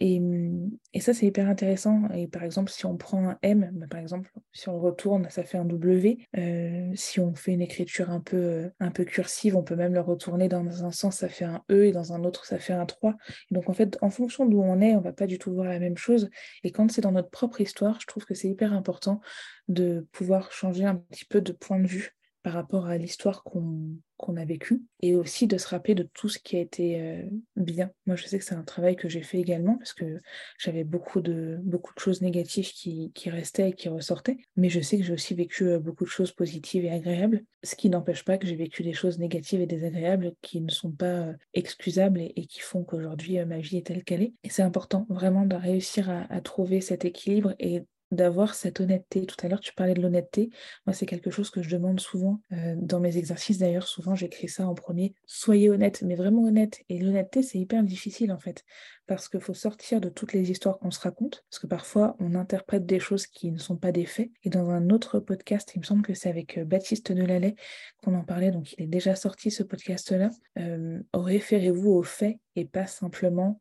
Et, 0.00 0.20
mmh, 0.20 0.70
et 0.94 1.00
ça, 1.00 1.12
c'est 1.14 1.26
hyper 1.26 1.48
intéressant. 1.48 2.08
Et 2.14 2.28
par 2.28 2.44
exemple, 2.44 2.70
si 2.70 2.86
on 2.86 2.96
prend 2.96 3.30
un 3.30 3.38
M, 3.42 3.70
bah, 3.72 3.86
par 3.90 4.00
exemple, 4.00 4.30
si 4.52 4.68
on 4.68 4.72
le 4.72 4.78
retourne, 4.78 5.28
ça 5.30 5.44
fait 5.44 5.58
un 5.58 5.64
W. 5.64 6.18
Euh, 6.36 6.90
si 6.94 7.20
on 7.20 7.34
fait 7.34 7.52
une 7.52 7.62
écriture 7.62 8.10
un 8.10 8.20
peu, 8.20 8.36
euh, 8.36 8.70
un 8.80 8.90
peu 8.90 9.04
cursive, 9.04 9.56
on 9.56 9.62
peut 9.62 9.76
même 9.76 9.94
le 9.94 10.00
retourner 10.00 10.48
dans 10.48 10.84
un 10.84 10.92
sens, 10.92 11.16
ça 11.16 11.28
fait 11.28 11.44
un 11.44 11.62
E, 11.70 11.86
et 11.86 11.92
dans 11.92 12.12
un 12.12 12.24
autre, 12.24 12.44
ça 12.44 12.58
fait 12.58 12.72
un 12.72 12.86
3. 12.86 13.16
Et 13.50 13.54
donc, 13.54 13.68
en 13.68 13.72
fait, 13.72 13.98
en 14.00 14.10
fonction 14.10 14.46
d'où 14.46 14.60
on 14.60 14.80
est, 14.80 14.94
on 14.94 15.00
va 15.00 15.12
pas 15.12 15.26
du 15.26 15.38
tout 15.38 15.52
voir 15.52 15.66
la 15.68 15.78
même 15.78 15.96
chose. 15.96 16.30
Et 16.64 16.70
quand 16.70 16.90
c'est 16.90 17.00
dans 17.02 17.12
notre 17.12 17.30
propre 17.30 17.60
histoire, 17.60 18.00
je 18.00 18.06
trouve 18.06 18.24
que 18.24 18.34
c'est 18.34 18.48
hyper 18.48 18.72
important 18.72 19.20
de 19.68 20.06
pouvoir 20.12 20.52
changer 20.52 20.84
un 20.84 20.96
petit 20.96 21.24
peu 21.24 21.40
de 21.40 21.52
point 21.52 21.78
de 21.80 21.86
vue 21.86 22.17
par 22.42 22.52
rapport 22.52 22.86
à 22.86 22.96
l'histoire 22.96 23.42
qu'on 23.42 24.36
a 24.36 24.44
vécue 24.44 24.82
et 25.00 25.14
aussi 25.16 25.46
de 25.46 25.58
se 25.58 25.68
rappeler 25.68 25.94
de 25.94 26.08
tout 26.14 26.28
ce 26.28 26.38
qui 26.38 26.56
a 26.56 26.60
été 26.60 27.00
euh, 27.00 27.22
bien. 27.56 27.90
Moi, 28.06 28.16
je 28.16 28.26
sais 28.26 28.38
que 28.38 28.44
c'est 28.44 28.54
un 28.54 28.62
travail 28.62 28.96
que 28.96 29.08
j'ai 29.08 29.22
fait 29.22 29.38
également 29.38 29.76
parce 29.76 29.92
que 29.92 30.20
j'avais 30.58 30.84
beaucoup 30.84 31.20
de, 31.20 31.58
beaucoup 31.62 31.94
de 31.94 32.00
choses 32.00 32.22
négatives 32.22 32.70
qui, 32.70 33.12
restaient 33.26 33.70
et 33.70 33.72
qui 33.72 33.88
ressortaient, 33.88 34.38
mais 34.56 34.70
je 34.70 34.80
sais 34.80 34.96
que 34.96 35.04
j'ai 35.04 35.12
aussi 35.12 35.34
vécu 35.34 35.64
euh, 35.64 35.78
beaucoup 35.78 36.04
de 36.04 36.08
choses 36.08 36.32
positives 36.32 36.84
et 36.84 36.90
agréables, 36.90 37.44
ce 37.62 37.74
qui 37.74 37.90
n'empêche 37.90 38.24
pas 38.24 38.38
que 38.38 38.46
j'ai 38.46 38.56
vécu 38.56 38.82
des 38.82 38.94
choses 38.94 39.18
négatives 39.18 39.60
et 39.60 39.66
désagréables 39.66 40.32
qui 40.40 40.60
ne 40.60 40.70
sont 40.70 40.92
pas 40.92 41.06
euh, 41.06 41.32
excusables 41.54 42.20
et, 42.20 42.46
qui 42.46 42.60
font 42.60 42.84
qu'aujourd'hui 42.84 43.44
ma 43.44 43.58
vie 43.58 43.78
est 43.78 43.86
telle 43.86 44.04
qu'elle 44.04 44.22
est. 44.22 44.32
Et 44.44 44.48
c'est 44.48 44.62
important 44.62 45.06
vraiment 45.10 45.44
de 45.44 45.56
réussir 45.56 46.08
à, 46.08 46.22
à 46.32 46.40
trouver 46.40 46.80
cet 46.80 47.04
équilibre 47.04 47.54
et 47.58 47.82
d'avoir 48.10 48.54
cette 48.54 48.80
honnêteté. 48.80 49.26
Tout 49.26 49.36
à 49.42 49.48
l'heure, 49.48 49.60
tu 49.60 49.74
parlais 49.74 49.94
de 49.94 50.00
l'honnêteté. 50.00 50.50
Moi, 50.86 50.94
c'est 50.94 51.06
quelque 51.06 51.30
chose 51.30 51.50
que 51.50 51.62
je 51.62 51.70
demande 51.70 52.00
souvent 52.00 52.40
euh, 52.52 52.74
dans 52.76 53.00
mes 53.00 53.16
exercices. 53.16 53.58
D'ailleurs, 53.58 53.86
souvent, 53.86 54.14
j'écris 54.14 54.48
ça 54.48 54.66
en 54.66 54.74
premier. 54.74 55.14
Soyez 55.26 55.70
honnête, 55.70 56.02
mais 56.02 56.14
vraiment 56.14 56.44
honnête. 56.44 56.80
Et 56.88 56.98
l'honnêteté, 56.98 57.42
c'est 57.42 57.58
hyper 57.58 57.82
difficile, 57.82 58.32
en 58.32 58.38
fait, 58.38 58.64
parce 59.06 59.28
qu'il 59.28 59.40
faut 59.40 59.54
sortir 59.54 60.00
de 60.00 60.08
toutes 60.08 60.32
les 60.32 60.50
histoires 60.50 60.78
qu'on 60.78 60.90
se 60.90 61.00
raconte, 61.00 61.44
parce 61.50 61.60
que 61.60 61.66
parfois, 61.66 62.16
on 62.18 62.34
interprète 62.34 62.86
des 62.86 63.00
choses 63.00 63.26
qui 63.26 63.50
ne 63.50 63.58
sont 63.58 63.76
pas 63.76 63.92
des 63.92 64.06
faits. 64.06 64.30
Et 64.44 64.50
dans 64.50 64.70
un 64.70 64.90
autre 64.90 65.20
podcast, 65.20 65.72
il 65.74 65.80
me 65.80 65.84
semble 65.84 66.02
que 66.02 66.14
c'est 66.14 66.30
avec 66.30 66.58
euh, 66.58 66.64
Baptiste 66.64 67.12
Delalay 67.12 67.54
qu'on 68.02 68.14
en 68.14 68.24
parlait, 68.24 68.50
donc 68.50 68.72
il 68.72 68.84
est 68.84 68.86
déjà 68.86 69.14
sorti, 69.14 69.50
ce 69.50 69.62
podcast-là. 69.62 70.30
Euh, 70.58 71.00
référez-vous 71.12 71.90
aux 71.90 72.02
faits 72.02 72.38
et 72.56 72.64
pas 72.64 72.86
simplement 72.86 73.60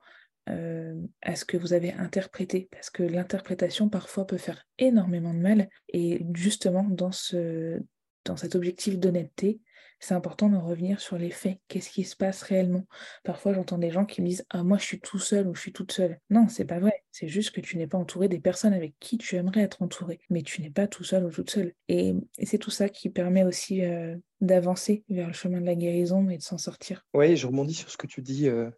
euh, 0.50 0.96
à 1.22 1.36
ce 1.36 1.46
que 1.46 1.58
vous 1.58 1.74
avez 1.74 1.94
interprété, 1.94 2.70
parce 2.72 2.90
que 2.90 3.04
l'interprétation 3.04 3.90
parfois 3.90 4.26
peut 4.26 4.38
faire 4.38 4.66
énormément 4.78 5.34
de 5.34 5.40
mal. 5.40 5.70
Et 5.90 6.26
justement, 6.34 6.84
dans, 6.84 7.12
ce, 7.12 7.80
dans 8.26 8.38
cet 8.38 8.56
objectif 8.56 8.98
d'honnêteté, 8.98 9.60
c'est 10.00 10.14
important 10.14 10.50
de 10.50 10.58
revenir 10.58 11.00
sur 11.00 11.18
les 11.18 11.32
faits. 11.32 11.58
Qu'est-ce 11.68 11.90
qui 11.90 12.04
se 12.04 12.16
passe 12.16 12.44
réellement? 12.44 12.86
Parfois, 13.24 13.54
j'entends 13.54 13.78
des 13.78 13.90
gens 13.90 14.06
qui 14.06 14.22
me 14.22 14.28
disent 14.28 14.46
Ah, 14.50 14.64
moi, 14.64 14.78
je 14.78 14.84
suis 14.84 15.00
tout 15.00 15.20
seul 15.20 15.48
ou 15.48 15.56
je 15.56 15.62
suis 15.62 15.74
toute 15.74 15.92
seule. 15.92 16.20
Non, 16.30 16.48
c'est 16.48 16.66
pas 16.66 16.80
vrai. 16.80 17.04
C'est 17.12 17.28
juste 17.28 17.52
que 17.52 17.62
tu 17.62 17.78
n'es 17.78 17.88
pas 17.88 17.98
entouré 17.98 18.28
des 18.28 18.40
personnes 18.40 18.74
avec 18.74 18.94
qui 19.00 19.18
tu 19.18 19.36
aimerais 19.36 19.62
être 19.62 19.82
entouré, 19.82 20.20
mais 20.30 20.44
tu 20.44 20.62
n'es 20.62 20.70
pas 20.70 20.88
tout 20.88 21.04
seul 21.04 21.26
ou 21.26 21.32
toute 21.32 21.50
seule. 21.50 21.74
Et, 21.88 22.14
c'est 22.44 22.60
tout 22.60 22.72
ça 22.72 22.90
qui 22.90 23.10
permet 23.10 23.44
aussi 23.44 23.84
euh, 23.84 24.16
d'avancer 24.40 25.04
vers 25.10 25.28
le 25.28 25.34
chemin 25.34 25.62
de 25.62 25.66
la 25.66 25.76
guérison 25.76 26.30
et 26.30 26.38
de 26.38 26.44
s'en 26.44 26.58
sortir. 26.58 27.06
Oui, 27.14 27.36
je 27.36 27.48
rebondis 27.48 27.74
sur 27.74 27.90
ce 27.90 27.98
que 27.98 28.08
tu 28.08 28.22
dis. 28.22 28.48
Euh, 28.48 28.70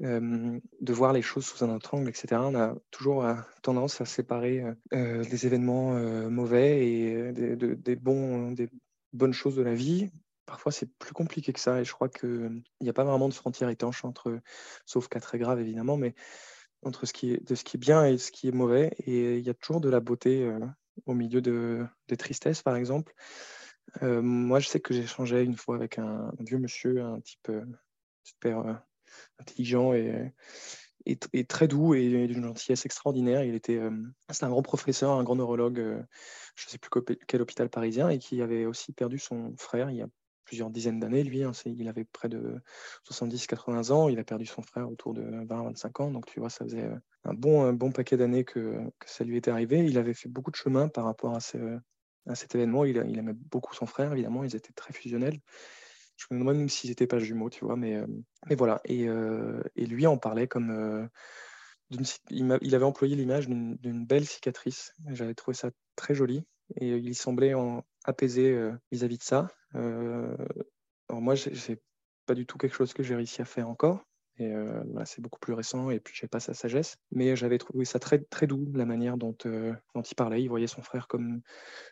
de 0.00 0.92
voir 0.92 1.12
les 1.12 1.22
choses 1.22 1.46
sous 1.46 1.64
un 1.64 1.74
autre 1.74 1.94
angle, 1.94 2.08
etc. 2.08 2.40
On 2.40 2.54
a 2.54 2.74
toujours 2.90 3.24
tendance 3.62 4.00
à 4.00 4.04
séparer 4.04 4.64
les 4.92 5.46
événements 5.46 5.92
mauvais 6.30 6.86
et 6.86 7.32
des, 7.32 7.56
des 7.56 7.96
bonnes 7.96 9.32
choses 9.32 9.56
de 9.56 9.62
la 9.62 9.74
vie. 9.74 10.10
Parfois, 10.46 10.72
c'est 10.72 10.92
plus 10.98 11.12
compliqué 11.12 11.52
que 11.52 11.60
ça 11.60 11.80
et 11.80 11.84
je 11.84 11.92
crois 11.92 12.08
qu'il 12.08 12.62
n'y 12.80 12.88
a 12.88 12.92
pas 12.92 13.04
vraiment 13.04 13.28
de 13.28 13.34
frontière 13.34 13.70
étanche 13.70 14.04
entre, 14.04 14.40
sauf 14.84 15.08
cas 15.08 15.20
très 15.20 15.38
grave 15.38 15.60
évidemment, 15.60 15.96
mais 15.96 16.14
entre 16.82 17.06
ce 17.06 17.12
qui 17.12 17.32
est, 17.32 17.48
de 17.48 17.54
ce 17.54 17.64
qui 17.64 17.76
est 17.76 17.80
bien 17.80 18.04
et 18.04 18.18
ce 18.18 18.30
qui 18.30 18.48
est 18.48 18.52
mauvais. 18.52 18.94
Et 19.06 19.38
il 19.38 19.44
y 19.44 19.50
a 19.50 19.54
toujours 19.54 19.80
de 19.80 19.88
la 19.88 20.00
beauté 20.00 20.52
au 21.06 21.14
milieu 21.14 21.40
de, 21.40 21.86
des 22.08 22.16
tristesses, 22.16 22.62
par 22.62 22.76
exemple. 22.76 23.14
moi, 24.02 24.60
je 24.60 24.68
sais 24.68 24.80
que 24.80 24.92
j'ai 24.92 25.02
échangé 25.02 25.42
une 25.42 25.56
fois 25.56 25.76
avec 25.76 25.98
un, 25.98 26.32
vieux 26.40 26.58
monsieur, 26.58 27.02
un 27.02 27.20
type 27.20 27.50
super 28.24 28.82
intelligent 29.38 29.92
et, 29.92 30.32
et, 31.06 31.44
très 31.44 31.68
doux 31.68 31.94
et 31.94 32.26
d'une 32.26 32.44
gentillesse 32.44 32.84
extraordinaire. 32.86 33.44
Il 33.44 33.54
était, 33.54 33.76
euh, 33.76 33.90
c'était 34.30 34.44
un 34.44 34.50
grand 34.50 34.62
professeur, 34.62 35.12
un 35.12 35.24
grand 35.24 35.36
neurologue, 35.36 35.78
euh, 35.78 36.02
je 36.56 36.66
ne 36.66 36.70
sais 36.70 36.78
plus 36.78 36.90
quel 37.26 37.42
hôpital 37.42 37.68
parisien, 37.68 38.08
et 38.08 38.18
qui 38.18 38.40
avait 38.42 38.66
aussi 38.66 38.92
perdu 38.92 39.18
son 39.18 39.54
frère 39.56 39.90
il 39.90 39.96
y 39.96 40.02
a 40.02 40.08
plusieurs 40.44 40.70
dizaines 40.70 41.00
d'années. 41.00 41.22
Lui, 41.22 41.42
hein, 41.42 41.52
il 41.66 41.88
avait 41.88 42.04
près 42.04 42.28
de 42.28 42.60
70-80 43.10 43.92
ans, 43.92 44.08
il 44.08 44.18
a 44.18 44.24
perdu 44.24 44.46
son 44.46 44.62
frère 44.62 44.90
autour 44.90 45.14
de 45.14 45.22
20-25 45.22 46.02
ans, 46.02 46.10
donc 46.10 46.26
tu 46.26 46.40
vois, 46.40 46.50
ça 46.50 46.64
faisait 46.64 46.84
euh, 46.84 46.96
un 47.24 47.34
bon, 47.34 47.72
bon 47.72 47.92
paquet 47.92 48.16
d'années 48.16 48.44
que, 48.44 48.78
ça 49.06 49.24
lui 49.24 49.36
était 49.36 49.50
arrivé. 49.50 49.84
Il 49.84 49.98
avait 49.98 50.14
fait 50.14 50.28
beaucoup 50.28 50.50
de 50.50 50.56
chemin 50.56 50.88
par 50.88 51.04
rapport 51.04 51.34
à, 51.34 51.40
cet 51.40 52.54
événement. 52.54 52.84
Il 52.84 52.96
aimait 52.96 53.34
beaucoup 53.34 53.74
son 53.74 53.86
frère, 53.86 54.12
évidemment, 54.12 54.44
ils 54.44 54.56
étaient 54.56 54.72
très 54.72 54.92
fusionnels. 54.92 55.38
Je 56.16 56.26
me 56.30 56.38
demande 56.38 56.56
même 56.56 56.68
s'ils 56.68 56.90
n'étaient 56.90 57.06
pas 57.06 57.18
jumeaux, 57.18 57.50
tu 57.50 57.64
vois, 57.64 57.76
mais, 57.76 58.00
mais 58.48 58.54
voilà. 58.54 58.80
Et, 58.84 59.06
et, 59.76 59.86
lui 59.86 60.06
en 60.06 60.16
parlait 60.16 60.46
comme. 60.48 61.08
il, 61.90 62.58
il, 62.60 62.74
avait 62.74 62.84
employé 62.84 63.16
l'image 63.16 63.48
d'une 63.48 64.06
belle 64.06 64.26
cicatrice. 64.26 64.92
J'avais 65.08 65.34
trouvé 65.34 65.54
ça 65.54 65.70
très 65.96 66.14
joli 66.14 66.44
et 66.76 66.90
il 66.90 67.14
semblait 67.14 67.54
en 67.54 67.84
apaisé 68.04 68.56
vis-à-vis 68.92 69.18
de 69.18 69.22
ça. 69.22 69.48
alors 69.74 70.36
moi, 71.20 71.36
c'est 71.36 71.80
pas 72.26 72.34
du 72.34 72.46
tout 72.46 72.58
quelque 72.58 72.74
chose 72.74 72.92
que 72.92 73.02
j'ai 73.02 73.14
réussi 73.14 73.42
à 73.42 73.44
faire 73.44 73.68
encore, 73.68 74.04
et 74.38 74.52
euh, 74.52 74.82
c'est 75.04 75.20
beaucoup 75.20 75.38
plus 75.38 75.52
récent 75.52 75.90
et 75.90 76.00
puis 76.00 76.14
j'ai 76.16 76.26
pas 76.26 76.40
sa 76.40 76.54
sagesse. 76.54 76.96
Mais 77.12 77.36
j'avais 77.36 77.58
trouvé 77.58 77.84
ça 77.84 77.98
très, 77.98 78.18
doux, 78.46 78.66
la 78.74 78.84
manière 78.84 79.16
dont, 79.16 79.36
euh, 79.46 79.72
dont 79.94 80.02
il 80.02 80.14
parlait. 80.14 80.42
Il 80.42 80.48
voyait 80.48 80.66
son 80.66 80.82
frère 80.82 81.06
comme 81.06 81.40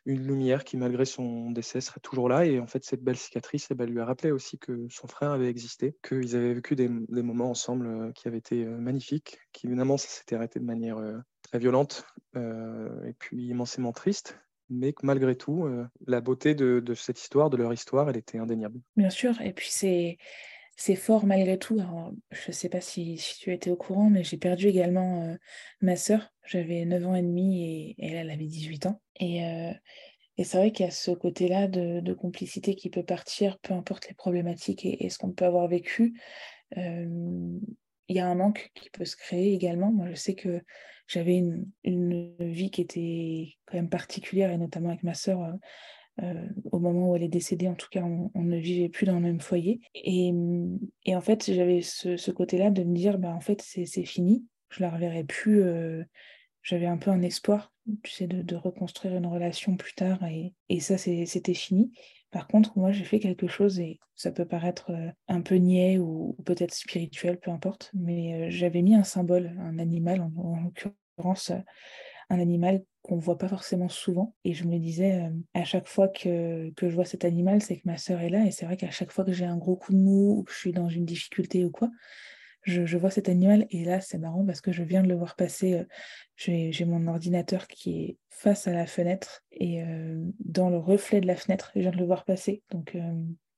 une 0.06 0.26
lumière 0.26 0.64
qui, 0.64 0.76
malgré 0.76 1.04
son 1.04 1.50
décès, 1.52 1.80
serait 1.80 2.00
toujours 2.00 2.28
là. 2.28 2.44
Et 2.44 2.58
en 2.58 2.66
fait, 2.66 2.84
cette 2.84 3.02
belle 3.02 3.16
cicatrice 3.16 3.68
eh 3.70 3.74
ben, 3.74 3.88
lui 3.88 4.00
a 4.00 4.04
rappelé 4.04 4.32
aussi 4.32 4.58
que 4.58 4.86
son 4.90 5.06
frère 5.06 5.30
avait 5.30 5.48
existé, 5.48 5.96
qu'ils 6.06 6.34
avaient 6.34 6.54
vécu 6.54 6.74
des, 6.74 6.88
moments 6.88 7.50
ensemble 7.50 7.86
euh, 7.86 8.12
qui 8.12 8.26
avaient 8.26 8.38
été 8.38 8.64
magnifiques, 8.64 9.38
qui 9.52 9.66
évidemment, 9.68 9.96
ça 9.96 10.08
s'était 10.08 10.34
arrêté 10.34 10.58
de 10.58 10.64
manière 10.64 10.98
très 11.42 11.58
violente 11.58 12.04
et 12.34 13.12
puis 13.18 13.48
immensément 13.48 13.92
triste 13.92 14.38
mais 14.70 14.94
que 14.94 15.04
malgré 15.04 15.36
tout, 15.36 15.68
la 16.06 16.22
beauté 16.22 16.54
de, 16.54 16.94
cette 16.94 17.20
histoire, 17.20 17.50
de 17.50 17.58
leur 17.58 17.74
histoire, 17.74 18.08
elle 18.08 18.16
était 18.16 18.38
indéniable. 18.38 18.80
Bien 18.96 19.10
sûr, 19.10 19.38
et 19.42 19.52
puis 19.52 19.68
c'est 19.70 20.16
c'est 20.76 20.96
fort 20.96 21.26
malgré 21.26 21.58
tout. 21.58 21.78
je 22.30 22.48
ne 22.48 22.52
sais 22.52 22.68
pas 22.68 22.80
si, 22.80 23.20
tu 23.38 23.52
étais 23.52 23.70
au 23.70 23.76
courant, 23.76 24.10
mais 24.10 24.24
j'ai 24.24 24.38
perdu 24.38 24.68
également 24.68 25.22
euh, 25.22 25.36
ma 25.80 25.96
sœur. 25.96 26.32
J'avais 26.44 26.84
9 26.84 27.06
ans 27.06 27.14
et 27.14 27.22
demi 27.22 27.64
et, 27.64 27.96
elle, 27.98 28.16
elle 28.16 28.30
avait 28.30 28.46
18 28.46 28.86
ans. 28.86 29.00
Et, 29.20 29.44
euh, 29.44 29.72
et 30.38 30.44
c'est 30.44 30.56
vrai 30.56 30.72
qu'il 30.72 30.86
y 30.86 30.88
a 30.88 30.92
ce 30.92 31.10
côté-là 31.10 31.68
de, 31.68 32.12
complicité 32.14 32.74
qui 32.74 32.90
peut 32.90 33.04
partir, 33.04 33.58
peu 33.58 33.74
importe 33.74 34.08
les 34.08 34.14
problématiques 34.14 34.84
et, 34.84 35.08
ce 35.10 35.18
qu'on 35.18 35.32
peut 35.32 35.44
avoir 35.44 35.68
vécu. 35.68 36.20
Euh, 36.78 37.58
il 38.08 38.16
y 38.16 38.20
a 38.20 38.26
un 38.26 38.34
manque 38.34 38.70
qui 38.74 38.90
peut 38.90 39.04
se 39.04 39.16
créer 39.16 39.52
également. 39.54 39.92
Moi, 39.92 40.08
je 40.10 40.14
sais 40.14 40.34
que 40.34 40.62
j'avais 41.06 41.36
une, 41.36 41.66
une, 41.84 42.34
vie 42.38 42.70
qui 42.70 42.80
était 42.80 43.54
quand 43.66 43.76
même 43.76 43.90
particulière, 43.90 44.50
et 44.50 44.58
notamment 44.58 44.88
avec 44.88 45.02
ma 45.02 45.14
sœur 45.14 45.40
euh, 46.22 46.46
au 46.70 46.78
moment 46.78 47.10
où 47.10 47.16
elle 47.16 47.22
est 47.22 47.28
décédée, 47.28 47.68
en 47.68 47.74
tout 47.74 47.88
cas, 47.90 48.02
on, 48.02 48.42
ne 48.42 48.56
vivait 48.58 48.88
plus 48.88 49.06
dans 49.06 49.14
le 49.14 49.20
même 49.20 49.40
foyer. 49.40 49.80
Et, 49.94 50.32
en 51.08 51.20
fait, 51.20 51.52
j'avais 51.52 51.80
ce, 51.80 52.30
côté-là 52.30 52.70
de 52.70 52.82
me 52.82 52.94
dire, 52.94 53.18
bah, 53.18 53.34
en 53.34 53.40
fait, 53.40 53.62
c'est 53.62 53.86
fini, 54.04 54.44
je 54.68 54.82
la 54.82 54.90
reverrai 54.90 55.24
plus. 55.24 55.62
Euh, 55.62 56.02
j'avais 56.62 56.86
un 56.86 56.98
peu 56.98 57.10
un 57.10 57.22
espoir, 57.22 57.72
tu 58.02 58.12
sais, 58.12 58.26
de, 58.26 58.56
reconstruire 58.56 59.16
une 59.16 59.26
relation 59.26 59.76
plus 59.76 59.94
tard, 59.94 60.20
et, 60.68 60.80
ça, 60.80 60.98
c'était 60.98 61.54
fini. 61.54 61.92
Par 62.30 62.46
contre, 62.46 62.76
moi, 62.78 62.92
j'ai 62.92 63.04
fait 63.04 63.18
quelque 63.18 63.46
chose, 63.46 63.80
et 63.80 63.98
ça 64.14 64.32
peut 64.32 64.46
paraître 64.46 64.90
euh, 64.90 65.10
un 65.28 65.40
peu 65.40 65.56
niais 65.56 65.98
ou, 65.98 66.36
peut-être 66.44 66.74
spirituel, 66.74 67.38
peu 67.40 67.50
importe, 67.50 67.90
mais 67.94 68.50
j'avais 68.50 68.82
mis 68.82 68.94
un 68.94 69.04
symbole, 69.04 69.56
un 69.60 69.78
animal, 69.78 70.20
en, 70.20 70.32
en 70.36 70.60
l'occurrence 70.60 71.52
un 72.32 72.40
animal 72.40 72.82
qu'on 73.02 73.18
voit 73.18 73.36
pas 73.36 73.48
forcément 73.48 73.88
souvent. 73.88 74.34
Et 74.44 74.54
je 74.54 74.64
me 74.64 74.78
disais, 74.78 75.22
euh, 75.22 75.30
à 75.54 75.64
chaque 75.64 75.86
fois 75.86 76.08
que, 76.08 76.72
je 76.80 76.86
vois 76.94 77.04
cet 77.04 77.24
animal, 77.24 77.60
c'est 77.60 77.76
que 77.76 77.82
ma 77.84 77.98
sœur 77.98 78.20
est 78.20 78.30
là. 78.30 78.46
Et 78.46 78.50
c'est 78.50 78.64
vrai 78.64 78.76
qu'à 78.76 78.90
chaque 78.90 79.12
fois 79.12 79.24
que 79.24 79.32
j'ai 79.32 79.44
un 79.44 79.58
gros 79.58 79.76
coup 79.76 79.92
de 79.92 79.98
mou 79.98 80.38
ou 80.38 80.42
que 80.44 80.52
je 80.52 80.56
suis 80.56 80.72
dans 80.72 80.88
une 80.88 81.04
difficulté 81.04 81.64
ou 81.64 81.70
quoi, 81.70 81.90
je, 82.62 82.96
vois 82.96 83.10
cet 83.10 83.28
animal. 83.28 83.66
Et 83.70 83.84
là, 83.84 84.00
c'est 84.00 84.18
marrant 84.18 84.46
parce 84.46 84.62
que 84.62 84.72
je 84.72 84.82
viens 84.82 85.02
de 85.02 85.08
le 85.08 85.14
voir 85.14 85.36
passer. 85.36 85.74
Euh, 85.74 85.84
j'ai 86.36 86.84
mon 86.86 87.06
ordinateur 87.06 87.66
qui 87.66 88.02
est 88.02 88.16
face 88.30 88.66
à 88.66 88.72
la 88.72 88.86
fenêtre 88.86 89.44
et 89.52 89.82
euh, 89.82 90.24
dans 90.40 90.70
le 90.70 90.78
reflet 90.78 91.20
de 91.20 91.26
la 91.26 91.36
fenêtre, 91.36 91.70
je 91.74 91.80
viens 91.80 91.90
de 91.90 91.98
le 91.98 92.06
voir 92.06 92.24
passer. 92.24 92.62
Donc, 92.70 92.96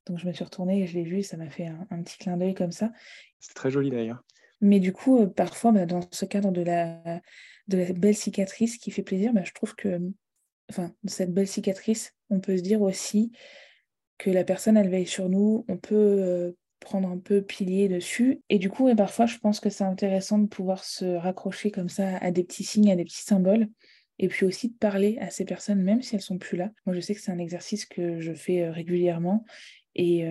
donc 0.07 0.19
je 0.19 0.27
me 0.27 0.33
suis 0.33 0.45
retournée 0.45 0.83
et 0.83 0.87
je 0.87 0.95
l'ai 0.95 1.05
vu. 1.05 1.23
Ça 1.23 1.37
m'a 1.37 1.49
fait 1.49 1.67
un, 1.67 2.03
petit 2.03 2.19
clin 2.19 2.37
d'œil 2.37 2.55
comme 2.55 2.73
ça. 2.73 2.91
C'est 3.41 3.55
très 3.55 3.71
joli 3.71 3.91
d'ailleurs. 3.91 4.25
Mais 4.65 4.81
du 4.81 4.95
coup, 4.95 5.27
parfois, 5.29 5.73
bah, 5.73 5.85
dans 5.85 6.01
ce 6.11 6.25
cadre 6.25 6.51
de 6.51 6.63
la 6.63 7.21
de 7.69 7.77
la 7.77 7.93
belle 7.93 8.17
cicatrice 8.17 8.79
qui 8.79 8.91
fait 8.91 9.03
plaisir, 9.03 9.35
bah, 9.35 9.43
je 9.45 9.53
trouve 9.53 9.75
que, 9.75 10.01
enfin, 10.71 10.95
cette 11.05 11.35
belle 11.35 11.47
cicatrice, 11.47 12.15
on 12.31 12.41
peut 12.41 12.57
se 12.57 12.63
dire 12.63 12.81
aussi 12.81 13.31
que 14.17 14.31
la 14.31 14.43
personne, 14.43 14.79
elle 14.79 14.89
veille 14.89 15.07
sur 15.07 15.29
nous, 15.29 15.67
on 15.69 15.77
peut 15.77 15.95
euh, 15.95 16.53
prendre 16.81 17.11
un 17.11 17.19
peu 17.19 17.43
pilier 17.43 17.89
dessus. 17.89 18.41
Et 18.49 18.59
du 18.59 18.71
coup, 18.71 18.89
et 18.89 18.95
parfois, 18.95 19.27
je 19.27 19.37
pense 19.37 19.61
que 19.61 19.69
c'est 19.69 19.85
intéressant 19.85 20.39
de 20.39 20.47
pouvoir 20.47 20.83
se 20.83 21.05
raccrocher 21.05 21.71
comme 21.71 21.91
ça 21.91 22.17
à 22.19 22.31
des 22.31 22.43
petits 22.43 22.65
signes, 22.65 22.91
à 22.91 22.97
des 22.97 23.05
petits 23.05 23.23
symboles. 23.23 23.69
Et 24.19 24.29
puis 24.29 24.47
aussi 24.47 24.71
de 24.71 24.77
parler 24.77 25.19
à 25.21 25.29
ces 25.29 25.45
personnes, 25.45 25.83
même 25.83 26.01
si 26.01 26.15
elles 26.15 26.23
sont 26.23 26.39
plus 26.39 26.57
là. 26.57 26.71
Moi, 26.87 26.95
je 26.95 27.01
sais 27.01 27.15
que 27.15 27.21
c'est 27.21 27.33
un 27.33 27.39
exercice 27.39 27.85
que 27.85 28.19
je 28.21 28.33
fais 28.33 28.71
régulièrement. 28.71 29.45
Et 29.95 30.25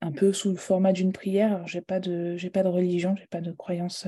un 0.00 0.12
peu 0.12 0.32
sous 0.32 0.50
le 0.50 0.56
format 0.56 0.92
d'une 0.92 1.12
prière. 1.12 1.54
Alors, 1.54 1.66
j'ai 1.66 1.80
pas 1.80 2.00
de, 2.00 2.36
pas 2.48 2.62
de 2.62 2.68
religion, 2.68 3.14
j'ai 3.16 3.26
pas 3.26 3.40
de 3.40 3.52
croyance 3.52 4.06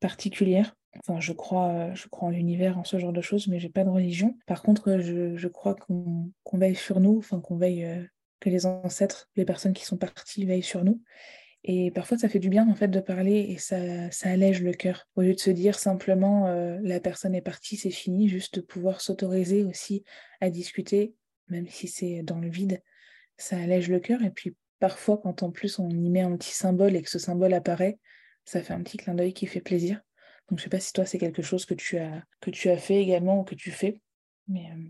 particulière. 0.00 0.74
Enfin, 0.98 1.20
je 1.20 1.32
crois, 1.32 1.92
je 1.94 2.06
crois 2.08 2.28
en 2.28 2.30
l'univers, 2.30 2.78
en 2.78 2.84
ce 2.84 2.98
genre 2.98 3.12
de 3.12 3.22
choses, 3.22 3.48
mais 3.48 3.58
j'ai 3.58 3.70
pas 3.70 3.84
de 3.84 3.90
religion. 3.90 4.36
Par 4.46 4.62
contre, 4.62 4.98
je, 5.00 5.36
je 5.36 5.48
crois 5.48 5.74
qu'on 5.74 6.32
veille 6.52 6.74
sur 6.74 7.00
nous, 7.00 7.18
enfin 7.18 7.40
qu'on 7.40 7.56
veille, 7.56 7.86
que 8.40 8.50
les 8.50 8.66
ancêtres, 8.66 9.30
les 9.36 9.44
personnes 9.44 9.72
qui 9.72 9.84
sont 9.84 9.96
parties 9.96 10.44
veillent 10.44 10.62
sur 10.62 10.84
nous. 10.84 11.02
Et 11.64 11.92
parfois, 11.92 12.18
ça 12.18 12.28
fait 12.28 12.40
du 12.40 12.48
bien 12.48 12.68
en 12.68 12.74
fait 12.74 12.88
de 12.88 13.00
parler 13.00 13.46
et 13.50 13.58
ça, 13.58 14.10
ça 14.10 14.30
allège 14.30 14.62
le 14.62 14.72
cœur. 14.72 15.08
Au 15.14 15.22
lieu 15.22 15.32
de 15.32 15.38
se 15.38 15.50
dire 15.50 15.78
simplement 15.78 16.52
la 16.82 17.00
personne 17.00 17.34
est 17.34 17.40
partie, 17.42 17.76
c'est 17.76 17.90
fini, 17.90 18.28
juste 18.28 18.56
de 18.56 18.60
pouvoir 18.60 19.00
s'autoriser 19.00 19.64
aussi 19.64 20.02
à 20.40 20.50
discuter, 20.50 21.14
même 21.48 21.68
si 21.68 21.86
c'est 21.86 22.22
dans 22.22 22.40
le 22.40 22.48
vide, 22.48 22.82
ça 23.36 23.56
allège 23.56 23.88
le 23.88 24.00
cœur. 24.00 24.22
Et 24.24 24.30
puis 24.30 24.56
parfois, 24.82 25.16
quand 25.16 25.44
en 25.44 25.52
plus 25.52 25.78
on 25.78 25.88
y 25.88 26.10
met 26.10 26.22
un 26.22 26.36
petit 26.36 26.50
symbole 26.50 26.96
et 26.96 27.02
que 27.02 27.08
ce 27.08 27.20
symbole 27.20 27.54
apparaît, 27.54 28.00
ça 28.44 28.60
fait 28.64 28.74
un 28.74 28.82
petit 28.82 28.96
clin 28.96 29.14
d'œil 29.14 29.32
qui 29.32 29.46
fait 29.46 29.60
plaisir. 29.60 30.02
Donc 30.48 30.58
je 30.58 30.64
sais 30.64 30.70
pas 30.70 30.80
si 30.80 30.92
toi 30.92 31.06
c'est 31.06 31.18
quelque 31.18 31.40
chose 31.40 31.66
que 31.66 31.74
tu 31.74 31.98
as 31.98 32.24
que 32.40 32.50
tu 32.50 32.68
as 32.68 32.76
fait 32.76 33.00
également 33.00 33.38
ou 33.38 33.44
que 33.44 33.54
tu 33.54 33.70
fais, 33.70 34.00
mais 34.48 34.72
euh, 34.72 34.82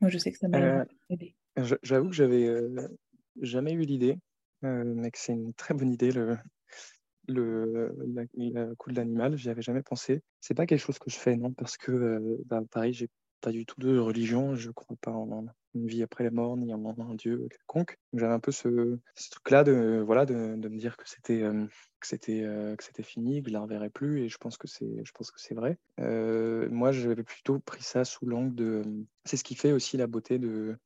moi 0.00 0.10
je 0.10 0.18
sais 0.18 0.32
que 0.32 0.38
ça 0.38 0.48
m'a 0.48 0.58
euh, 0.58 0.84
aidé. 1.10 1.36
J'avoue 1.84 2.08
que 2.08 2.14
j'avais 2.16 2.44
euh, 2.44 2.88
jamais 3.40 3.70
eu 3.70 3.82
l'idée, 3.82 4.18
mais 4.62 5.12
que 5.12 5.18
c'est 5.18 5.34
une 5.34 5.54
très 5.54 5.74
bonne 5.74 5.92
idée 5.92 6.10
le 6.10 6.36
le 7.28 7.94
la, 8.12 8.74
coup 8.74 8.90
de 8.90 8.96
l'animal. 8.96 9.36
J'y 9.38 9.48
avais 9.48 9.62
jamais 9.62 9.84
pensé. 9.84 10.22
C'est 10.40 10.54
pas 10.54 10.66
quelque 10.66 10.82
chose 10.82 10.98
que 10.98 11.08
je 11.08 11.16
fais 11.16 11.36
non 11.36 11.52
parce 11.52 11.76
que 11.76 12.36
bah, 12.46 12.62
pareil 12.72 12.94
j'ai 12.94 13.08
pas 13.40 13.52
du 13.52 13.64
tout 13.64 13.80
de 13.80 13.96
religion, 13.96 14.56
je 14.56 14.72
crois 14.72 14.96
pas 15.00 15.12
en 15.12 15.46
une 15.74 15.86
vie 15.86 16.02
après 16.02 16.24
la 16.24 16.30
mort, 16.30 16.56
ni 16.56 16.72
en 16.74 16.84
un 16.84 17.14
dieu 17.14 17.48
quelconque. 17.50 17.98
J'avais 18.12 18.32
un 18.32 18.40
peu 18.40 18.52
ce, 18.52 18.98
truc-là 19.30 19.64
de, 19.64 20.02
voilà, 20.04 20.26
de, 20.26 20.34
me 20.34 20.78
dire 20.78 20.96
que 20.96 21.08
c'était 21.08 21.42
euh, 21.42 21.66
que 22.00 22.16
euh, 22.30 22.76
que 22.76 22.84
c'était 22.84 23.02
fini, 23.02 23.42
que 23.42 23.48
je 23.48 23.52
la 23.52 23.60
reverrais 23.60 23.90
plus, 23.90 24.22
et 24.22 24.28
je 24.28 24.38
pense 24.38 24.56
que 24.56 24.66
c'est 24.66 25.04
je 25.04 25.12
pense 25.12 25.30
que 25.30 25.40
c'est 25.40 25.54
vrai. 25.54 25.78
Euh, 26.00 26.68
moi, 26.70 26.92
j'avais 26.92 27.22
plutôt 27.22 27.58
pris 27.60 27.82
ça 27.82 28.04
sous 28.04 28.26
l'angle 28.26 28.54
de, 28.54 28.82
c'est 29.24 29.36
ce 29.36 29.44
qui 29.44 29.54
fait 29.54 29.72
aussi 29.72 29.96
la 29.96 30.06
beauté 30.06 30.38
de 30.38 30.76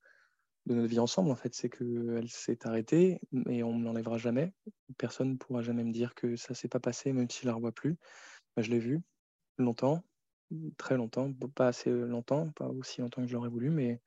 de 0.67 0.75
notre 0.75 0.89
vie 0.89 0.99
ensemble, 0.99 1.31
en 1.31 1.35
fait, 1.35 1.55
c'est 1.55 1.69
qu'elle 1.69 2.29
s'est 2.29 2.67
arrêtée 2.67 3.21
et 3.51 3.63
on 3.63 3.77
ne 3.79 3.85
l'enlèvera 3.85 4.17
jamais. 4.17 4.55
Personne 4.97 5.33
ne 5.33 5.37
pourra 5.37 5.61
jamais 5.61 5.85
me 5.85 5.93
dire 5.93 6.15
que 6.15 6.37
ça 6.37 6.55
s'est 6.55 6.69
pas 6.69 6.81
passé, 6.81 7.13
même 7.13 7.29
si 7.29 7.43
je 7.43 7.47
la 7.47 7.53
revois 7.53 7.73
plus. 7.73 7.99
je 8.57 8.71
l'ai 8.71 8.79
vu 8.79 9.03
longtemps, 9.59 10.03
très 10.79 10.97
longtemps, 10.97 11.31
pas 11.55 11.69
assez 11.69 11.91
longtemps, 11.91 12.51
pas 12.53 12.69
aussi 12.69 13.03
longtemps 13.03 13.23
que 13.23 13.29
je 13.29 13.35
l'aurais 13.35 13.51
voulu, 13.51 13.69
mais, 13.69 14.01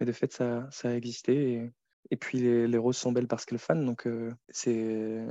mais 0.00 0.06
de 0.06 0.12
fait, 0.12 0.32
ça, 0.32 0.68
ça 0.70 0.88
a 0.90 0.94
existé. 0.94 1.70
Et, 2.10 2.16
puis, 2.16 2.38
les, 2.38 2.78
roses 2.78 2.96
sont 2.96 3.12
belles 3.12 3.28
parce 3.28 3.44
qu'elles 3.44 3.58
fanent, 3.58 3.84
donc 3.84 4.08
c'est, 4.50 5.24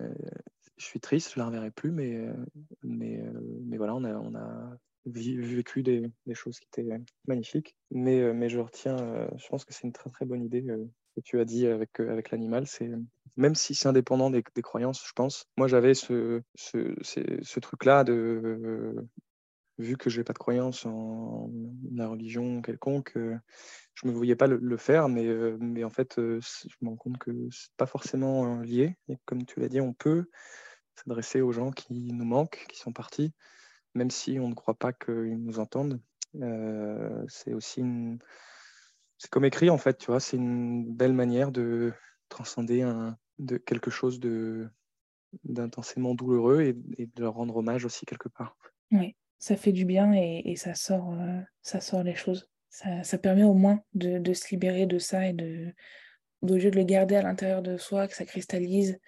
je 0.77 0.85
suis 0.85 0.99
triste, 0.99 1.33
je 1.33 1.39
ne 1.39 1.43
la 1.43 1.47
reverrai 1.47 1.71
plus, 1.71 1.91
mais, 1.91 2.27
mais, 2.83 3.23
mais 3.65 3.77
voilà, 3.77 3.95
on 3.95 4.03
a, 4.03 4.13
on 4.15 4.35
a 4.35 4.77
vécu 5.05 5.83
des, 5.83 6.11
choses 6.33 6.59
qui 6.59 6.67
étaient 6.67 6.89
magnifiques. 7.27 7.75
Mais, 7.91 8.33
mais 8.33 8.49
je 8.49 8.59
retiens, 8.59 8.97
je 9.37 9.47
pense 9.47 9.63
que 9.65 9.73
c'est 9.73 9.83
une 9.83 9.93
très 9.93 10.09
très 10.09 10.25
bonne 10.25 10.43
idée 10.43 10.63
que 10.63 11.21
tu 11.21 11.39
as 11.39 11.45
dit 11.45 11.67
avec, 11.67 11.99
avec 11.99 12.31
l'animal. 12.31 12.67
C'est 12.67 12.91
même 13.37 13.55
si 13.55 13.75
c'est 13.75 13.87
indépendant 13.87 14.29
des, 14.29 14.43
croyances, 14.61 15.05
je 15.05 15.13
pense. 15.13 15.45
Moi, 15.57 15.67
j'avais 15.67 15.93
ce, 15.93 16.41
ce 16.55 17.59
truc-là 17.59 18.03
de 18.03 18.95
vu 19.77 19.97
que 19.97 20.09
je 20.09 20.17
n'ai 20.19 20.23
pas 20.23 20.33
de 20.33 20.37
croyance 20.37 20.85
en 20.85 21.49
la 21.93 22.07
religion 22.07 22.61
quelconque, 22.61 23.13
euh, 23.17 23.37
je 23.93 24.07
ne 24.07 24.11
me 24.11 24.17
voyais 24.17 24.35
pas 24.35 24.47
le, 24.47 24.77
faire, 24.77 25.09
mais, 25.09 25.25
euh, 25.25 25.57
mais 25.59 25.83
en 25.83 25.89
fait, 25.89 26.17
euh, 26.19 26.39
je 26.41 26.75
me 26.81 26.89
rends 26.89 26.95
compte 26.97 27.17
que 27.17 27.31
ce 27.51 27.67
n'est 27.67 27.75
pas 27.77 27.85
forcément 27.85 28.59
lié. 28.61 28.97
Et 29.07 29.17
comme 29.25 29.45
tu 29.45 29.59
l'as 29.59 29.69
dit, 29.69 29.81
on 29.81 29.93
peut 29.93 30.25
s'adresser 30.95 31.41
aux 31.41 31.51
gens 31.51 31.71
qui 31.71 32.13
nous 32.13 32.25
manquent, 32.25 32.65
qui 32.69 32.77
sont 32.77 32.93
partis, 32.93 33.33
même 33.93 34.09
si 34.11 34.39
on 34.39 34.49
ne 34.49 34.55
croit 34.55 34.77
pas 34.77 34.93
qu'ils 34.93 35.43
nous 35.43 35.59
entendent. 35.59 36.01
c'est 37.27 37.53
aussi. 37.53 37.83
C'est 39.17 39.29
comme 39.29 39.45
écrit, 39.45 39.69
en 39.69 39.77
fait, 39.77 39.97
tu 39.97 40.07
vois, 40.07 40.19
c'est 40.19 40.35
une 40.35 40.93
belle 40.93 41.13
manière 41.13 41.51
de 41.51 41.93
transcender 42.27 42.85
quelque 43.65 43.91
chose 43.91 44.19
de 44.19 44.67
d'intensément 45.43 46.15
douloureux 46.15 46.61
et, 46.61 46.77
et, 46.97 47.07
de 47.07 47.21
leur 47.21 47.33
rendre 47.33 47.57
hommage 47.57 47.83
aussi 47.83 48.05
quelque 48.05 48.29
part. 48.29 48.57
Oui 48.91 49.13
ça 49.39 49.55
fait 49.55 49.71
du 49.71 49.85
bien 49.85 50.13
et, 50.13 50.55
ça, 50.55 50.75
sort, 50.75 51.13
euh, 51.13 51.39
ça 51.61 51.79
sort 51.79 52.03
les 52.03 52.15
choses. 52.15 52.49
Ça, 52.69 53.17
permet 53.17 53.43
au 53.43 53.53
moins 53.53 53.81
de, 53.93 54.33
se 54.33 54.49
libérer 54.49 54.85
de 54.85 54.99
ça 54.99 55.27
et 55.27 55.33
de, 55.33 55.73
au 56.41 56.55
lieu 56.55 56.71
de 56.71 56.75
le 56.75 56.83
garder 56.83 57.15
à 57.15 57.21
l'intérieur 57.21 57.61
de 57.61 57.77
soi, 57.77 58.07
que 58.07 58.15
ça 58.15 58.25
cristallise, 58.25 58.99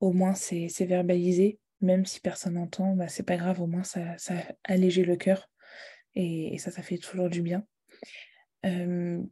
au 0.00 0.12
moins 0.12 0.34
c'est 0.34 0.68
verbalisé. 0.84 1.58
Même 1.80 2.04
si 2.04 2.20
personne 2.20 2.54
n'entend, 2.54 2.94
bah, 2.94 3.08
c'est 3.08 3.22
pas 3.22 3.36
grave, 3.36 3.62
au 3.62 3.66
moins 3.66 3.84
ça, 3.84 4.18
ça 4.18 4.34
allégé 4.64 5.04
le 5.04 5.16
cœur. 5.16 5.48
Et, 6.14 6.58
ça, 6.58 6.70
ça 6.70 6.82
fait 6.82 6.98
toujours 6.98 7.30
du 7.30 7.40
bien. 7.40 7.64
Euh, 8.66 9.22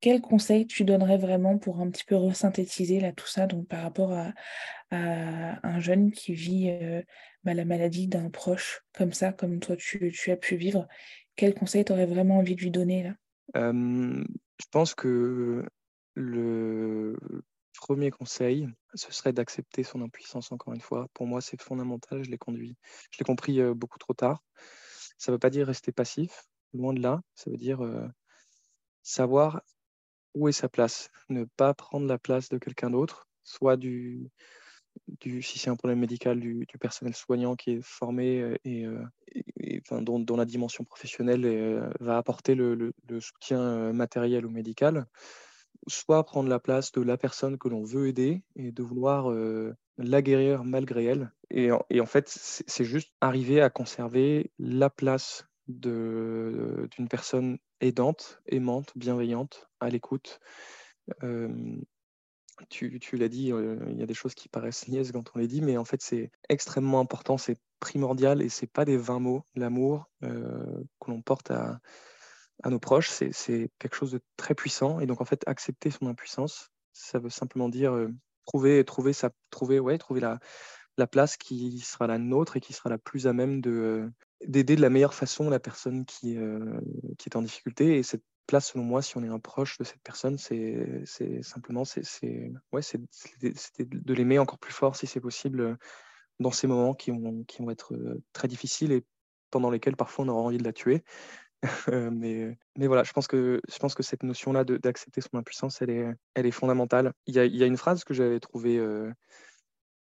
quel 0.00 0.20
conseil 0.20 0.66
tu 0.66 0.84
donnerais 0.84 1.16
vraiment 1.16 1.58
pour 1.58 1.80
un 1.80 1.90
petit 1.90 2.04
peu 2.04 2.16
resynthétiser 2.16 3.12
tout 3.16 3.26
ça, 3.26 3.46
donc 3.46 3.66
par 3.66 3.82
rapport 3.82 4.12
à, 4.12 4.32
un 4.90 5.80
jeune 5.80 6.12
qui 6.12 6.32
vit 6.32 6.70
euh, 6.70 7.02
bah, 7.46 7.54
la 7.54 7.64
maladie 7.64 8.08
d'un 8.08 8.28
proche 8.28 8.82
comme 8.92 9.12
ça, 9.12 9.32
comme 9.32 9.60
toi 9.60 9.76
tu, 9.76 10.12
as 10.28 10.36
pu 10.36 10.56
vivre 10.56 10.86
Quel 11.36 11.54
conseil 11.54 11.84
tu 11.84 11.92
aurais 11.92 12.06
vraiment 12.06 12.38
envie 12.38 12.56
de 12.56 12.60
lui 12.60 12.70
donner 12.70 13.04
là? 13.04 13.14
Je 13.54 14.66
pense 14.70 14.94
que 14.94 15.64
le 16.14 17.16
premier 17.78 18.10
conseil, 18.10 18.68
ce 18.94 19.12
serait 19.12 19.32
d'accepter 19.32 19.84
son 19.84 20.02
impuissance 20.02 20.50
encore 20.50 20.74
une 20.74 20.80
fois. 20.80 21.06
Pour 21.14 21.26
moi, 21.26 21.40
c'est 21.40 21.60
fondamental, 21.62 22.24
je 22.24 22.30
l'ai 22.30 22.38
conduit. 22.38 22.76
Je 23.12 23.18
l'ai 23.18 23.24
compris 23.24 23.62
beaucoup 23.74 23.98
trop 23.98 24.14
tard. 24.14 24.42
Ça 25.16 25.30
ne 25.30 25.36
veut 25.36 25.38
pas 25.38 25.50
dire 25.50 25.66
rester 25.66 25.92
passif, 25.92 26.44
loin 26.74 26.92
de 26.92 27.00
là. 27.00 27.20
Ça 27.34 27.50
veut 27.50 27.56
dire 27.56 27.80
savoir 29.02 29.62
où 30.34 30.48
est 30.48 30.52
sa 30.52 30.68
place, 30.68 31.10
ne 31.28 31.44
pas 31.44 31.74
prendre 31.74 32.06
la 32.06 32.18
place 32.18 32.48
de 32.48 32.58
quelqu'un 32.58 32.90
d'autre, 32.90 33.28
soit 33.44 33.76
du, 33.76 34.30
si 35.40 35.58
c'est 35.58 35.70
un 35.70 35.76
problème 35.76 36.00
médical, 36.00 36.40
du, 36.40 36.66
personnel 36.80 37.14
soignant 37.14 37.56
qui 37.56 37.72
est 37.72 37.82
formé 37.82 38.40
euh, 38.40 38.56
et, 38.64 38.84
euh, 38.84 39.02
enfin, 39.80 40.02
dont, 40.02 40.36
la 40.36 40.44
dimension 40.44 40.84
professionnelle 40.84 41.44
euh, 41.44 41.88
va 42.00 42.18
apporter 42.18 42.54
le, 42.54 42.92
soutien 43.20 43.92
matériel 43.92 44.46
ou 44.46 44.50
médical, 44.50 45.06
soit 45.88 46.24
prendre 46.24 46.48
la 46.48 46.58
place 46.58 46.92
de 46.92 47.02
la 47.02 47.16
personne 47.16 47.58
que 47.58 47.68
l'on 47.68 47.84
veut 47.84 48.08
aider 48.08 48.42
et 48.56 48.72
de 48.72 48.82
vouloir 48.82 49.30
la 49.98 50.22
guérir 50.22 50.64
malgré 50.64 51.04
elle. 51.04 51.32
Et 51.50 51.70
en 51.70 52.06
fait, 52.06 52.28
c'est 52.28 52.84
juste 52.84 53.12
arriver 53.20 53.60
à 53.60 53.70
conserver 53.70 54.50
la 54.58 54.90
place 54.90 55.46
d'une 55.68 57.08
personne 57.08 57.58
aidante, 57.80 58.40
aimante, 58.46 58.92
bienveillante, 58.96 59.68
à 59.80 59.88
l'écoute. 59.88 60.40
Tu, 62.68 63.16
l'as 63.16 63.28
dit, 63.28 63.52
il 63.52 63.98
y 63.98 64.02
a 64.02 64.06
des 64.06 64.14
choses 64.14 64.34
qui 64.34 64.48
paraissent 64.48 64.88
niaises 64.88 65.12
quand 65.12 65.30
on 65.34 65.38
les 65.38 65.46
dit, 65.46 65.60
mais 65.60 65.76
en 65.76 65.84
fait 65.84 66.02
c'est 66.02 66.30
extrêmement 66.48 67.00
important, 67.00 67.38
c'est 67.38 67.58
primordial 67.80 68.42
et 68.42 68.48
c'est 68.48 68.66
pas 68.66 68.84
des 68.84 68.96
vains 68.96 69.20
mots. 69.20 69.42
L'amour 69.54 70.10
que 70.22 71.10
l'on 71.10 71.22
porte 71.22 71.50
à, 71.50 71.80
nos 72.64 72.78
proches, 72.78 73.10
c'est 73.10 73.70
quelque 73.78 73.94
chose 73.94 74.12
de 74.12 74.20
très 74.36 74.54
puissant. 74.54 75.00
Et 75.00 75.06
donc 75.06 75.20
en 75.20 75.24
fait, 75.24 75.42
accepter 75.46 75.90
son 75.90 76.06
impuissance, 76.06 76.70
ça 76.92 77.18
veut 77.18 77.30
simplement 77.30 77.68
dire 77.68 77.94
trouver, 78.46 78.84
trouver, 78.84 79.12
sa, 79.12 79.30
trouver, 79.50 79.78
ouais, 79.78 79.98
trouver 79.98 80.20
la, 80.20 80.38
la 80.96 81.06
place 81.06 81.36
qui 81.36 81.78
sera 81.80 82.06
la 82.06 82.18
nôtre 82.18 82.56
et 82.56 82.60
qui 82.60 82.72
sera 82.72 82.88
la 82.88 82.98
plus 82.98 83.26
à 83.26 83.32
même 83.32 83.60
de, 83.60 84.10
d'aider 84.46 84.76
de 84.76 84.80
la 84.80 84.90
meilleure 84.90 85.14
façon 85.14 85.50
la 85.50 85.60
personne 85.60 86.04
qui, 86.06 86.38
qui 87.18 87.28
est 87.28 87.36
en 87.36 87.42
difficulté. 87.42 88.02
Place, 88.46 88.72
selon 88.72 88.84
moi, 88.84 89.02
si 89.02 89.16
on 89.16 89.24
est 89.24 89.28
un 89.28 89.38
proche 89.38 89.78
de 89.78 89.84
cette 89.84 90.02
personne, 90.02 90.38
c'est 90.38 91.06
simplement 91.42 91.84
c'est 91.84 92.02
ouais, 92.72 92.80
de 93.78 94.14
l'aimer 94.14 94.38
encore 94.38 94.58
plus 94.58 94.72
fort 94.72 94.96
si 94.96 95.06
c'est 95.06 95.20
possible 95.20 95.76
dans 96.40 96.50
ces 96.50 96.66
moments 96.66 96.94
qui 96.94 97.10
vont, 97.10 97.44
qui 97.44 97.62
vont 97.62 97.70
être 97.70 97.94
euh, 97.94 98.22
très 98.32 98.48
difficiles 98.48 98.92
et 98.92 99.04
pendant 99.50 99.70
lesquels 99.70 99.96
parfois 99.96 100.24
on 100.24 100.28
aura 100.28 100.42
envie 100.42 100.58
de 100.58 100.64
la 100.64 100.72
tuer. 100.72 101.02
mais, 102.12 102.56
mais 102.76 102.86
voilà, 102.86 103.02
je 103.04 103.12
pense 103.12 103.26
que, 103.26 103.60
je 103.68 103.78
pense 103.78 103.94
que 103.94 104.02
cette 104.02 104.22
notion-là 104.22 104.64
d'accepter 104.64 105.20
son 105.20 105.38
impuissance, 105.38 105.80
elle 105.80 105.90
est, 105.90 106.06
elle 106.34 106.46
est 106.46 106.50
fondamentale. 106.50 107.12
Il 107.26 107.34
y 107.34 107.38
a, 107.38 107.44
il 107.44 107.56
y 107.56 107.62
a 107.62 107.66
une 107.66 107.78
phrase 107.78 108.04
que 108.04 108.14
j'avais 108.14 108.40
trouvée 108.40 108.78
euh, 108.78 109.10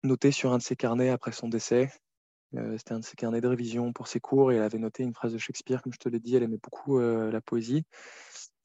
notée 0.05 0.30
sur 0.30 0.53
un 0.53 0.59
de 0.59 0.62
ses 0.62 0.76
carnets 0.76 1.11
après 1.11 1.32
son 1.32 1.49
décès, 1.49 1.91
euh, 2.57 2.76
c'était 2.78 2.92
un 2.92 3.01
de 3.01 3.05
ses 3.05 3.16
carnets 3.16 3.40
de 3.40 3.46
révision 3.46 3.92
pour 3.92 4.09
ses 4.09 4.20
cours 4.20 4.53
et 4.53 4.57
elle 4.57 4.62
avait 4.62 4.78
noté 4.78 5.03
une 5.03 5.14
phrase 5.14 5.32
de 5.32 5.38
Shakespeare, 5.38 5.82
comme 5.82 5.92
je 5.92 5.98
te 5.98 6.09
l'ai 6.09 6.20
dit, 6.20 6.36
elle 6.36 6.42
aimait 6.42 6.59
beaucoup 6.62 6.98
euh, 6.98 7.30
la 7.30 7.40
poésie. 7.40 7.84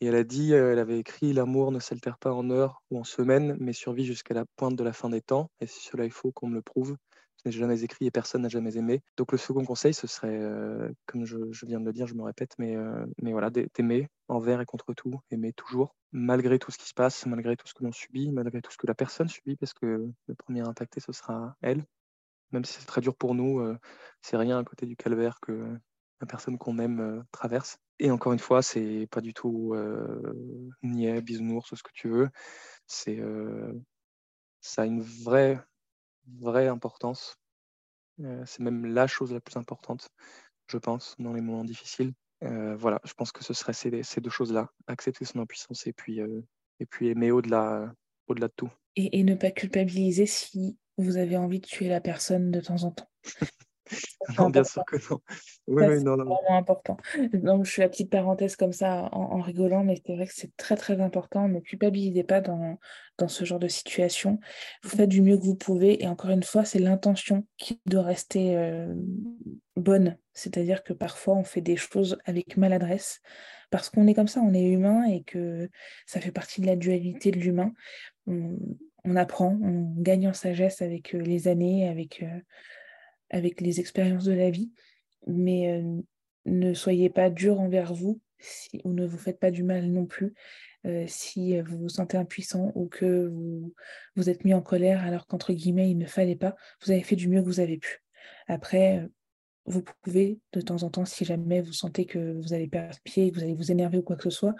Et 0.01 0.07
elle 0.07 0.15
a 0.15 0.23
dit, 0.23 0.51
elle 0.51 0.79
avait 0.79 0.99
écrit 0.99 1.33
L'amour 1.33 1.71
ne 1.71 1.79
s'altère 1.79 2.17
pas 2.17 2.33
en 2.33 2.49
heures 2.49 2.81
ou 2.91 2.99
en 2.99 3.03
semaines, 3.03 3.55
mais 3.59 3.73
survit 3.73 4.05
jusqu'à 4.05 4.33
la 4.33 4.45
pointe 4.57 4.75
de 4.75 4.83
la 4.83 4.93
fin 4.93 5.09
des 5.09 5.21
temps. 5.21 5.49
Et 5.61 5.67
si 5.67 5.87
cela 5.87 6.05
il 6.05 6.11
faut 6.11 6.31
qu'on 6.31 6.47
me 6.47 6.55
le 6.55 6.61
prouve, 6.61 6.97
je 7.45 7.49
n'ai 7.49 7.51
jamais 7.51 7.83
écrit 7.83 8.05
et 8.05 8.11
personne 8.11 8.41
n'a 8.41 8.49
jamais 8.49 8.75
aimé. 8.75 9.01
Donc 9.17 9.31
le 9.31 9.37
second 9.37 9.63
conseil, 9.63 9.93
ce 9.93 10.07
serait, 10.07 10.41
comme 11.05 11.25
je, 11.25 11.37
viens 11.65 11.79
de 11.79 11.85
le 11.85 11.93
dire, 11.93 12.07
je 12.07 12.15
me 12.15 12.23
répète, 12.23 12.55
mais, 12.57 12.75
mais 13.21 13.31
voilà, 13.31 13.49
d'aimer 13.49 14.09
envers 14.27 14.59
et 14.59 14.65
contre 14.65 14.93
tout, 14.93 15.13
aimer 15.31 15.53
toujours, 15.53 15.95
malgré 16.11 16.59
tout 16.59 16.71
ce 16.71 16.77
qui 16.77 16.87
se 16.87 16.93
passe, 16.93 17.25
malgré 17.25 17.55
tout 17.55 17.67
ce 17.67 17.73
que 17.73 17.83
l'on 17.83 17.91
subit, 17.91 18.31
malgré 18.31 18.61
tout 18.61 18.71
ce 18.71 18.77
que 18.77 18.87
la 18.87 18.95
personne 18.95 19.27
subit, 19.27 19.55
parce 19.55 19.73
que 19.73 20.09
le 20.27 20.35
premier 20.35 20.61
impacté, 20.61 20.99
ce 20.99 21.11
sera 21.11 21.55
elle. 21.61 21.85
Même 22.51 22.65
si 22.65 22.73
c'est 22.73 22.85
très 22.85 23.01
dur 23.01 23.15
pour 23.15 23.35
nous, 23.35 23.61
c'est 24.21 24.37
rien 24.37 24.59
à 24.59 24.63
côté 24.63 24.85
du 24.85 24.95
calvaire 24.95 25.39
que 25.41 25.77
la 26.21 26.27
personne 26.27 26.57
qu'on 26.57 26.79
aime 26.79 27.23
traverse. 27.31 27.77
Et 27.99 28.11
encore 28.11 28.33
une 28.33 28.39
fois, 28.39 28.61
c'est 28.61 29.07
pas 29.11 29.21
du 29.21 29.33
tout 29.33 29.73
euh, 29.73 30.67
niais, 30.83 31.21
bisounours, 31.21 31.73
ce 31.73 31.83
que 31.83 31.91
tu 31.93 32.09
veux. 32.09 32.29
C'est, 32.87 33.21
ça 34.61 34.83
a 34.83 34.85
une 34.85 35.01
vraie, 35.01 35.59
vraie 36.39 36.67
importance. 36.67 37.35
c'est 38.45 38.59
même 38.59 38.85
la 38.85 39.07
chose 39.07 39.33
la 39.33 39.41
plus 39.41 39.57
importante, 39.57 40.09
je 40.67 40.77
pense, 40.77 41.15
dans 41.19 41.33
les 41.33 41.41
moments 41.41 41.65
difficiles. 41.65 42.13
voilà, 42.41 42.99
je 43.03 43.13
pense 43.13 43.31
que 43.31 43.43
ce 43.43 43.53
serait 43.53 43.73
ces, 43.73 44.03
ces 44.03 44.21
deux 44.21 44.29
choses-là 44.29 44.69
accepter 44.87 45.25
son 45.25 45.39
impuissance 45.39 45.87
et 45.87 45.93
puis, 45.93 46.19
et 46.79 46.85
puis 46.85 47.07
aimer 47.07 47.31
au-delà, 47.31 47.93
au-delà 48.27 48.47
de 48.47 48.53
tout. 48.55 48.71
Et 48.97 49.23
ne 49.23 49.35
pas 49.35 49.51
culpabiliser 49.51 50.25
si 50.25 50.77
vous 50.97 51.17
avez 51.17 51.37
envie 51.37 51.59
de 51.59 51.67
tuer 51.67 51.89
la 51.89 52.01
personne 52.01 52.51
de 52.51 52.61
temps 52.61 52.83
en 52.83 52.91
temps. 52.91 53.09
Non, 54.39 54.49
bien 54.49 54.63
sûr 54.63 54.83
que 54.85 54.95
non. 55.09 55.19
Oui, 55.67 55.83
oui, 55.87 56.03
non, 56.03 56.17
non. 56.17 56.25
vraiment 56.25 56.57
important. 56.57 56.97
Donc, 57.33 57.65
je 57.65 57.71
fais 57.71 57.81
la 57.83 57.89
petite 57.89 58.09
parenthèse 58.09 58.55
comme 58.55 58.73
ça 58.73 59.09
en, 59.11 59.39
rigolant, 59.41 59.83
mais 59.83 60.01
c'est 60.03 60.15
vrai 60.15 60.25
que 60.25 60.33
c'est 60.33 60.55
très, 60.57 60.75
très 60.75 61.01
important. 61.01 61.47
Ne 61.47 61.59
culpabilisez 61.59 62.23
pas 62.23 62.41
dans, 62.41 62.79
dans 63.17 63.27
ce 63.27 63.45
genre 63.45 63.59
de 63.59 63.67
situation. 63.67 64.39
Vous 64.83 64.89
faites 64.89 65.09
du 65.09 65.21
mieux 65.21 65.37
que 65.37 65.43
vous 65.43 65.55
pouvez. 65.55 66.03
Et 66.03 66.07
encore 66.07 66.31
une 66.31 66.43
fois, 66.43 66.65
c'est 66.65 66.79
l'intention 66.79 67.45
qui 67.57 67.79
doit 67.85 68.03
rester 68.03 68.57
euh, 68.57 68.93
bonne. 69.75 70.17
C'est-à-dire 70.33 70.83
que 70.83 70.93
parfois, 70.93 71.35
on 71.35 71.43
fait 71.43 71.61
des 71.61 71.77
choses 71.77 72.17
avec 72.25 72.57
maladresse 72.57 73.21
parce 73.71 73.89
qu'on 73.89 74.07
est 74.07 74.13
comme 74.13 74.27
ça, 74.27 74.41
on 74.41 74.53
est 74.53 74.69
humain 74.69 75.05
et 75.05 75.23
que 75.23 75.69
ça 76.05 76.21
fait 76.21 76.31
partie 76.31 76.61
de 76.61 76.67
la 76.67 76.75
dualité 76.75 77.31
de 77.31 77.39
l'humain. 77.39 77.73
On, 78.27 78.57
on, 79.05 79.15
apprend, 79.15 79.57
on 79.61 79.93
gagne 80.01 80.27
en 80.27 80.33
sagesse 80.33 80.81
avec 80.81 81.15
euh, 81.15 81.19
les 81.19 81.47
années, 81.47 81.87
avec... 81.87 82.23
Euh, 82.23 82.39
avec 83.31 83.59
les 83.59 83.79
expériences 83.79 84.25
de 84.25 84.33
la 84.33 84.51
vie, 84.51 84.71
mais 85.25 85.73
euh, 85.73 85.99
ne 86.45 86.75
soyez 86.75 87.09
pas 87.09 87.31
dur 87.31 87.59
envers 87.59 87.91
vous 87.91 88.21
ou 88.83 88.93
ne 88.93 89.03
vous 89.03 89.17
faites 89.17 89.39
pas 89.39 89.49
du 89.49 89.63
mal 89.63 89.87
non 89.87 90.05
plus 90.05 90.35
si 91.07 91.59
vous 91.61 91.79
vous 91.79 91.89
sentez 91.89 92.17
impuissant 92.17 92.71
ou 92.75 92.87
que 92.87 93.25
vous, 93.25 93.73
vous 94.15 94.29
êtes 94.29 94.45
mis 94.45 94.53
en 94.53 94.61
colère 94.61 95.03
alors 95.03 95.25
qu'entre 95.25 95.53
guillemets 95.53 95.89
il 95.89 95.97
ne 95.97 96.05
fallait 96.05 96.35
pas, 96.35 96.55
vous 96.83 96.91
avez 96.91 97.01
fait 97.01 97.15
du 97.15 97.27
mieux 97.27 97.41
que 97.41 97.47
vous 97.47 97.59
avez 97.59 97.79
pu. 97.79 98.03
Après, 98.45 99.03
vous 99.65 99.83
pouvez 100.01 100.39
de 100.53 100.61
temps 100.61 100.83
en 100.83 100.89
temps, 100.89 101.05
si 101.05 101.25
jamais 101.25 101.61
vous 101.61 101.73
sentez 101.73 102.05
que 102.05 102.33
vous 102.39 102.53
allez 102.53 102.67
perdre 102.67 102.95
pied, 103.03 103.31
que 103.31 103.37
vous 103.37 103.43
allez 103.43 103.55
vous 103.55 103.71
énerver 103.71 103.97
ou 103.97 104.03
quoi 104.03 104.15
que 104.15 104.23
ce 104.23 104.29
soit, 104.29 104.53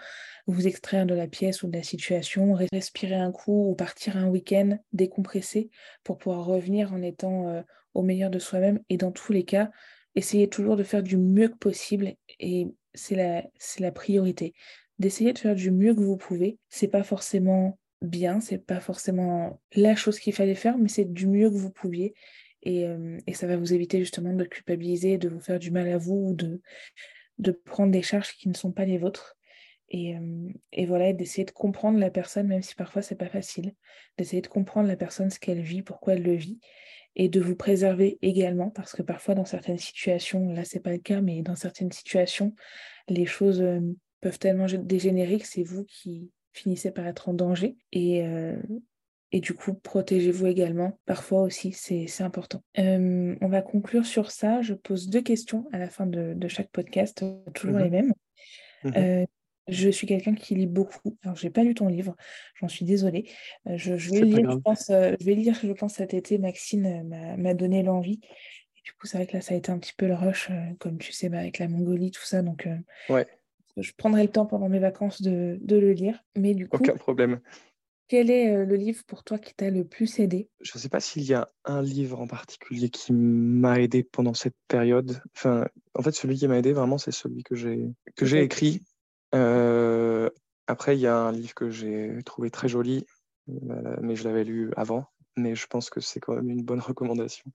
vous 0.46 0.66
extraire 0.66 1.06
de 1.06 1.14
la 1.14 1.28
pièce 1.28 1.62
ou 1.62 1.68
de 1.68 1.76
la 1.76 1.82
situation, 1.82 2.54
respirer 2.72 3.14
un 3.14 3.30
coup 3.30 3.70
ou 3.70 3.74
partir 3.74 4.16
un 4.16 4.28
week-end 4.28 4.78
décompressé 4.92 5.70
pour 6.02 6.18
pouvoir 6.18 6.44
revenir 6.44 6.92
en 6.92 7.02
étant 7.02 7.62
au 7.94 8.02
meilleur 8.02 8.30
de 8.30 8.38
soi-même. 8.38 8.80
Et 8.88 8.96
dans 8.96 9.12
tous 9.12 9.32
les 9.32 9.44
cas, 9.44 9.70
essayez 10.16 10.48
toujours 10.48 10.76
de 10.76 10.82
faire 10.82 11.02
du 11.02 11.16
mieux 11.16 11.48
que 11.48 11.56
possible. 11.56 12.14
Et 12.40 12.66
c'est 12.94 13.14
la, 13.14 13.44
la 13.78 13.92
priorité. 13.92 14.54
D'essayer 14.98 15.32
de 15.32 15.38
faire 15.38 15.54
du 15.54 15.70
mieux 15.70 15.94
que 15.94 16.00
vous 16.00 16.16
pouvez. 16.16 16.58
C'est 16.68 16.88
pas 16.88 17.04
forcément 17.04 17.78
bien, 18.02 18.40
c'est 18.40 18.58
pas 18.58 18.80
forcément 18.80 19.60
la 19.74 19.94
chose 19.94 20.18
qu'il 20.18 20.32
fallait 20.32 20.54
faire, 20.54 20.78
mais 20.78 20.88
c'est 20.88 21.04
du 21.04 21.26
mieux 21.26 21.50
que 21.50 21.56
vous 21.56 21.70
pouviez. 21.70 22.14
Et, 22.66 22.84
euh, 22.84 23.16
et, 23.28 23.32
ça 23.32 23.46
va 23.46 23.56
vous 23.56 23.72
éviter 23.72 24.00
justement 24.00 24.32
de 24.32 24.44
culpabiliser, 24.44 25.18
de 25.18 25.28
vous 25.28 25.38
faire 25.38 25.60
du 25.60 25.70
mal 25.70 25.88
à 25.88 25.98
vous, 25.98 26.30
ou 26.30 26.34
de, 26.34 26.60
prendre 27.64 27.92
des 27.92 28.02
charges 28.02 28.36
qui 28.36 28.48
ne 28.48 28.54
sont 28.54 28.72
pas 28.72 28.84
les 28.84 28.98
vôtres. 28.98 29.36
Et, 29.88 30.16
euh, 30.16 30.48
et 30.72 30.84
voilà, 30.84 31.12
d'essayer 31.12 31.44
de 31.44 31.52
comprendre 31.52 32.00
la 32.00 32.10
personne, 32.10 32.48
même 32.48 32.62
si 32.62 32.74
parfois 32.74 33.02
c'est 33.02 33.14
pas 33.14 33.28
facile, 33.28 33.72
d'essayer 34.18 34.42
de 34.42 34.48
comprendre 34.48 34.88
la 34.88 34.96
personne, 34.96 35.30
ce 35.30 35.38
qu'elle 35.38 35.60
vit, 35.60 35.82
pourquoi 35.82 36.14
elle 36.14 36.24
le 36.24 36.34
vit, 36.34 36.58
et 37.14 37.28
de 37.28 37.40
vous 37.40 37.54
préserver 37.54 38.18
également, 38.20 38.70
parce 38.70 38.94
que 38.94 39.02
parfois 39.02 39.36
dans 39.36 39.44
certaines 39.44 39.78
situations, 39.78 40.50
là 40.50 40.64
c'est 40.64 40.80
pas 40.80 40.90
le 40.90 40.98
cas, 40.98 41.20
mais 41.20 41.42
dans 41.42 41.54
certaines 41.54 41.92
situations, 41.92 42.52
les 43.08 43.26
choses 43.26 43.62
euh, 43.62 43.78
peuvent 44.20 44.40
tellement 44.40 44.66
dégénérer 44.66 45.38
que 45.38 45.46
c'est 45.46 45.62
vous 45.62 45.84
qui 45.84 46.32
finissez 46.52 46.90
par 46.90 47.06
être 47.06 47.28
en 47.28 47.34
danger. 47.34 47.76
Et, 47.92 48.24
et 49.32 49.40
du 49.40 49.54
coup, 49.54 49.74
protégez-vous 49.74 50.46
également. 50.46 50.98
Parfois 51.04 51.42
aussi, 51.42 51.72
c'est 51.72 52.22
important. 52.22 52.62
Euh, 52.78 53.34
on 53.40 53.48
va 53.48 53.62
conclure 53.62 54.06
sur 54.06 54.30
ça. 54.30 54.62
Je 54.62 54.74
pose 54.74 55.08
deux 55.08 55.22
questions 55.22 55.66
à 55.72 55.78
la 55.78 55.88
fin 55.88 56.06
de, 56.06 56.48
chaque 56.48 56.70
podcast, 56.70 57.24
toujours 57.54 57.78
les 57.78 57.88
mmh 57.88 57.92
mêmes. 57.92 58.12
Mmh 58.84 59.24
je 59.68 59.88
suis 59.90 60.06
quelqu'un 60.06 60.34
qui 60.34 60.54
lit 60.54 60.66
beaucoup. 60.66 61.16
Alors, 61.24 61.36
j'ai 61.36 61.50
pas 61.50 61.64
lu 61.64 61.74
ton 61.74 61.88
livre, 61.88 62.14
j'en 62.54 62.68
suis 62.68 62.84
désolée. 62.84 63.28
Euh, 63.66 63.76
je, 63.76 63.94
vais 63.94 64.20
lire, 64.20 64.50
je 64.50 64.56
pense, 64.58 64.90
euh, 64.90 65.14
je 65.18 65.26
vais 65.26 65.34
lire, 65.34 65.58
je 65.60 65.72
pense, 65.72 65.94
cet 65.94 66.14
été. 66.14 66.38
Maxine 66.38 66.86
euh, 66.86 67.36
m'a 67.36 67.54
donné 67.54 67.82
l'envie. 67.82 68.20
Et 68.76 68.82
du 68.84 68.92
coup, 68.92 69.06
c'est 69.06 69.18
vrai 69.18 69.26
que 69.26 69.32
là, 69.32 69.40
ça 69.40 69.54
a 69.54 69.56
été 69.56 69.72
un 69.72 69.78
petit 69.78 69.94
peu 69.96 70.06
le 70.06 70.14
rush, 70.14 70.50
comme 70.78 70.98
tu 70.98 71.12
sais, 71.12 71.28
bah, 71.28 71.38
avec 71.38 71.58
la 71.58 71.68
Mongolie, 71.68 72.10
tout 72.10 72.24
ça. 72.24 72.42
Donc, 72.42 72.68
ouais. 73.08 73.26
je 73.76 73.92
prendrai 73.96 74.22
le 74.22 74.30
temps 74.30 74.46
pendant 74.46 74.68
mes 74.68 74.78
vacances 74.78 75.20
de, 75.20 75.58
le 75.68 75.92
lire. 75.92 76.22
Mais 76.36 76.54
du 76.54 76.68
coup, 76.68 76.76
aucun 76.76 76.96
problème. 76.96 77.40
Quel 78.08 78.30
est 78.30 78.64
le 78.64 78.76
livre 78.76 79.02
pour 79.06 79.24
toi 79.24 79.38
qui 79.38 79.54
t'a 79.54 79.68
le 79.68 79.84
plus 79.84 80.20
aidé? 80.20 80.48
Je 80.60 80.72
ne 80.74 80.80
sais 80.80 80.88
pas 80.88 81.00
s'il 81.00 81.24
y 81.24 81.34
a 81.34 81.50
un 81.64 81.82
livre 81.82 82.20
en 82.20 82.26
particulier 82.26 82.88
qui 82.88 83.12
m'a 83.12 83.80
aidé 83.80 84.04
pendant 84.04 84.34
cette 84.34 84.56
période. 84.68 85.20
Enfin, 85.36 85.66
en 85.94 86.02
fait, 86.02 86.12
celui 86.12 86.36
qui 86.36 86.46
m'a 86.46 86.58
aidé 86.58 86.72
vraiment, 86.72 86.98
c'est 86.98 87.10
celui 87.10 87.42
que 87.42 87.56
j'ai 87.56 87.88
que 88.14 88.24
j'ai 88.24 88.42
écrit 88.42 88.82
euh, 89.34 90.30
après, 90.66 90.96
il 90.96 91.00
y 91.00 91.06
a 91.06 91.16
un 91.16 91.32
livre 91.32 91.54
que 91.54 91.70
j'ai 91.70 92.18
trouvé 92.24 92.50
très 92.50 92.68
joli, 92.68 93.06
mais 93.46 94.16
je 94.16 94.24
l'avais 94.24 94.44
lu 94.44 94.72
avant, 94.76 95.06
mais 95.36 95.54
je 95.54 95.66
pense 95.66 95.90
que 95.90 96.00
c'est 96.00 96.20
quand 96.20 96.34
même 96.34 96.50
une 96.50 96.62
bonne 96.62 96.80
recommandation. 96.80 97.50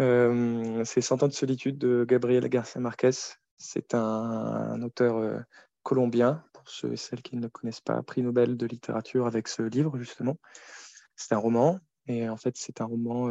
Euh, 0.00 0.82
c'est 0.84 1.00
Cent 1.00 1.22
ans 1.22 1.28
de 1.28 1.32
solitude 1.32 1.78
de 1.78 2.04
Gabriel 2.08 2.48
Garcia 2.48 2.80
Marquez. 2.80 3.10
C'est 3.56 3.94
un, 3.94 4.82
auteur 4.82 5.44
colombien, 5.82 6.44
pour 6.64 6.74
ceux 6.74 6.92
et 6.92 6.96
celles 6.96 7.22
qui 7.22 7.36
ne 7.36 7.42
le 7.42 7.48
connaissent 7.48 7.80
pas, 7.80 8.02
prix 8.02 8.22
Nobel 8.22 8.56
de 8.56 8.66
littérature 8.66 9.26
avec 9.26 9.48
ce 9.48 9.62
livre, 9.62 9.98
justement. 9.98 10.36
C'est 11.16 11.34
un 11.34 11.38
roman, 11.38 11.78
et 12.06 12.28
en 12.28 12.36
fait, 12.36 12.56
c'est 12.56 12.80
un 12.80 12.86
roman 12.86 13.28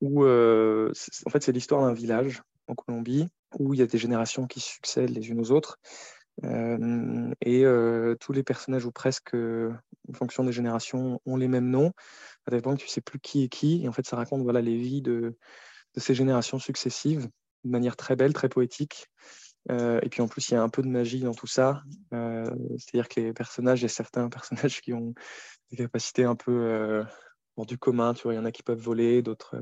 où, 0.00 0.24
en 0.24 1.30
fait, 1.30 1.42
c'est 1.42 1.52
l'histoire 1.52 1.82
d'un 1.82 1.92
village 1.92 2.42
en 2.68 2.74
Colombie 2.74 3.28
où 3.58 3.74
il 3.74 3.80
y 3.80 3.82
a 3.82 3.86
des 3.86 3.98
générations 3.98 4.46
qui 4.46 4.60
succèdent 4.60 5.10
les 5.10 5.28
unes 5.28 5.40
aux 5.40 5.50
autres. 5.50 5.78
Euh, 6.44 7.32
et 7.40 7.64
euh, 7.64 8.14
tous 8.20 8.32
les 8.32 8.42
personnages, 8.42 8.84
ou 8.84 8.92
presque, 8.92 9.34
en 9.34 10.12
fonction 10.12 10.44
des 10.44 10.52
générations, 10.52 11.20
ont 11.24 11.36
les 11.36 11.48
mêmes 11.48 11.70
noms, 11.70 11.92
à 12.46 12.50
tel 12.50 12.62
point 12.62 12.74
que 12.74 12.80
tu 12.80 12.86
ne 12.86 12.90
sais 12.90 13.00
plus 13.00 13.18
qui 13.18 13.44
est 13.44 13.48
qui. 13.48 13.82
Et 13.84 13.88
en 13.88 13.92
fait, 13.92 14.06
ça 14.06 14.16
raconte 14.16 14.42
voilà, 14.42 14.60
les 14.60 14.76
vies 14.76 15.02
de, 15.02 15.36
de 15.94 16.00
ces 16.00 16.14
générations 16.14 16.58
successives 16.58 17.28
de 17.64 17.70
manière 17.70 17.96
très 17.96 18.16
belle, 18.16 18.32
très 18.32 18.48
poétique. 18.48 19.08
Euh, 19.70 20.00
et 20.02 20.08
puis 20.08 20.22
en 20.22 20.28
plus, 20.28 20.48
il 20.48 20.54
y 20.54 20.56
a 20.56 20.62
un 20.62 20.68
peu 20.68 20.82
de 20.82 20.88
magie 20.88 21.20
dans 21.20 21.34
tout 21.34 21.46
ça. 21.46 21.82
C'est-à-dire 22.10 23.08
que 23.08 23.20
les 23.20 23.32
personnages, 23.32 23.80
il 23.80 23.84
y 23.84 23.86
a 23.86 23.88
certains 23.88 24.28
personnages 24.30 24.80
qui 24.80 24.92
ont 24.92 25.14
des 25.70 25.76
capacités 25.76 26.24
un 26.24 26.36
peu 26.36 27.04
hors 27.56 27.66
du 27.66 27.78
commun. 27.78 28.14
Tu 28.14 28.24
vois, 28.24 28.34
il 28.34 28.36
y 28.36 28.40
en 28.40 28.44
a 28.44 28.52
qui 28.52 28.62
peuvent 28.62 28.80
voler, 28.80 29.22
d'autres 29.22 29.56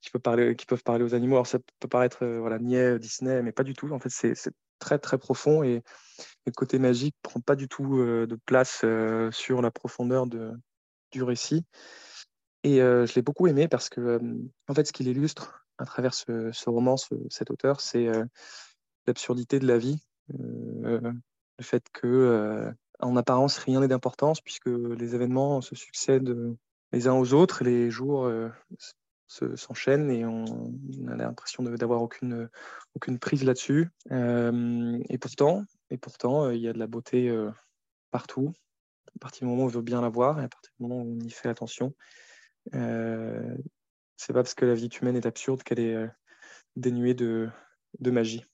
qui, 0.00 0.10
peuvent 0.10 0.22
parler, 0.22 0.56
qui 0.56 0.66
peuvent 0.66 0.82
parler 0.82 1.04
aux 1.04 1.14
animaux. 1.14 1.36
Alors 1.36 1.46
ça 1.46 1.58
peut 1.80 1.88
paraître 1.88 2.26
voilà, 2.26 2.58
niais, 2.58 2.98
Disney, 2.98 3.42
mais 3.42 3.52
pas 3.52 3.64
du 3.64 3.74
tout. 3.74 3.90
En 3.92 3.98
fait, 3.98 4.10
c'est 4.10 4.34
très 4.78 4.98
très 4.98 5.18
profond 5.18 5.62
et, 5.62 5.82
le 6.46 6.52
côté 6.52 6.78
magique 6.78 7.14
prend 7.22 7.40
pas 7.40 7.56
du 7.56 7.68
tout 7.68 7.98
euh, 7.98 8.26
de 8.26 8.36
place 8.46 8.80
euh, 8.84 9.30
sur 9.30 9.60
la 9.60 9.70
profondeur 9.70 10.26
de, 10.26 10.52
du 11.12 11.22
récit. 11.22 11.64
Et 12.64 12.80
euh, 12.80 13.06
je 13.06 13.14
l'ai 13.14 13.22
beaucoup 13.22 13.46
aimé 13.46 13.68
parce 13.68 13.88
que, 13.88 14.18
en 14.66 14.74
fait, 14.74 14.86
ce 14.86 14.92
qu'il 14.92 15.08
illustre 15.08 15.66
à 15.76 15.84
travers 15.84 16.14
ce, 16.14 16.68
roman, 16.68 16.96
cet 17.28 17.50
auteur, 17.50 17.80
c'est 17.80 18.08
l'absurdité 19.08 19.58
de 19.58 19.66
la 19.66 19.78
vie, 19.78 20.00
le 20.28 21.12
fait 21.60 21.84
que, 21.92 22.72
en 23.00 23.16
apparence, 23.16 23.58
rien 23.58 23.80
n'est 23.80 23.88
d'importance 23.88 24.40
puisque 24.40 24.66
les 24.68 25.14
événements 25.14 25.60
se 25.60 25.74
succèdent 25.74 26.56
les 26.92 27.08
uns 27.08 27.14
aux 27.14 27.34
autres, 27.34 27.64
les 27.64 27.90
jours 27.90 28.30
s'enchaînent 29.28 30.10
et 30.10 30.24
on, 30.24 30.44
a 31.08 31.16
l'impression 31.16 31.62
d'avoir 31.62 32.02
aucune, 32.02 32.48
aucune 32.94 33.18
prise 33.18 33.44
là-dessus. 33.44 33.88
Euh, 34.10 34.98
et 35.08 35.18
pourtant, 35.18 35.64
et 35.90 35.98
pourtant, 35.98 36.44
euh, 36.44 36.54
il 36.54 36.62
y 36.62 36.68
a 36.68 36.72
de 36.72 36.78
la 36.78 36.86
beauté 36.86 37.28
euh, 37.28 37.50
partout. 38.10 38.52
À 39.14 39.18
partir 39.20 39.46
du 39.46 39.50
moment 39.50 39.64
où 39.64 39.66
on 39.66 39.68
veut 39.68 39.82
bien 39.82 40.00
la 40.00 40.08
voir 40.08 40.40
et 40.40 40.44
à 40.44 40.48
partir 40.48 40.72
du 40.78 40.82
moment 40.82 41.02
où 41.02 41.16
on 41.16 41.20
y 41.20 41.30
fait 41.30 41.48
attention, 41.48 41.94
euh, 42.74 43.56
c'est 44.16 44.32
pas 44.32 44.42
parce 44.42 44.54
que 44.54 44.64
la 44.64 44.74
vie 44.74 44.88
humaine 45.00 45.16
est 45.16 45.26
absurde 45.26 45.62
qu'elle 45.62 45.80
est 45.80 46.08
dénuée 46.76 47.14
de, 47.14 47.48
de 48.00 48.10
magie, 48.10 48.44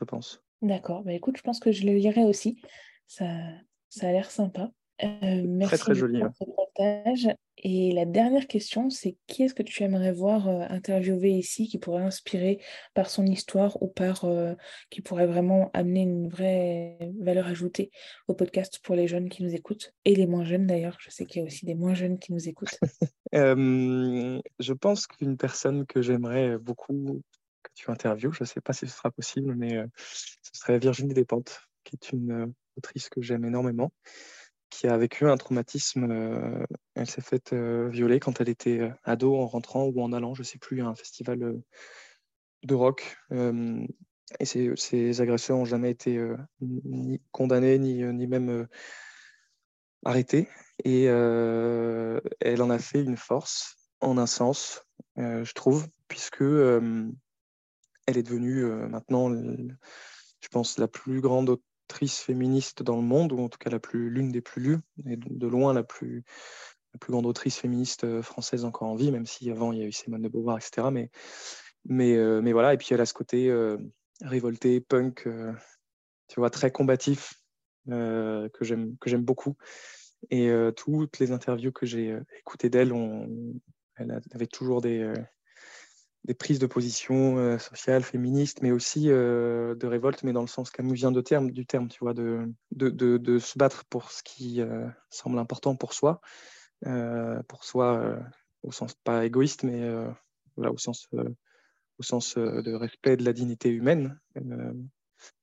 je 0.00 0.04
pense. 0.04 0.42
D'accord. 0.62 1.02
Bah, 1.02 1.12
écoute, 1.12 1.36
je 1.36 1.42
pense 1.42 1.60
que 1.60 1.72
je 1.72 1.86
le 1.86 1.94
lirai 1.94 2.24
aussi. 2.24 2.60
Ça, 3.06 3.26
Ça 3.88 4.08
a 4.08 4.12
l'air 4.12 4.30
sympa. 4.30 4.70
Euh, 5.04 5.42
merci 5.46 5.78
très, 5.78 5.94
joli. 5.94 6.20
Pour 6.20 6.34
ce 6.34 6.44
partage. 6.56 7.28
Et 7.58 7.92
la 7.92 8.04
dernière 8.04 8.46
question, 8.46 8.90
c'est 8.90 9.16
qui 9.26 9.42
est-ce 9.42 9.54
que 9.54 9.62
tu 9.62 9.82
aimerais 9.82 10.12
voir 10.12 10.48
euh, 10.48 10.64
interviewer 10.68 11.30
ici 11.30 11.68
qui 11.68 11.78
pourrait 11.78 12.02
inspirer 12.02 12.60
par 12.94 13.10
son 13.10 13.26
histoire 13.26 13.82
ou 13.82 13.88
par 13.88 14.24
euh, 14.24 14.54
qui 14.90 15.00
pourrait 15.00 15.26
vraiment 15.26 15.70
amener 15.72 16.02
une 16.02 16.28
vraie 16.28 16.98
valeur 17.20 17.46
ajoutée 17.46 17.90
au 18.28 18.34
podcast 18.34 18.80
pour 18.82 18.94
les 18.94 19.06
jeunes 19.06 19.28
qui 19.28 19.42
nous 19.42 19.54
écoutent 19.54 19.94
et 20.04 20.14
les 20.14 20.26
moins 20.26 20.44
jeunes 20.44 20.66
d'ailleurs. 20.66 20.96
Je 21.00 21.10
sais 21.10 21.24
qu'il 21.24 21.40
y 21.40 21.44
a 21.44 21.46
aussi 21.46 21.64
des 21.66 21.74
moins 21.74 21.94
jeunes 21.94 22.18
qui 22.18 22.32
nous 22.32 22.48
écoutent. 22.48 22.78
je 23.32 24.72
pense 24.72 25.06
qu'une 25.06 25.36
personne 25.36 25.86
que 25.86 26.02
j'aimerais 26.02 26.58
beaucoup 26.58 27.22
tu 27.76 27.90
interviewes, 27.90 28.32
je 28.32 28.42
ne 28.42 28.46
sais 28.46 28.60
pas 28.60 28.72
si 28.72 28.88
ce 28.88 28.96
sera 28.96 29.10
possible, 29.10 29.54
mais 29.54 29.84
ce 29.96 30.50
serait 30.52 30.78
Virginie 30.78 31.14
Despentes, 31.14 31.60
qui 31.84 31.96
est 31.96 32.12
une 32.12 32.52
autrice 32.76 33.08
que 33.08 33.22
j'aime 33.22 33.44
énormément 33.44 33.92
qui 34.70 34.86
a 34.88 34.96
vécu 34.96 35.28
un 35.28 35.36
traumatisme. 35.36 36.10
Euh, 36.10 36.64
elle 36.94 37.08
s'est 37.08 37.22
faite 37.22 37.52
euh, 37.52 37.88
violer 37.88 38.20
quand 38.20 38.40
elle 38.40 38.48
était 38.48 38.80
euh, 38.80 38.90
ado 39.04 39.36
en 39.36 39.46
rentrant 39.46 39.84
ou 39.86 40.02
en 40.02 40.12
allant, 40.12 40.34
je 40.34 40.42
ne 40.42 40.44
sais 40.44 40.58
plus, 40.58 40.82
à 40.82 40.86
un 40.86 40.94
festival 40.94 41.60
de 42.62 42.74
rock. 42.74 43.16
et 43.30 44.44
ces, 44.44 45.20
agresseurs 45.20 45.56
n'ont 45.56 45.64
jamais 45.64 45.90
été 45.90 46.20
ni 46.60 47.20
condamnés 47.30 47.78
ni, 47.78 48.02
ni 48.02 48.26
même 48.26 48.66
arrêtés. 50.04 50.48
Et 50.84 51.04
elle 51.04 52.62
en 52.62 52.70
a 52.70 52.78
fait 52.78 53.02
une 53.02 53.16
force, 53.16 53.76
en 54.00 54.18
un 54.18 54.26
sens, 54.26 54.84
je 55.16 55.52
trouve, 55.52 55.86
puisque 56.08 56.42
elle 58.06 58.18
est 58.18 58.22
devenue 58.22 58.64
maintenant, 58.88 59.30
je 59.32 60.48
pense, 60.50 60.78
la 60.78 60.88
plus 60.88 61.20
grande 61.20 61.58
autrice 61.88 62.20
féministe 62.20 62.82
dans 62.82 62.96
le 62.96 63.02
monde, 63.02 63.32
ou 63.32 63.40
en 63.40 63.48
tout 63.48 63.58
cas 63.58 63.70
la 63.70 63.78
plus 63.78 64.10
l'une 64.10 64.32
des 64.32 64.40
plus 64.40 64.62
lues, 64.62 64.78
et 65.06 65.16
de 65.16 65.46
loin 65.46 65.72
la 65.72 65.84
plus, 65.84 66.24
la 66.96 66.98
plus 66.98 67.12
grande 67.12 67.26
autrice 67.26 67.58
féministe 67.58 68.04
euh, 68.04 68.22
française 68.22 68.64
encore 68.64 68.88
en 68.88 68.96
vie, 68.96 69.12
même 69.12 69.26
si 69.26 69.50
avant 69.50 69.72
il 69.72 69.78
y 69.78 69.82
a 69.82 69.86
eu 69.86 69.92
Simone 69.92 70.22
de 70.22 70.28
Beauvoir, 70.28 70.56
etc. 70.56 70.88
Mais, 70.90 71.10
mais, 71.84 72.16
euh, 72.16 72.40
mais 72.40 72.52
voilà, 72.52 72.74
et 72.74 72.78
puis 72.78 72.88
elle 72.92 73.00
a 73.00 73.06
ce 73.06 73.14
côté 73.14 73.50
euh, 73.50 73.76
révolté, 74.22 74.80
punk, 74.80 75.28
tu 76.28 76.40
vois, 76.40 76.50
très 76.50 76.70
combatif, 76.70 77.34
que 77.86 78.62
j'aime 78.62 79.24
beaucoup. 79.24 79.56
Et 80.30 80.50
toutes 80.74 81.18
les 81.18 81.30
interviews 81.30 81.70
que 81.70 81.86
j'ai 81.86 82.18
écoutées 82.40 82.70
d'elle, 82.70 82.92
elle 83.96 84.20
avait 84.32 84.46
toujours 84.46 84.80
des 84.80 85.12
des 86.26 86.34
prises 86.34 86.58
de 86.58 86.66
position 86.66 87.38
euh, 87.38 87.58
sociales, 87.58 88.02
féministes, 88.02 88.60
mais 88.60 88.72
aussi 88.72 89.10
euh, 89.10 89.76
de 89.76 89.86
révolte, 89.86 90.24
mais 90.24 90.32
dans 90.32 90.40
le 90.40 90.48
sens 90.48 90.70
camusien 90.70 91.12
de 91.12 91.20
terme, 91.20 91.52
du 91.52 91.66
terme, 91.66 91.88
tu 91.88 92.00
vois, 92.00 92.14
de, 92.14 92.52
de, 92.72 92.90
de, 92.90 93.38
se 93.38 93.56
battre 93.56 93.84
pour 93.84 94.10
ce 94.10 94.24
qui 94.24 94.60
euh, 94.60 94.88
semble 95.08 95.38
important 95.38 95.76
pour 95.76 95.92
soi, 95.92 96.20
pour 97.48 97.64
soi 97.64 98.18
au 98.62 98.72
sens 98.72 98.94
pas 98.94 99.24
égoïste, 99.24 99.62
mais 99.62 99.88
voilà, 100.56 100.72
au 100.72 100.76
sens, 100.76 101.08
au 101.98 102.02
sens 102.02 102.36
de 102.36 102.74
respect 102.74 103.16
de 103.16 103.24
la 103.24 103.32
dignité 103.32 103.70
humaine. 103.70 104.20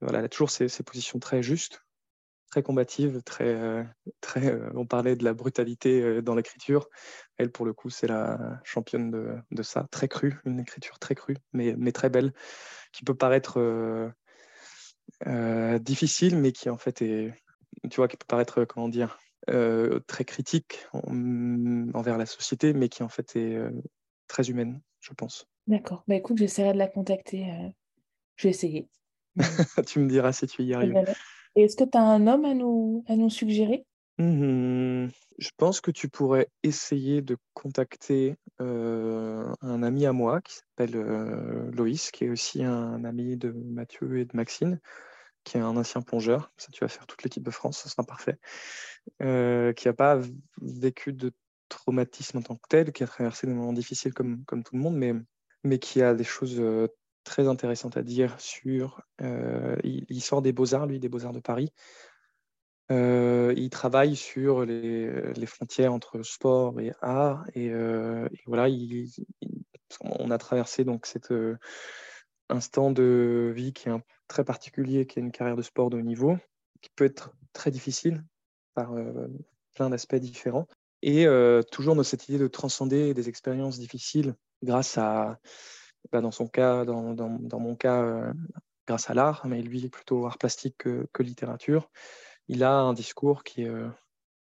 voilà, 0.02 0.20
elle 0.20 0.26
a 0.26 0.30
toujours 0.30 0.52
ces, 0.52 0.68
ces 0.68 0.84
positions 0.84 1.20
très 1.20 1.42
justes 1.42 1.84
très 2.54 2.62
combative, 2.62 3.24
très, 3.24 3.48
euh, 3.48 3.84
très, 4.22 4.46
euh, 4.46 4.70
on 4.76 4.86
parlait 4.86 5.16
de 5.16 5.24
la 5.24 5.34
brutalité 5.34 6.04
euh, 6.04 6.22
dans 6.22 6.36
l'écriture. 6.36 6.88
Elle, 7.38 7.52
pour 7.52 7.66
le 7.66 7.74
coup, 7.74 7.90
c'est 7.90 8.06
la 8.06 8.62
championne 8.64 9.10
de, 9.10 9.34
de, 9.50 9.64
ça, 9.64 9.88
très 9.90 10.08
crue, 10.08 10.36
une 10.46 10.60
écriture 10.60 11.00
très 11.00 11.16
crue, 11.16 11.38
mais, 11.52 11.74
mais 11.80 11.92
très 11.92 12.12
belle, 12.12 12.32
qui 12.92 13.04
peut 13.04 13.16
paraître 13.16 13.58
difficile, 15.80 16.38
mais 16.38 16.52
qui 16.52 16.70
en 16.70 16.78
fait 16.78 17.02
est, 17.02 17.34
tu 17.90 17.96
vois, 17.96 18.08
qui 18.08 18.18
peut 18.18 18.28
paraître, 18.28 18.66
comment 18.66 18.88
dire, 18.88 19.18
très 20.06 20.26
critique 20.26 20.86
envers 20.94 22.20
la 22.20 22.28
société, 22.28 22.74
mais 22.74 22.88
qui 22.88 23.02
en 23.02 23.10
fait 23.10 23.36
est 23.36 23.58
très 24.28 24.52
humaine, 24.52 24.80
je 25.00 25.12
pense. 25.14 25.48
D'accord. 25.66 26.04
Bah 26.08 26.14
écoute, 26.14 26.38
j'essaierai 26.38 26.74
de 26.74 26.78
la 26.78 26.88
contacter. 26.88 27.48
Je 28.36 28.44
vais 28.44 28.52
essayer. 28.52 28.90
tu 29.88 29.98
me 29.98 30.08
diras 30.08 30.34
si 30.34 30.46
tu 30.46 30.62
y 30.62 30.76
arrives. 30.76 30.94
Est-ce 31.56 31.76
que 31.76 31.84
tu 31.84 31.98
as 31.98 32.02
un 32.02 32.28
homme 32.28 32.46
à 32.46 32.54
nous, 32.54 33.04
à 33.08 33.16
nous 33.16 33.30
suggérer? 33.30 33.86
Mmh 34.18 35.08
Je 35.40 35.50
pense 35.58 35.82
que 35.82 35.92
tu 35.92 36.08
pourrais 36.08 36.48
essayer 36.62 37.22
de 37.22 37.38
contacter 37.54 38.36
euh, 38.62 39.52
un 39.62 39.84
ami 39.84 40.06
à 40.06 40.14
moi 40.14 40.42
qui 40.42 40.56
s'appelle 40.56 40.96
euh, 40.96 41.72
Loïs, 41.72 42.12
qui 42.12 42.26
est 42.26 42.30
aussi 42.30 42.64
un 42.64 43.04
ami 43.04 43.38
de 43.38 43.52
Mathieu 43.52 44.20
et 44.20 44.26
de 44.26 44.36
Maxine, 44.36 44.80
qui 45.44 45.58
est 45.58 45.62
un 45.62 45.76
ancien 45.78 46.02
plongeur. 46.02 46.52
Ça, 46.58 46.70
tu 46.72 46.84
vas 46.84 46.88
faire 46.88 47.08
toute 47.08 47.24
l'équipe 47.24 47.44
de 47.44 47.52
France, 47.52 47.82
ce 47.82 47.90
sera 47.90 48.04
parfait. 48.04 48.38
Euh, 49.22 49.74
qui 49.74 49.88
n'a 49.88 49.94
pas 49.94 50.20
vécu 50.62 51.14
de 51.14 51.32
traumatisme 51.70 52.38
en 52.38 52.42
tant 52.42 52.56
que 52.56 52.68
tel, 52.70 52.92
qui 52.92 53.04
a 53.04 53.08
traversé 53.08 53.48
des 53.48 53.54
moments 53.54 53.74
difficiles 53.74 54.14
comme, 54.14 54.44
comme 54.46 54.64
tout 54.64 54.76
le 54.76 54.82
monde, 54.82 54.96
mais, 54.96 55.14
mais 55.64 55.80
qui 55.80 56.02
a 56.02 56.14
des 56.14 56.24
choses 56.24 56.62
très 57.24 57.48
intéressante 57.48 57.98
à 57.98 58.04
dire 58.04 58.40
sur. 58.40 59.02
Euh, 59.22 59.76
il, 59.84 60.22
sort 60.22 60.42
des 60.42 60.54
Beaux-Arts, 60.54 60.88
lui, 60.88 61.00
des 61.00 61.10
Beaux-Arts 61.10 61.34
de 61.34 61.40
Paris. 61.40 61.72
Euh, 62.92 63.54
il 63.56 63.70
travaille 63.70 64.16
sur 64.16 64.66
les, 64.66 65.34
les, 65.34 65.46
frontières 65.46 65.94
entre 65.94 66.22
sport 66.22 66.80
et 66.80 66.92
art. 67.02 67.46
Et, 67.56 67.70
euh, 67.70 68.28
voilà, 68.46 68.68
il, 68.68 69.10
on 70.02 70.32
a 70.32 70.38
traversé 70.38 70.84
donc 70.84 71.06
cet 71.06 71.34
instant 72.50 72.92
de 72.92 73.52
vie 73.56 73.74
qui 73.74 73.90
est 73.90 73.94
très 74.28 74.44
particulier, 74.44 75.08
qui 75.08 75.20
est 75.20 75.22
une 75.22 75.32
carrière 75.32 75.56
de 75.56 75.62
sport 75.62 75.90
de 75.90 75.98
haut 75.98 76.02
niveau, 76.02 76.38
qui 76.82 76.90
peut 76.96 77.06
être 77.06 77.34
très 77.54 77.72
difficile 77.72 78.24
par 78.74 78.94
plein 79.76 79.90
d'aspects 79.90 80.16
différents. 80.16 80.68
Et 81.02 81.26
toujours 81.72 81.96
dans 81.96 82.04
cette 82.04 82.28
idée 82.28 82.38
de 82.38 82.48
transcender 82.48 83.14
des 83.14 83.30
expériences 83.30 83.80
difficiles 83.80 84.36
grâce 84.62 84.98
à 84.98 85.40
bah, 86.12 86.22
dans 86.22 86.32
son 86.32 86.48
cas, 86.48 86.86
dans, 86.86 87.60
mon 87.60 87.76
cas, 87.76 88.02
euh, 88.02 88.34
grâce 88.88 89.10
à 89.10 89.14
l'art, 89.14 89.46
mais 89.48 89.62
lui 89.62 89.88
plutôt 89.90 90.26
art 90.26 90.38
plastique 90.38 90.78
que, 90.78 91.24
littérature. 91.24 91.90
Il 92.48 92.64
a 92.64 92.74
un 92.74 92.94
discours 92.94 93.44
qui 93.44 93.66
euh, 93.66 93.88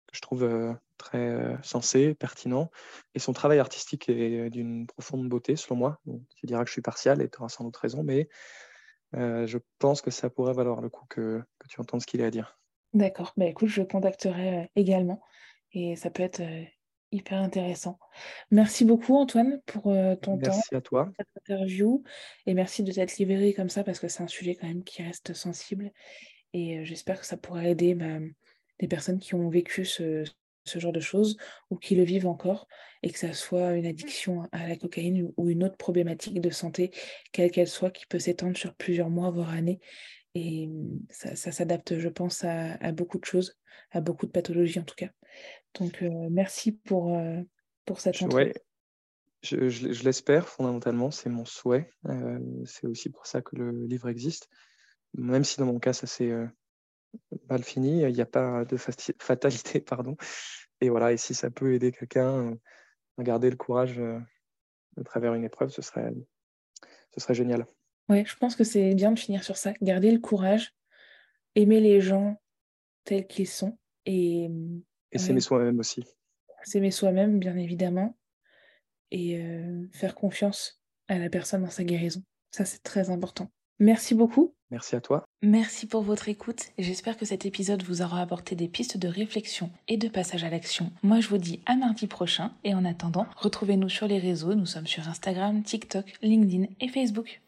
que 0.08 0.16
je 0.16 0.22
trouve 0.22 0.44
euh, 0.44 0.74
très 0.98 1.58
sensé, 1.64 2.16
pertinent, 2.16 2.72
et 3.14 3.20
son 3.20 3.34
travail 3.34 3.60
artistique 3.60 4.10
est 4.10 4.50
d'une 4.50 4.88
profonde 4.88 5.28
beauté, 5.28 5.56
selon 5.56 5.76
moi. 5.76 6.00
tu 6.36 6.46
diras 6.46 6.64
que 6.64 6.68
je 6.68 6.74
suis 6.74 6.82
partial 6.82 7.22
et 7.22 7.30
tu 7.30 7.40
auras 7.40 7.50
sans 7.50 7.66
doute 7.66 7.78
raison, 7.78 8.04
mais 8.04 8.30
je 9.14 9.58
pense 9.80 10.02
que 10.02 10.12
ça 10.12 10.30
pourrait 10.30 10.54
valoir 10.54 10.82
le 10.82 10.90
coup 10.90 11.06
que, 11.10 11.44
que 11.60 11.68
tu 11.68 11.82
entendes 11.82 12.02
ce 12.02 12.08
qu'il 12.08 12.22
a 12.22 12.28
à 12.28 12.32
dire. 12.32 12.58
D'accord, 12.94 13.34
bah, 13.36 13.46
écoute, 13.46 13.68
je 13.68 13.82
contacterai 13.82 14.72
également, 14.76 15.22
et 15.74 15.96
ça 15.98 16.10
peut 16.10 16.24
être 16.24 16.42
hyper 17.14 17.40
intéressant. 17.40 18.00
Merci 18.52 18.86
beaucoup 18.86 19.16
Antoine 19.16 19.62
pour 19.66 19.92
euh, 19.92 20.16
ton 20.16 20.38
temps. 20.38 20.52
Merci 20.52 20.76
à 20.76 20.82
toi. 20.82 21.12
Cette 21.18 21.28
interview 21.50 22.04
et 22.46 22.54
merci 22.54 22.84
de 22.84 22.92
t'être 22.92 23.18
libéré 23.18 23.54
comme 23.54 23.70
ça 23.70 23.84
parce 23.84 24.00
que 24.00 24.08
c'est 24.08 24.24
un 24.24 24.28
sujet 24.28 24.56
quand 24.56 24.68
même 24.68 24.84
qui 24.84 25.04
reste 25.04 25.34
sensible 25.34 25.92
et 26.54 26.80
euh, 26.80 26.84
j'espère 26.84 27.20
que 27.20 27.26
ça 27.26 27.38
pourra 27.38 27.68
aider 27.68 27.96
bah, 27.96 28.20
des 28.80 28.88
personnes 28.88 29.20
qui 29.20 29.36
ont 29.36 29.50
vécu 29.50 29.86
ce, 29.86 30.24
genre 30.66 30.94
de 30.94 31.00
choses 31.00 31.38
ou 31.70 31.78
qui 31.78 31.96
le 31.96 32.04
vivent 32.04 32.28
encore 32.28 32.68
et 33.02 33.10
que 33.10 33.20
ça 33.20 33.34
soit 33.34 33.74
une 33.74 33.86
addiction 33.86 34.48
à 34.52 34.68
la 34.68 34.76
cocaïne 34.76 35.32
ou 35.36 35.50
une 35.50 35.64
autre 35.64 35.78
problématique 35.78 36.40
de 36.40 36.50
santé, 36.50 36.92
quelle 37.32 37.52
qu'elle 37.52 37.68
soit, 37.68 37.92
qui 37.92 38.06
peut 38.06 38.20
s'étendre 38.20 38.58
sur 38.58 38.74
plusieurs 38.76 39.10
mois, 39.10 39.30
voire 39.30 39.50
années. 39.50 39.82
Et 40.36 40.70
ça, 41.10 41.36
s'adapte, 41.52 42.00
je 42.00 42.08
pense, 42.08 42.44
à, 42.44 42.92
beaucoup 42.92 43.20
de 43.20 43.26
choses, 43.26 43.56
à 43.92 44.00
beaucoup 44.00 44.26
de 44.26 44.32
pathologies 44.32 44.80
en 44.80 44.84
tout 44.84 44.96
cas. 44.96 45.10
Donc, 45.80 46.02
euh, 46.02 46.28
merci 46.30 46.72
pour, 46.72 47.16
euh, 47.16 47.42
pour 47.86 48.00
cette 48.00 48.22
ouais. 48.22 48.54
Je, 49.42 49.68
je, 49.68 50.04
l'espère 50.06 50.48
fondamentalement, 50.48 51.12
c'est 51.12 51.30
mon 51.30 51.44
souhait. 51.44 51.90
Euh, 52.08 52.40
c'est 52.66 52.88
aussi 52.88 53.10
pour 53.10 53.26
ça 53.26 53.42
que 53.42 53.58
le 53.58 53.72
livre 53.86 54.08
existe. 54.08 54.48
Même 55.16 55.44
si 55.44 55.58
dans 55.58 55.66
mon 55.66 55.80
cas, 55.80 55.92
ça 55.92 56.08
s'est 56.08 56.32
mal 57.50 57.62
fini, 57.62 58.04
il 58.04 58.14
n'y 58.14 58.22
a 58.22 58.26
pas 58.26 58.64
de 58.64 58.78
fatalité. 59.20 59.82
pardon. 59.82 60.16
Et 60.80 60.90
voilà, 60.90 61.12
et 61.12 61.18
si 61.18 61.34
ça 61.34 61.52
peut 61.52 61.74
aider 61.74 61.92
quelqu'un 61.92 62.58
à 63.18 63.24
garder 63.24 63.50
le 63.50 63.58
courage 63.58 64.00
à 64.00 65.04
travers 65.04 65.34
une 65.34 65.44
épreuve, 65.44 65.70
ce 65.70 65.82
serait, 65.82 66.14
ce 67.14 67.20
serait 67.20 67.36
génial. 67.36 67.66
Oui, 68.08 68.26
je 68.26 68.36
pense 68.38 68.56
que 68.56 68.64
c'est 68.64 68.96
bien 68.96 69.12
de 69.12 69.20
finir 69.20 69.44
sur 69.44 69.58
ça. 69.58 69.74
Garder 69.82 70.12
le 70.12 70.20
courage, 70.20 70.74
aimer 71.56 71.82
les 71.82 72.00
gens 72.00 72.42
tels 73.04 73.28
qu'ils 73.28 73.48
sont 73.48 73.78
et 74.06 74.50
et 75.14 75.20
s'aimer 75.20 75.40
soi-même 75.40 75.80
aussi. 75.80 76.04
S'aimer 76.64 76.92
soi-même, 76.92 77.40
bien 77.40 77.56
évidemment, 77.56 78.18
et 79.12 79.40
euh, 79.40 79.88
faire 79.92 80.16
confiance 80.16 80.82
à 81.08 81.20
la 81.20 81.30
personne 81.30 81.64
dans 81.64 81.70
sa 81.70 81.84
guérison. 81.84 82.24
Ça, 82.52 82.66
c'est 82.66 82.84
très 82.84 83.10
important. 83.10 83.50
Merci 83.80 84.16
beaucoup. 84.16 84.54
Merci 84.72 84.96
à 84.96 85.02
toi. 85.02 85.24
Merci 85.44 85.86
pour 85.86 86.02
votre 86.02 86.30
écoute. 86.30 86.72
J'espère 86.80 87.18
que 87.18 87.26
cet 87.26 87.46
épisode 87.46 87.84
vous 87.84 88.02
aura 88.02 88.22
apporté 88.22 88.56
des 88.56 88.68
pistes 88.68 88.98
de 88.98 89.08
réflexion 89.08 89.70
et 89.88 89.98
de 89.98 90.08
passage 90.08 90.44
à 90.44 90.50
l'action. 90.50 90.92
Moi, 91.04 91.20
je 91.20 91.28
vous 91.28 91.38
dis 91.38 91.62
à 91.66 91.76
mardi 91.76 92.08
prochain 92.08 92.54
et 92.64 92.74
en 92.74 92.86
attendant, 92.86 93.28
retrouvez-nous 93.38 93.90
sur 93.90 94.08
les 94.08 94.20
réseaux. 94.20 94.56
Nous 94.56 94.66
sommes 94.66 94.88
sur 94.88 95.08
Instagram, 95.08 95.62
TikTok, 95.62 96.14
LinkedIn 96.24 96.66
et 96.80 96.88
Facebook. 96.88 97.43